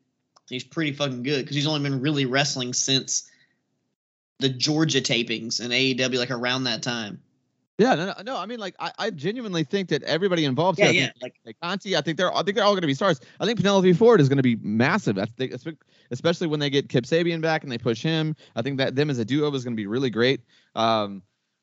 [0.48, 3.28] she's pretty fucking good because she's only been really wrestling since
[4.38, 7.20] the Georgia tapings in AEW, like around that time.
[7.80, 8.36] Yeah, no, no, no.
[8.36, 10.78] I mean, like, I, I genuinely think that everybody involved.
[10.78, 11.06] Yeah, here, I yeah.
[11.06, 13.20] think, Like like Conti, I think they're, I think they're all going to be stars.
[13.40, 15.18] I think Penelope Ford is going to be massive.
[15.18, 15.54] I think,
[16.10, 18.36] especially when they get Kip Sabian back and they push him.
[18.54, 20.42] I think that them as a duo is going to be really great.
[20.74, 21.22] Um,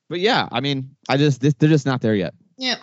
[0.09, 2.33] but yeah, I mean, I just this, they're just not there yet.
[2.57, 2.75] yeah.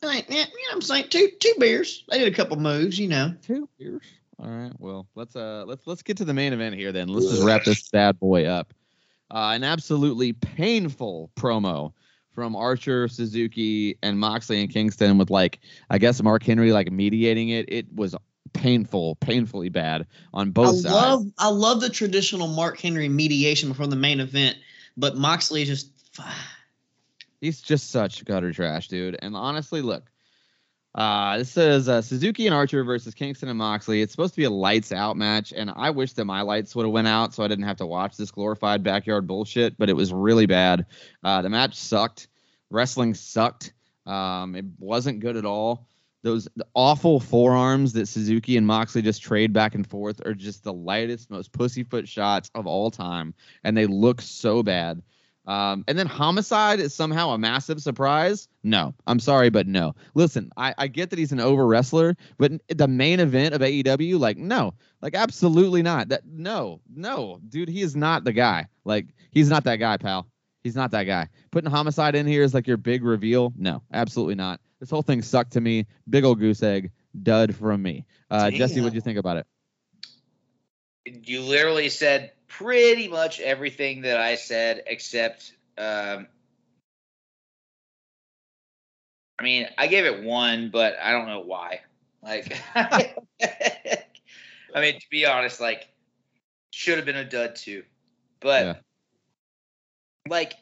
[0.00, 1.06] Like, yeah, you know I'm saying?
[1.10, 2.04] Two two beers.
[2.08, 3.34] They did a couple moves, you know.
[3.42, 4.02] Two beers.
[4.38, 4.72] All right.
[4.78, 7.08] Well, let's uh let's let's get to the main event here then.
[7.08, 8.72] Let's just wrap this bad boy up.
[9.30, 11.92] Uh, an absolutely painful promo
[12.38, 15.58] from Archer, Suzuki, and Moxley and Kingston with like
[15.90, 17.64] I guess Mark Henry like mediating it.
[17.66, 18.14] It was
[18.52, 20.84] painful, painfully bad on both I sides.
[20.94, 24.56] love I love the traditional Mark Henry mediation before the main event,
[24.96, 25.90] but Moxley is just
[27.40, 29.18] He's just such gutter trash, dude.
[29.20, 30.04] And honestly, look,
[30.94, 34.00] uh, this says uh, Suzuki and Archer versus Kingston and Moxley.
[34.00, 36.84] It's supposed to be a lights out match, and I wish that my lights would
[36.84, 39.76] have went out so I didn't have to watch this glorified backyard bullshit.
[39.78, 40.86] But it was really bad.
[41.22, 42.28] Uh, the match sucked.
[42.70, 43.72] Wrestling sucked.
[44.06, 45.86] Um, it wasn't good at all.
[46.22, 50.72] Those awful forearms that Suzuki and Moxley just trade back and forth are just the
[50.72, 55.00] lightest, most pussyfoot shots of all time, and they look so bad.
[55.48, 58.48] Um, and then homicide is somehow a massive surprise.
[58.62, 59.94] No, I'm sorry, but no.
[60.12, 64.18] Listen, I, I get that he's an over wrestler, but the main event of AEW,
[64.18, 66.10] like, no, like, absolutely not.
[66.10, 68.66] That no, no, dude, he is not the guy.
[68.84, 70.26] Like, he's not that guy, pal.
[70.62, 71.28] He's not that guy.
[71.50, 73.54] Putting homicide in here is like your big reveal.
[73.56, 74.60] No, absolutely not.
[74.80, 75.86] This whole thing sucked to me.
[76.10, 76.90] Big old goose egg,
[77.22, 78.04] dud from me.
[78.30, 79.46] Uh, Jesse, what do you think about it?
[81.06, 86.26] You literally said pretty much everything that I said, except, um,
[89.38, 91.80] I mean, I gave it one, but I don't know why.
[92.22, 94.04] Like, I
[94.74, 95.88] mean, to be honest, like,
[96.70, 97.84] should have been a dud too.
[98.40, 98.74] But, Yeah.
[100.28, 100.54] like,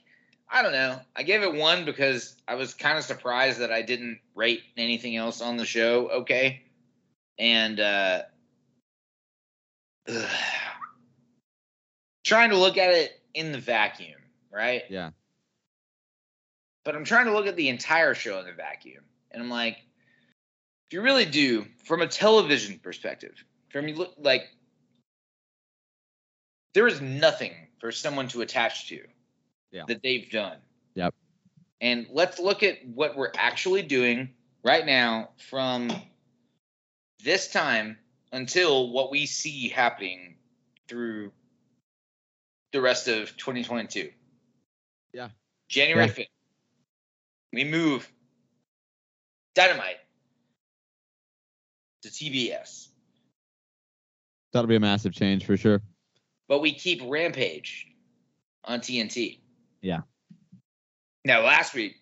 [0.49, 1.01] I don't know.
[1.17, 5.17] I gave it one because I was kind of surprised that I didn't rate anything
[5.17, 6.63] else on the show okay.
[7.39, 8.23] And, uh,
[10.09, 10.66] ugh.
[12.27, 14.21] Trying to look at it in the vacuum,
[14.53, 14.83] right?
[14.91, 15.11] Yeah.
[16.85, 19.05] But I'm trying to look at the entire show in the vacuum.
[19.31, 19.77] And I'm like,
[20.89, 23.33] if you really do, from a television perspective,
[23.71, 24.43] from you look like
[26.75, 29.01] there is nothing for someone to attach to
[29.71, 29.85] Yeah.
[29.87, 30.59] that they've done.
[30.95, 31.15] Yep.
[31.81, 34.31] And let's look at what we're actually doing
[34.65, 35.93] right now from
[37.23, 37.99] this time
[38.33, 40.37] until what we see happening
[40.89, 41.33] through
[42.77, 44.11] the rest of 2022.
[45.15, 45.31] Yeah.
[45.71, 46.13] January Yeah.
[46.13, 46.27] 5th.
[47.55, 48.13] We move
[49.55, 49.97] Dynamite
[52.03, 52.89] to TBS,
[54.53, 55.81] That'll be a massive change for sure.
[56.49, 57.87] but we keep Rampage
[58.65, 59.41] on TNT.
[59.81, 60.01] Yeah.
[61.25, 61.97] Now last week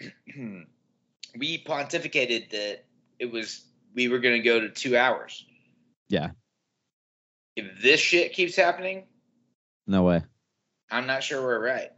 [0.36, 2.84] we pontificated that
[3.18, 3.64] it was
[3.96, 5.44] we were going to go to two hours.
[6.08, 6.30] Yeah.
[7.56, 9.06] If this shit keeps happening,
[9.86, 10.22] No way.
[10.90, 11.90] I'm not sure we're right.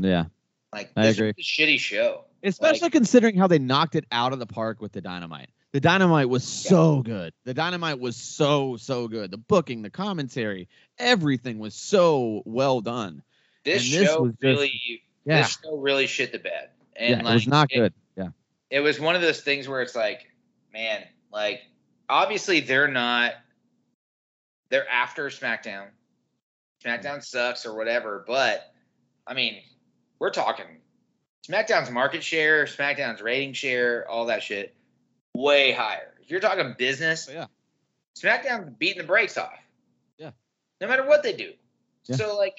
[0.00, 0.26] Yeah.
[0.72, 1.32] Like I this agree.
[1.34, 2.24] shitty show.
[2.42, 5.50] Especially Like- considering how they knocked it out of the park with the dynamite.
[5.72, 7.34] The dynamite was so good.
[7.44, 9.30] The dynamite was so so good.
[9.30, 10.68] The booking, the commentary,
[10.98, 13.22] everything was so well done.
[13.64, 16.70] This this show just- really, Yeah, this show really shit the bed.
[16.96, 17.92] And yeah, like, it was not good.
[18.16, 18.28] Yeah,
[18.70, 20.30] it was one of those things where it's like,
[20.72, 21.60] man, like
[22.08, 23.34] obviously they're not
[24.70, 25.86] they're after SmackDown.
[26.84, 28.62] SmackDown sucks or whatever, but
[29.26, 29.60] I mean,
[30.18, 30.66] we're talking
[31.48, 34.74] SmackDown's market share, SmackDown's rating share, all that shit,
[35.34, 36.14] way higher.
[36.22, 37.46] If you're talking business, Oh, yeah.
[38.18, 39.52] SmackDown's beating the brakes off.
[40.18, 40.30] Yeah.
[40.80, 41.52] No matter what they do.
[42.04, 42.16] Yeah.
[42.16, 42.54] So like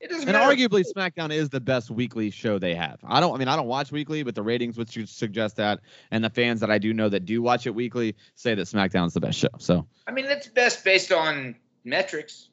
[0.00, 0.54] it doesn't and matter.
[0.54, 2.98] arguably SmackDown is the best weekly show they have.
[3.04, 3.34] I don't.
[3.34, 5.80] I mean, I don't watch weekly, but the ratings would su- suggest that,
[6.10, 9.14] and the fans that I do know that do watch it weekly say that SmackDown's
[9.14, 9.48] the best show.
[9.58, 11.54] So I mean, it's best based on
[11.84, 12.48] metrics,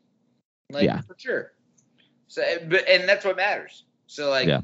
[0.71, 1.01] like Yeah.
[1.01, 1.53] for sure.
[2.27, 3.83] So, eh, but and that's what matters.
[4.07, 4.61] So, like, Yeah.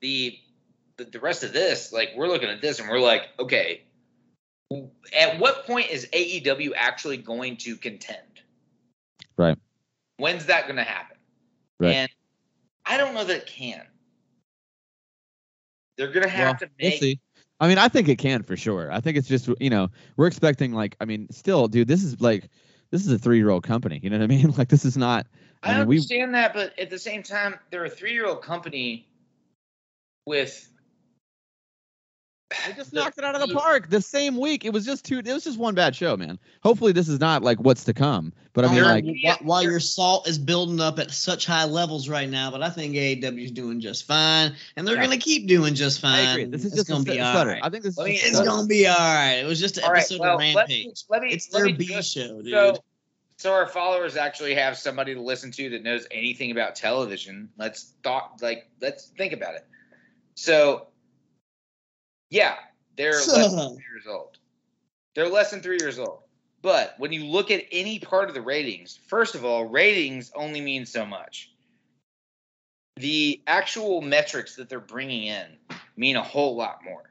[0.00, 0.38] the,
[0.96, 3.82] the the rest of this, like, we're looking at this and we're like, okay,
[5.16, 8.18] at what point is AEW actually going to contend?
[9.36, 9.58] Right.
[10.16, 11.16] When's that going to happen?
[11.80, 11.94] Right.
[11.94, 12.10] And
[12.86, 13.82] I don't know that it can.
[15.96, 17.00] They're going to have Well, to we'll make.
[17.00, 17.20] see.
[17.60, 18.90] I mean, I think it can for sure.
[18.90, 22.20] I think it's just you know we're expecting like I mean, still, dude, this is
[22.20, 22.48] like
[22.92, 23.98] this is a three year old company.
[24.00, 24.52] You know what I mean?
[24.56, 25.26] Like this is not.
[25.64, 29.08] I, I mean, we- understand that, but at the same time, they're a three-year-old company
[30.26, 30.68] with.
[32.66, 34.64] They just knocked it out of the park the same week.
[34.64, 35.18] It was just two.
[35.18, 36.38] It was just one bad show, man.
[36.62, 38.32] Hopefully, this is not like what's to come.
[38.54, 42.08] But I mean, like, while, while your salt is building up at such high levels
[42.08, 45.04] right now, but I think AEW is doing just fine, and they're Yeah.
[45.04, 46.26] gonna keep doing just fine.
[46.26, 46.44] I agree.
[46.44, 47.50] This is it's just gonna a be stu- all stutter.
[47.50, 47.60] right.
[47.64, 48.24] I think this Let me- is.
[48.38, 49.36] It's gonna be all right.
[49.36, 50.84] It was just an All right, episode well, of let Rampage.
[50.86, 52.52] me, let me, it's let their me B just- show, dude.
[52.52, 52.76] So,
[53.38, 57.48] so our followers actually have somebody to listen to that knows anything about television.
[57.56, 59.66] Let's talk, like, let's think about it.
[60.34, 60.88] So,
[62.32, 62.54] yeah,
[62.96, 64.38] they're less than three years old.
[65.14, 66.20] They're less than three years old.
[66.62, 70.62] But when you look at any part of the ratings, first of all, ratings only
[70.62, 71.52] mean so much.
[72.96, 75.46] The actual metrics that they're bringing in
[75.96, 77.10] mean a whole lot more.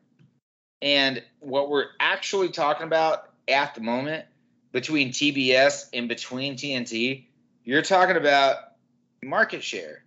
[0.82, 4.26] And what we're actually talking about at the moment
[4.72, 7.26] between TBS and between TNT,
[7.64, 8.58] you're talking about
[9.24, 10.04] market share.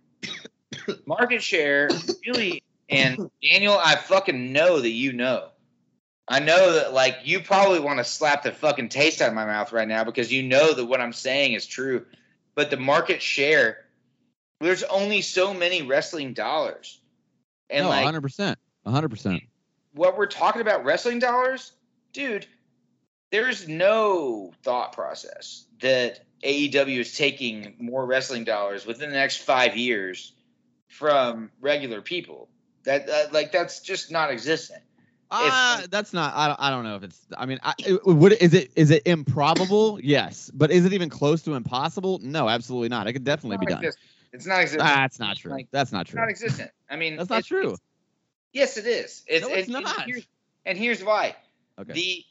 [1.05, 1.89] market share,
[2.27, 5.49] really, and Daniel, I fucking know that you know.
[6.27, 9.45] I know that like you probably want to slap the fucking taste out of my
[9.45, 12.05] mouth right now because you know that what I'm saying is true.
[12.55, 13.85] But the market share,
[14.59, 16.99] there's only so many wrestling dollars.
[17.69, 19.09] And no, like 100, percent 100.
[19.09, 19.43] percent
[19.95, 21.71] what we're talking about wrestling dollars,
[22.13, 22.45] dude,
[23.31, 29.75] there's no thought process that AEW is taking more wrestling dollars within the next five
[29.75, 30.33] years
[30.87, 32.49] from regular people.
[32.85, 34.81] That, that like that's just not existent.
[35.31, 36.33] Uh, ah, that's not.
[36.35, 36.59] I don't.
[36.61, 37.25] I don't know if it's.
[37.35, 39.99] I mean, I, it, would is it is it improbable?
[40.01, 42.19] Yes, but is it even close to impossible?
[42.21, 43.07] No, absolutely not.
[43.07, 43.83] It could definitely be It's done.
[43.83, 44.09] existent.
[44.33, 44.83] It's ah, not existent.
[44.91, 45.51] That's not true.
[45.51, 46.19] Like, That's not true.
[46.19, 46.71] not existent.
[46.89, 47.73] I mean, That's not it's- true.
[47.73, 47.81] it's-
[48.53, 49.23] yes, it is.
[49.27, 50.05] It's, No, it's and- and not.
[50.05, 50.27] here's-
[50.65, 51.35] and here's why.
[51.79, 51.93] Okay.
[51.93, 52.25] The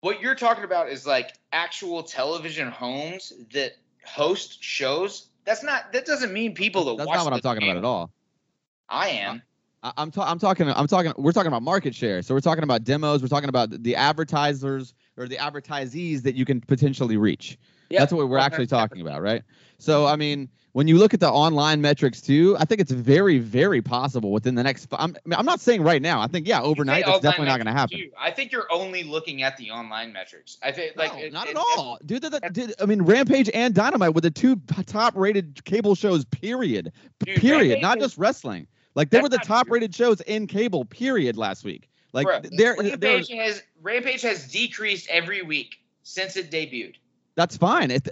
[0.00, 3.72] what you're talking about is like actual television homes that
[4.06, 5.28] host shows.
[5.44, 5.92] That's not.
[5.92, 8.10] That doesn't mean people that watch That's not what I'm talking about at all.
[8.88, 9.36] I am.
[9.36, 9.40] Uh,
[9.82, 10.68] I, I'm, ta- I'm talking.
[10.68, 11.12] I'm talking.
[11.16, 12.22] We're talking about market share.
[12.22, 13.22] So we're talking about demos.
[13.22, 17.58] We're talking about the advertisers or the advertisees that you can potentially reach.
[17.90, 17.98] Yep.
[17.98, 19.42] That's what we're actually talking about, right?
[19.78, 23.38] So I mean, when you look at the online metrics too, I think it's very,
[23.38, 24.86] very possible within the next.
[24.92, 26.20] I'm, I I'm not saying right now.
[26.20, 27.98] I think yeah, overnight that's definitely not going to happen.
[27.98, 28.10] too.
[28.18, 30.56] I think you're only looking at the online metrics.
[30.62, 32.24] I think like no, it- not it- at all, dude.
[32.52, 32.74] Dude.
[32.80, 34.56] I mean, Rampage and Dynamite were the two
[34.86, 36.24] top-rated cable shows.
[36.24, 36.92] Period.
[37.18, 37.60] Dude, period.
[37.72, 38.66] Rampage Not just wrestling.
[38.94, 39.54] Like they That's were the not true.
[39.56, 40.84] top-rated shows in cable.
[40.84, 41.36] Period.
[41.36, 41.88] Last week.
[42.12, 46.96] Like they're, they're Rampage has Rampage has decreased every week since it debuted.
[47.36, 47.90] that's fine.
[47.90, 48.08] It,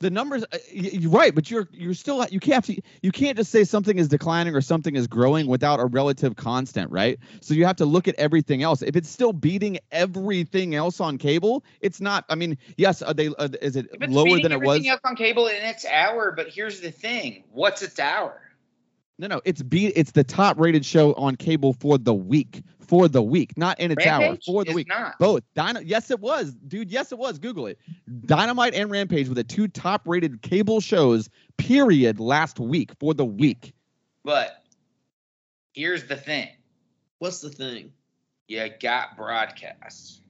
[0.00, 3.50] the numbers, uh, you're right, but you're you're still you can't to, you can't just
[3.50, 7.18] say something is declining or something is growing without a relative constant, right?
[7.40, 8.82] So you have to look at everything else.
[8.82, 12.24] If it's still beating everything else on cable, it's not.
[12.28, 14.76] I mean, yes, are they uh, is it lower than it was?
[14.76, 18.40] everything else on cable in its hour, but here's the thing: what's its hour?
[19.18, 19.86] No, no, it's B.
[19.88, 22.62] It's the top rated show on cable for the week.
[22.80, 24.36] For the week, not in its hour.
[24.44, 24.88] For the week.
[24.88, 25.18] not.
[25.18, 25.42] Both.
[25.54, 26.90] Dyna- yes, it was, dude.
[26.90, 27.38] Yes, it was.
[27.38, 27.78] Google it.
[28.26, 31.30] Dynamite and Rampage were the two top rated cable shows.
[31.56, 32.20] Period.
[32.20, 33.72] Last week for the week.
[34.24, 34.62] But
[35.72, 36.48] here's the thing:
[37.18, 37.92] What's the thing?
[38.48, 40.20] you got broadcasts.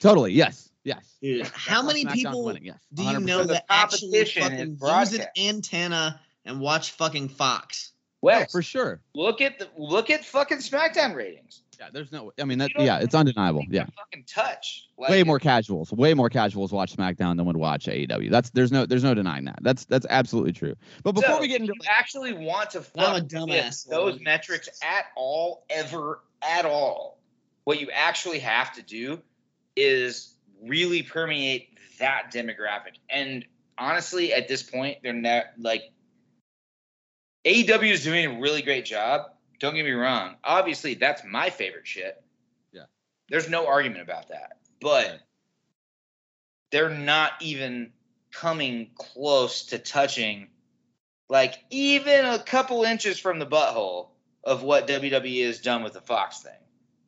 [0.00, 0.32] Totally.
[0.32, 0.70] Yes.
[0.84, 1.16] Yes.
[1.20, 2.78] Dude, how many people winning, Yes.
[2.94, 7.92] do you know that actually fucking use an antenna and watch fucking Fox?
[8.22, 9.00] Well, No, for sure.
[9.14, 11.62] look at the look at fucking SmackDown ratings.
[11.78, 11.88] Yeah.
[11.90, 12.32] There's no.
[12.38, 12.70] I mean, that.
[12.78, 12.98] Yeah.
[12.98, 13.64] It's undeniable.
[13.70, 13.86] Yeah.
[13.96, 14.88] Fucking touch.
[14.98, 18.70] Like, way more casuals way more casuals watch smackdown than would watch aew that's there's
[18.70, 21.72] no there's no denying that that's that's absolutely true but before So, we get into
[21.74, 23.88] you actually want to I'm a fuck with dumbass.
[23.88, 27.18] those metrics at all, ever at all,
[27.64, 29.22] what you actually have to do
[29.74, 32.96] is really permeate that demographic.
[33.08, 33.46] And
[33.78, 35.84] honestly, at this point, they're not like
[37.44, 39.30] AEW is doing a really great job.
[39.58, 40.36] Don't get me wrong.
[40.44, 42.22] Obviously, that's my favorite shit.
[42.72, 42.84] Yeah.
[43.28, 44.58] There's no argument about that.
[44.80, 45.20] But Right.
[46.70, 47.92] they're not even
[48.32, 50.48] coming close to touching
[51.28, 54.08] like even a couple inches from the butthole
[54.42, 56.52] of what WWE has done with the Fox thing.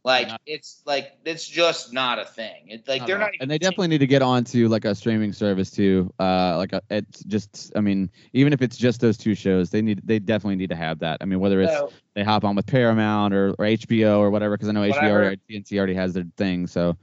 [0.05, 2.65] Like Not- it's like it's just not a thing.
[2.67, 4.95] It's like Not they're at not and they definitely need to get onto like a
[4.97, 9.17] streaming service too uh like a, it's just i mean even if it's just those
[9.17, 11.93] two shows they need they definitely need to have that i mean whether it's So,
[12.15, 15.05] they hop on with paramount or, or hbo or whatever because i know What I
[15.05, 16.97] hbo or heard- tnt already has their thing so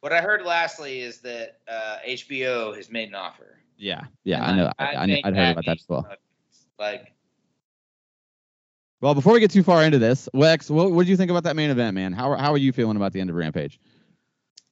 [0.00, 3.58] what I heard lastly is that uh, HBO has made an offer.
[3.76, 6.06] yeah yeah i know i, I, think i'd heard about that as well.
[6.78, 7.12] Like
[9.00, 11.42] well before we get too far into this wex what, what did you think about
[11.44, 13.78] that main event man how, are- how are you feeling about the end of rampage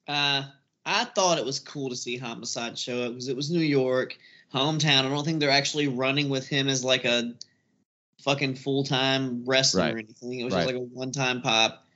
[0.07, 0.43] Uh,
[0.85, 4.15] I thought it was cool to see Homicide show up because it was New York,
[4.53, 5.03] hometown.
[5.05, 7.33] I don't think they're actually running with him as like a
[8.21, 9.93] fucking full time wrestler Right.
[9.95, 10.39] or anything.
[10.41, 10.59] It was Right.
[10.61, 11.87] just like a one time pop.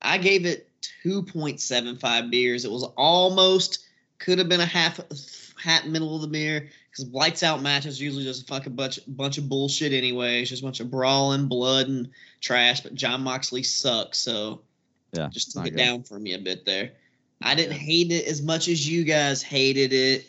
[0.00, 0.70] I gave it
[1.04, 2.64] 2.75 beers.
[2.64, 3.80] It was almost
[4.18, 4.98] could have been a half
[5.62, 9.38] hat middle of the beer because lights out matches usually just a fucking bunch bunch
[9.38, 10.40] of bullshit anyway.
[10.42, 12.10] It's just a bunch of brawling, blood, and
[12.40, 12.80] trash.
[12.80, 14.62] But Jon Moxley sucks, so
[15.12, 15.76] yeah just took it good.
[15.76, 16.92] down for me a bit there.
[17.42, 17.78] I didn't Yeah.
[17.78, 20.26] hate it as much as you guys hated it.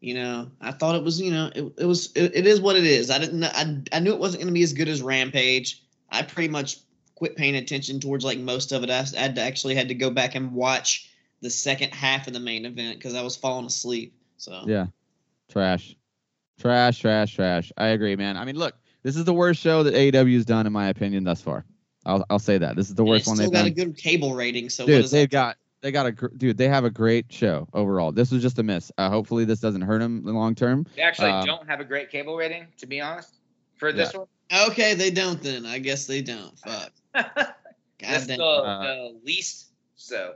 [0.00, 2.74] You know, I thought it was, you know, it, it was, it, it is what
[2.76, 3.10] it is.
[3.10, 5.82] I didn't, I, I knew it wasn't going to be as good as Rampage.
[6.10, 6.78] I pretty much
[7.16, 8.88] quit paying attention towards like most of it.
[8.88, 11.10] I, I actually had to go back and watch
[11.42, 14.14] the second half of the main event because I was falling asleep.
[14.38, 14.86] So Yeah.
[15.50, 15.96] Trash.
[16.60, 17.72] Trash, trash, trash.
[17.76, 18.36] I agree, man.
[18.36, 21.40] I mean, look, this is the worst show that AEW's done, in my opinion, thus
[21.40, 21.64] far.
[22.06, 22.76] I'll, I'll say that.
[22.76, 23.66] This is the And worst it's one still they've got done.
[23.68, 24.68] a good cable rating.
[24.70, 25.30] So dude, is they've that?
[25.30, 26.56] got they got a gr- dude.
[26.58, 28.12] They have a great show overall.
[28.12, 28.92] This was just a miss.
[28.98, 30.86] Uh, hopefully, this doesn't hurt them in the long term.
[30.96, 33.34] they actually Um, don't have a great cable rating, to be honest,
[33.76, 34.26] for this one.
[34.68, 35.64] Okay, they don't then.
[35.64, 36.58] I guess they don't.
[36.58, 36.92] Fuck.
[37.14, 37.30] God
[38.00, 38.38] That's damn.
[38.38, 39.68] the, Uh, the least.
[39.96, 40.34] So,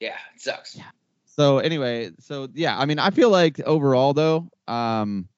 [0.00, 0.74] yeah, it sucks.
[0.76, 0.84] Yeah.
[1.38, 5.28] So anyway, so yeah, I mean, I feel like overall though, um,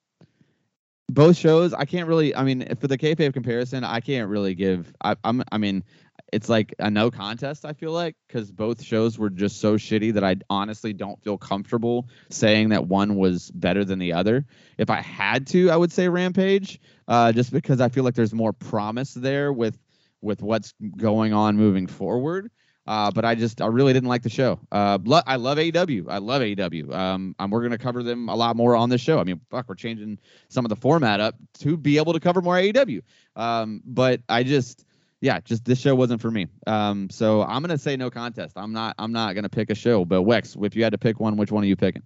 [1.11, 2.35] both shows, I can't really.
[2.35, 4.95] I mean, for the kayfabe comparison, I can't really give.
[5.03, 5.43] I, I'm.
[5.53, 5.85] I mean,
[6.33, 7.67] it's like a no contest.
[7.67, 11.37] I feel like because both shows were just so shitty that I honestly don't feel
[11.37, 14.47] comfortable saying that one was better than the other.
[14.79, 18.33] If I had to, I would say Rampage, uh, just because I feel like there's
[18.33, 19.79] more promise there with
[20.23, 22.51] with what's going on moving forward.
[22.91, 24.59] Uh, but I just I really didn't like the show.
[24.73, 26.07] Uh, I love AEW.
[26.09, 26.93] I love AEW.
[26.93, 29.21] Um, and we're gonna cover them a lot more on this show.
[29.21, 30.19] I mean, fuck, we're changing
[30.49, 33.03] some of the format up to be able to cover more AEW.
[33.37, 34.87] Um, but I just,
[35.21, 36.49] yeah, just this show wasn't for me.
[36.67, 38.55] Um, so I'm gonna say no contest.
[38.57, 40.05] I'm not I'm not gonna pick a show.
[40.05, 42.03] But Wex, if you had to pick one, which one are you picking?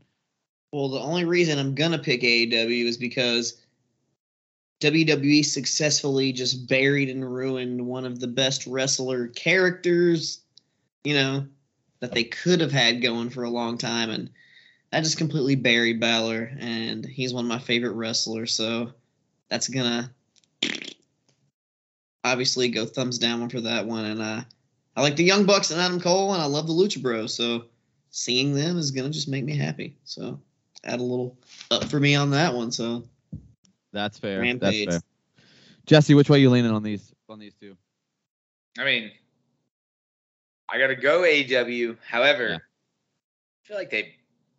[0.71, 3.59] Well, the only reason I'm gonna pick AEW is because
[4.83, 10.44] WWE successfully just buried and ruined one of the best wrestler characters,
[11.05, 11.47] you know,
[12.01, 14.31] that they could have had going for a long time, and
[14.93, 18.93] I just completely buried Balor, and he's one of my favorite wrestlers, so
[19.49, 20.11] that's gonna
[22.25, 24.43] obviously go thumbs down for that one, and uh,
[24.97, 27.67] I like the Young Bucks and Adam Cole, and I love the Lucha Bros, so
[28.11, 29.97] seeing them is gonna just make me happy.
[30.05, 30.41] So
[30.85, 31.37] add a little
[31.71, 32.71] up for me on that one.
[32.71, 33.05] So
[33.93, 34.41] That's fair.
[34.41, 34.87] Rampage.
[34.87, 35.45] That's fair.
[35.87, 37.77] Jesse, which way you leaning on these on these two?
[38.79, 39.11] I mean,
[40.69, 41.97] I gotta go AEW.
[42.07, 42.57] However, Yeah.
[42.57, 44.15] I feel like they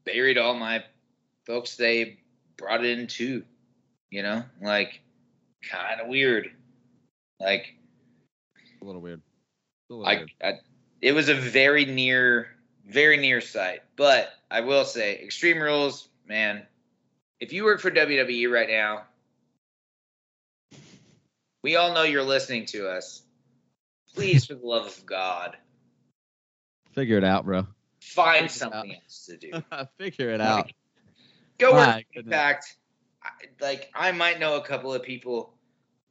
[0.05, 0.83] buried all my
[1.45, 2.19] folks they
[2.57, 3.43] brought in too.
[4.09, 5.01] You know, like
[5.69, 6.51] kind of weird.
[7.39, 7.75] Like
[8.81, 9.21] A little weird.
[9.89, 10.31] A little I, weird.
[10.43, 10.53] I,
[11.01, 12.49] it was a very near,
[12.87, 13.81] very near sight.
[13.95, 16.65] But I will say, Extreme Rules, man.
[17.39, 19.03] If you work for WWE right now,
[21.63, 23.23] We all know you're listening to us.
[24.13, 25.57] Please, for the love of God,
[26.95, 27.67] Figure it out, bro.
[27.99, 29.51] find Figure something else to do.
[29.97, 30.71] Figure it out.
[31.57, 32.25] Go My work goodness.
[32.33, 32.77] Impact.
[33.23, 33.29] I-
[33.61, 35.53] Like I might know a couple of people.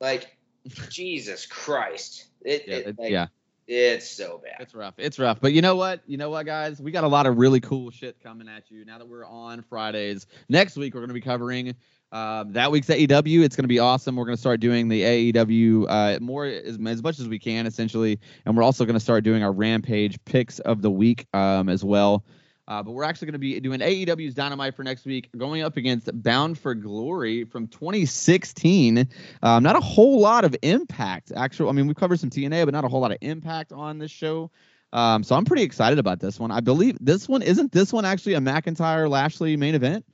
[0.01, 0.36] Like
[0.90, 3.27] Jesus Christ, it, Yeah, it, it- like, yeah.
[3.66, 4.56] it's so bad.
[4.61, 4.94] It's rough.
[4.98, 5.40] It's rough.
[5.40, 6.02] But you know what?
[6.06, 6.81] You know what, guys?
[6.81, 9.62] We got a lot of really cool shit coming at you now that we're on
[9.62, 10.27] Fridays.
[10.48, 11.74] Next week, we're going to be covering
[12.15, 13.43] um, that week's AEW.
[13.43, 14.15] It's going to be awesome.
[14.15, 17.66] We're going to start doing the AEW uh, more as, as much as we can,
[17.66, 18.20] essentially.
[18.47, 21.85] And we're also going to start doing our Rampage picks of the week um, as
[21.85, 22.24] well.
[22.69, 25.77] Uh, but we're actually going to be doing AEW's Dynamite for next week, going up
[25.77, 29.09] against Bound for Glory from 2016.
[29.43, 31.32] Um, not a whole lot of impact.
[31.35, 33.99] Actual, I mean, we've covered some TNA, but not a whole lot of impact on
[33.99, 34.53] this show.
[34.93, 36.53] Um, so I'm pretty excited about this one.
[36.53, 40.07] I believe this one isn't this one actually a McIntyre Lashley main event.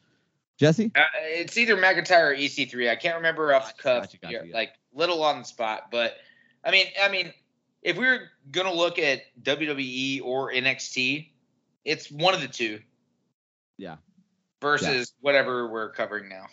[0.60, 2.90] Jesse, Uh, it's either McIntyre or EC3.
[2.90, 4.02] I can't remember off the cuff.
[4.02, 4.54] gotcha, gotcha, Yeah, yeah.
[4.54, 6.18] Like little on the spot, but
[6.62, 7.32] I mean, I mean,
[7.80, 11.30] if we are gonna look at WWE or NXT,
[11.86, 12.80] it's one of the two.
[13.78, 13.96] Yeah.
[14.60, 16.44] Versus whatever we're covering now.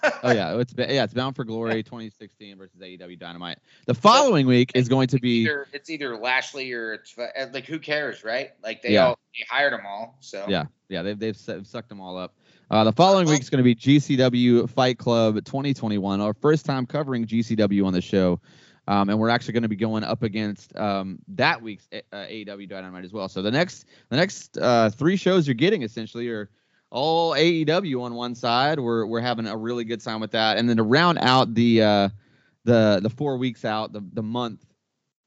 [0.22, 3.58] oh yeah, it's yeah, it's Bound for Glory 2016 versus AEW Dynamite.
[3.86, 7.64] The following week is going to be either it's either Lashley or it's uh, like
[7.66, 8.50] who cares, right?
[8.62, 9.06] Like they Yeah.
[9.08, 12.36] all they hired them all, so Yeah, yeah, they've they've sucked them all up.
[12.70, 16.84] Uh, the following week is going to be GCW Fight Club 2021, our first time
[16.84, 18.38] covering GCW on the show,
[18.86, 22.68] um, and we're actually going to be going up against um, that week's uh, AEW
[22.68, 23.26] Dynamite as well.
[23.26, 26.50] So the next the next uh, three shows you're getting essentially are
[26.90, 28.78] all AEW on one side.
[28.78, 31.82] We're we're having a really good time with that, and then to round out the
[31.82, 32.08] uh,
[32.64, 34.66] the the four weeks out the the month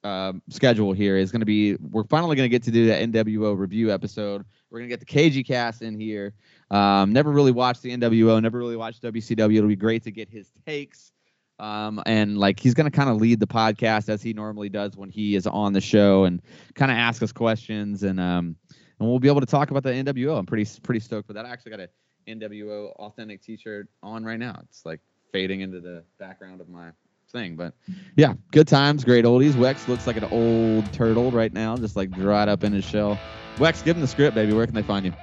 [0.04, 2.94] um, schedule here is going to be we're finally going to get to do the
[2.94, 4.46] NWO review episode.
[4.70, 6.34] We're going to get the KG cast in here.
[6.72, 9.58] Um, never really watched the NWO, never really watched WCW.
[9.58, 11.12] It'll be great to get his takes.
[11.60, 14.98] Um, and like he's going to kind of lead the podcast as he normally does
[14.98, 16.42] when he is on the show and
[16.74, 18.56] kind of ask us questions and um
[18.98, 20.38] and we'll be able to talk about the NWO.
[20.38, 21.46] I'm pretty pretty stoked for that.
[21.46, 21.90] I actually got a
[22.28, 24.60] NWO authentic T-shirt on right now.
[24.64, 26.90] It's like fading into the background of my
[27.32, 27.74] thing, but
[28.16, 29.54] yeah, good times, great oldies.
[29.54, 33.20] Wex looks like an old turtle right now, just like dried up in his shell.
[33.58, 34.54] Wex, give him the script, baby.
[34.54, 35.14] Where can they find you?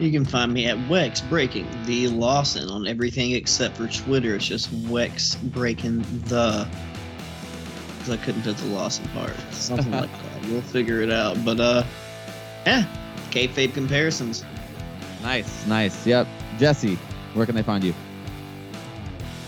[0.00, 4.34] You can find me at Wex Breaking the Lawson on everything except for Twitter.
[4.34, 6.66] It's just Wex Breaking the.
[7.98, 9.34] Because I couldn't put the Lawson part.
[9.50, 10.10] Something like
[10.40, 10.48] that.
[10.48, 11.44] We'll figure it out.
[11.44, 11.84] But, uh,
[12.64, 12.86] yeah.
[13.30, 14.42] Kayfabe comparisons.
[15.22, 16.06] Nice, nice.
[16.06, 16.26] Yep.
[16.58, 16.94] Jesse,
[17.34, 17.92] where can they find you?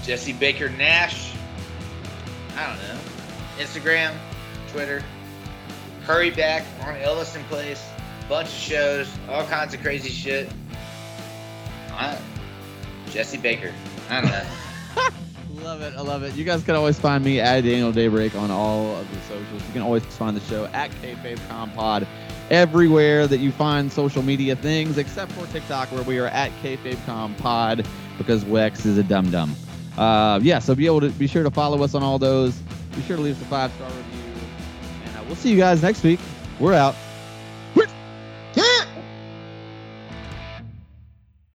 [0.03, 1.33] Jesse Baker Nash.
[2.59, 3.01] I don't know.
[3.57, 4.15] Instagram,
[4.71, 5.03] Twitter.
[6.03, 7.83] Hurry back on Ellison Place.
[8.33, 10.51] Bunch of shows, all kinds of crazy shit.
[11.91, 12.17] I,
[13.11, 13.75] Jesse Baker.
[14.09, 15.61] I don't know.
[15.63, 15.93] Love it.
[15.95, 16.35] I love it.
[16.35, 19.63] You guys can always find me at Daniel Daybreak on all of the socials.
[19.67, 22.07] You can always find the show at KayfabeCompod
[22.51, 27.87] everywhere that you find social media things, except for TikTok, where we are at KayfabeCompod
[28.17, 29.55] because Wex is a dum dum.
[29.99, 32.57] Uh, yeah, so be able to be sure to follow us on all those.
[32.97, 34.33] Be sure to leave us a five star review,
[35.05, 36.19] and uh, we'll see you guys next week.
[36.59, 36.95] We're out.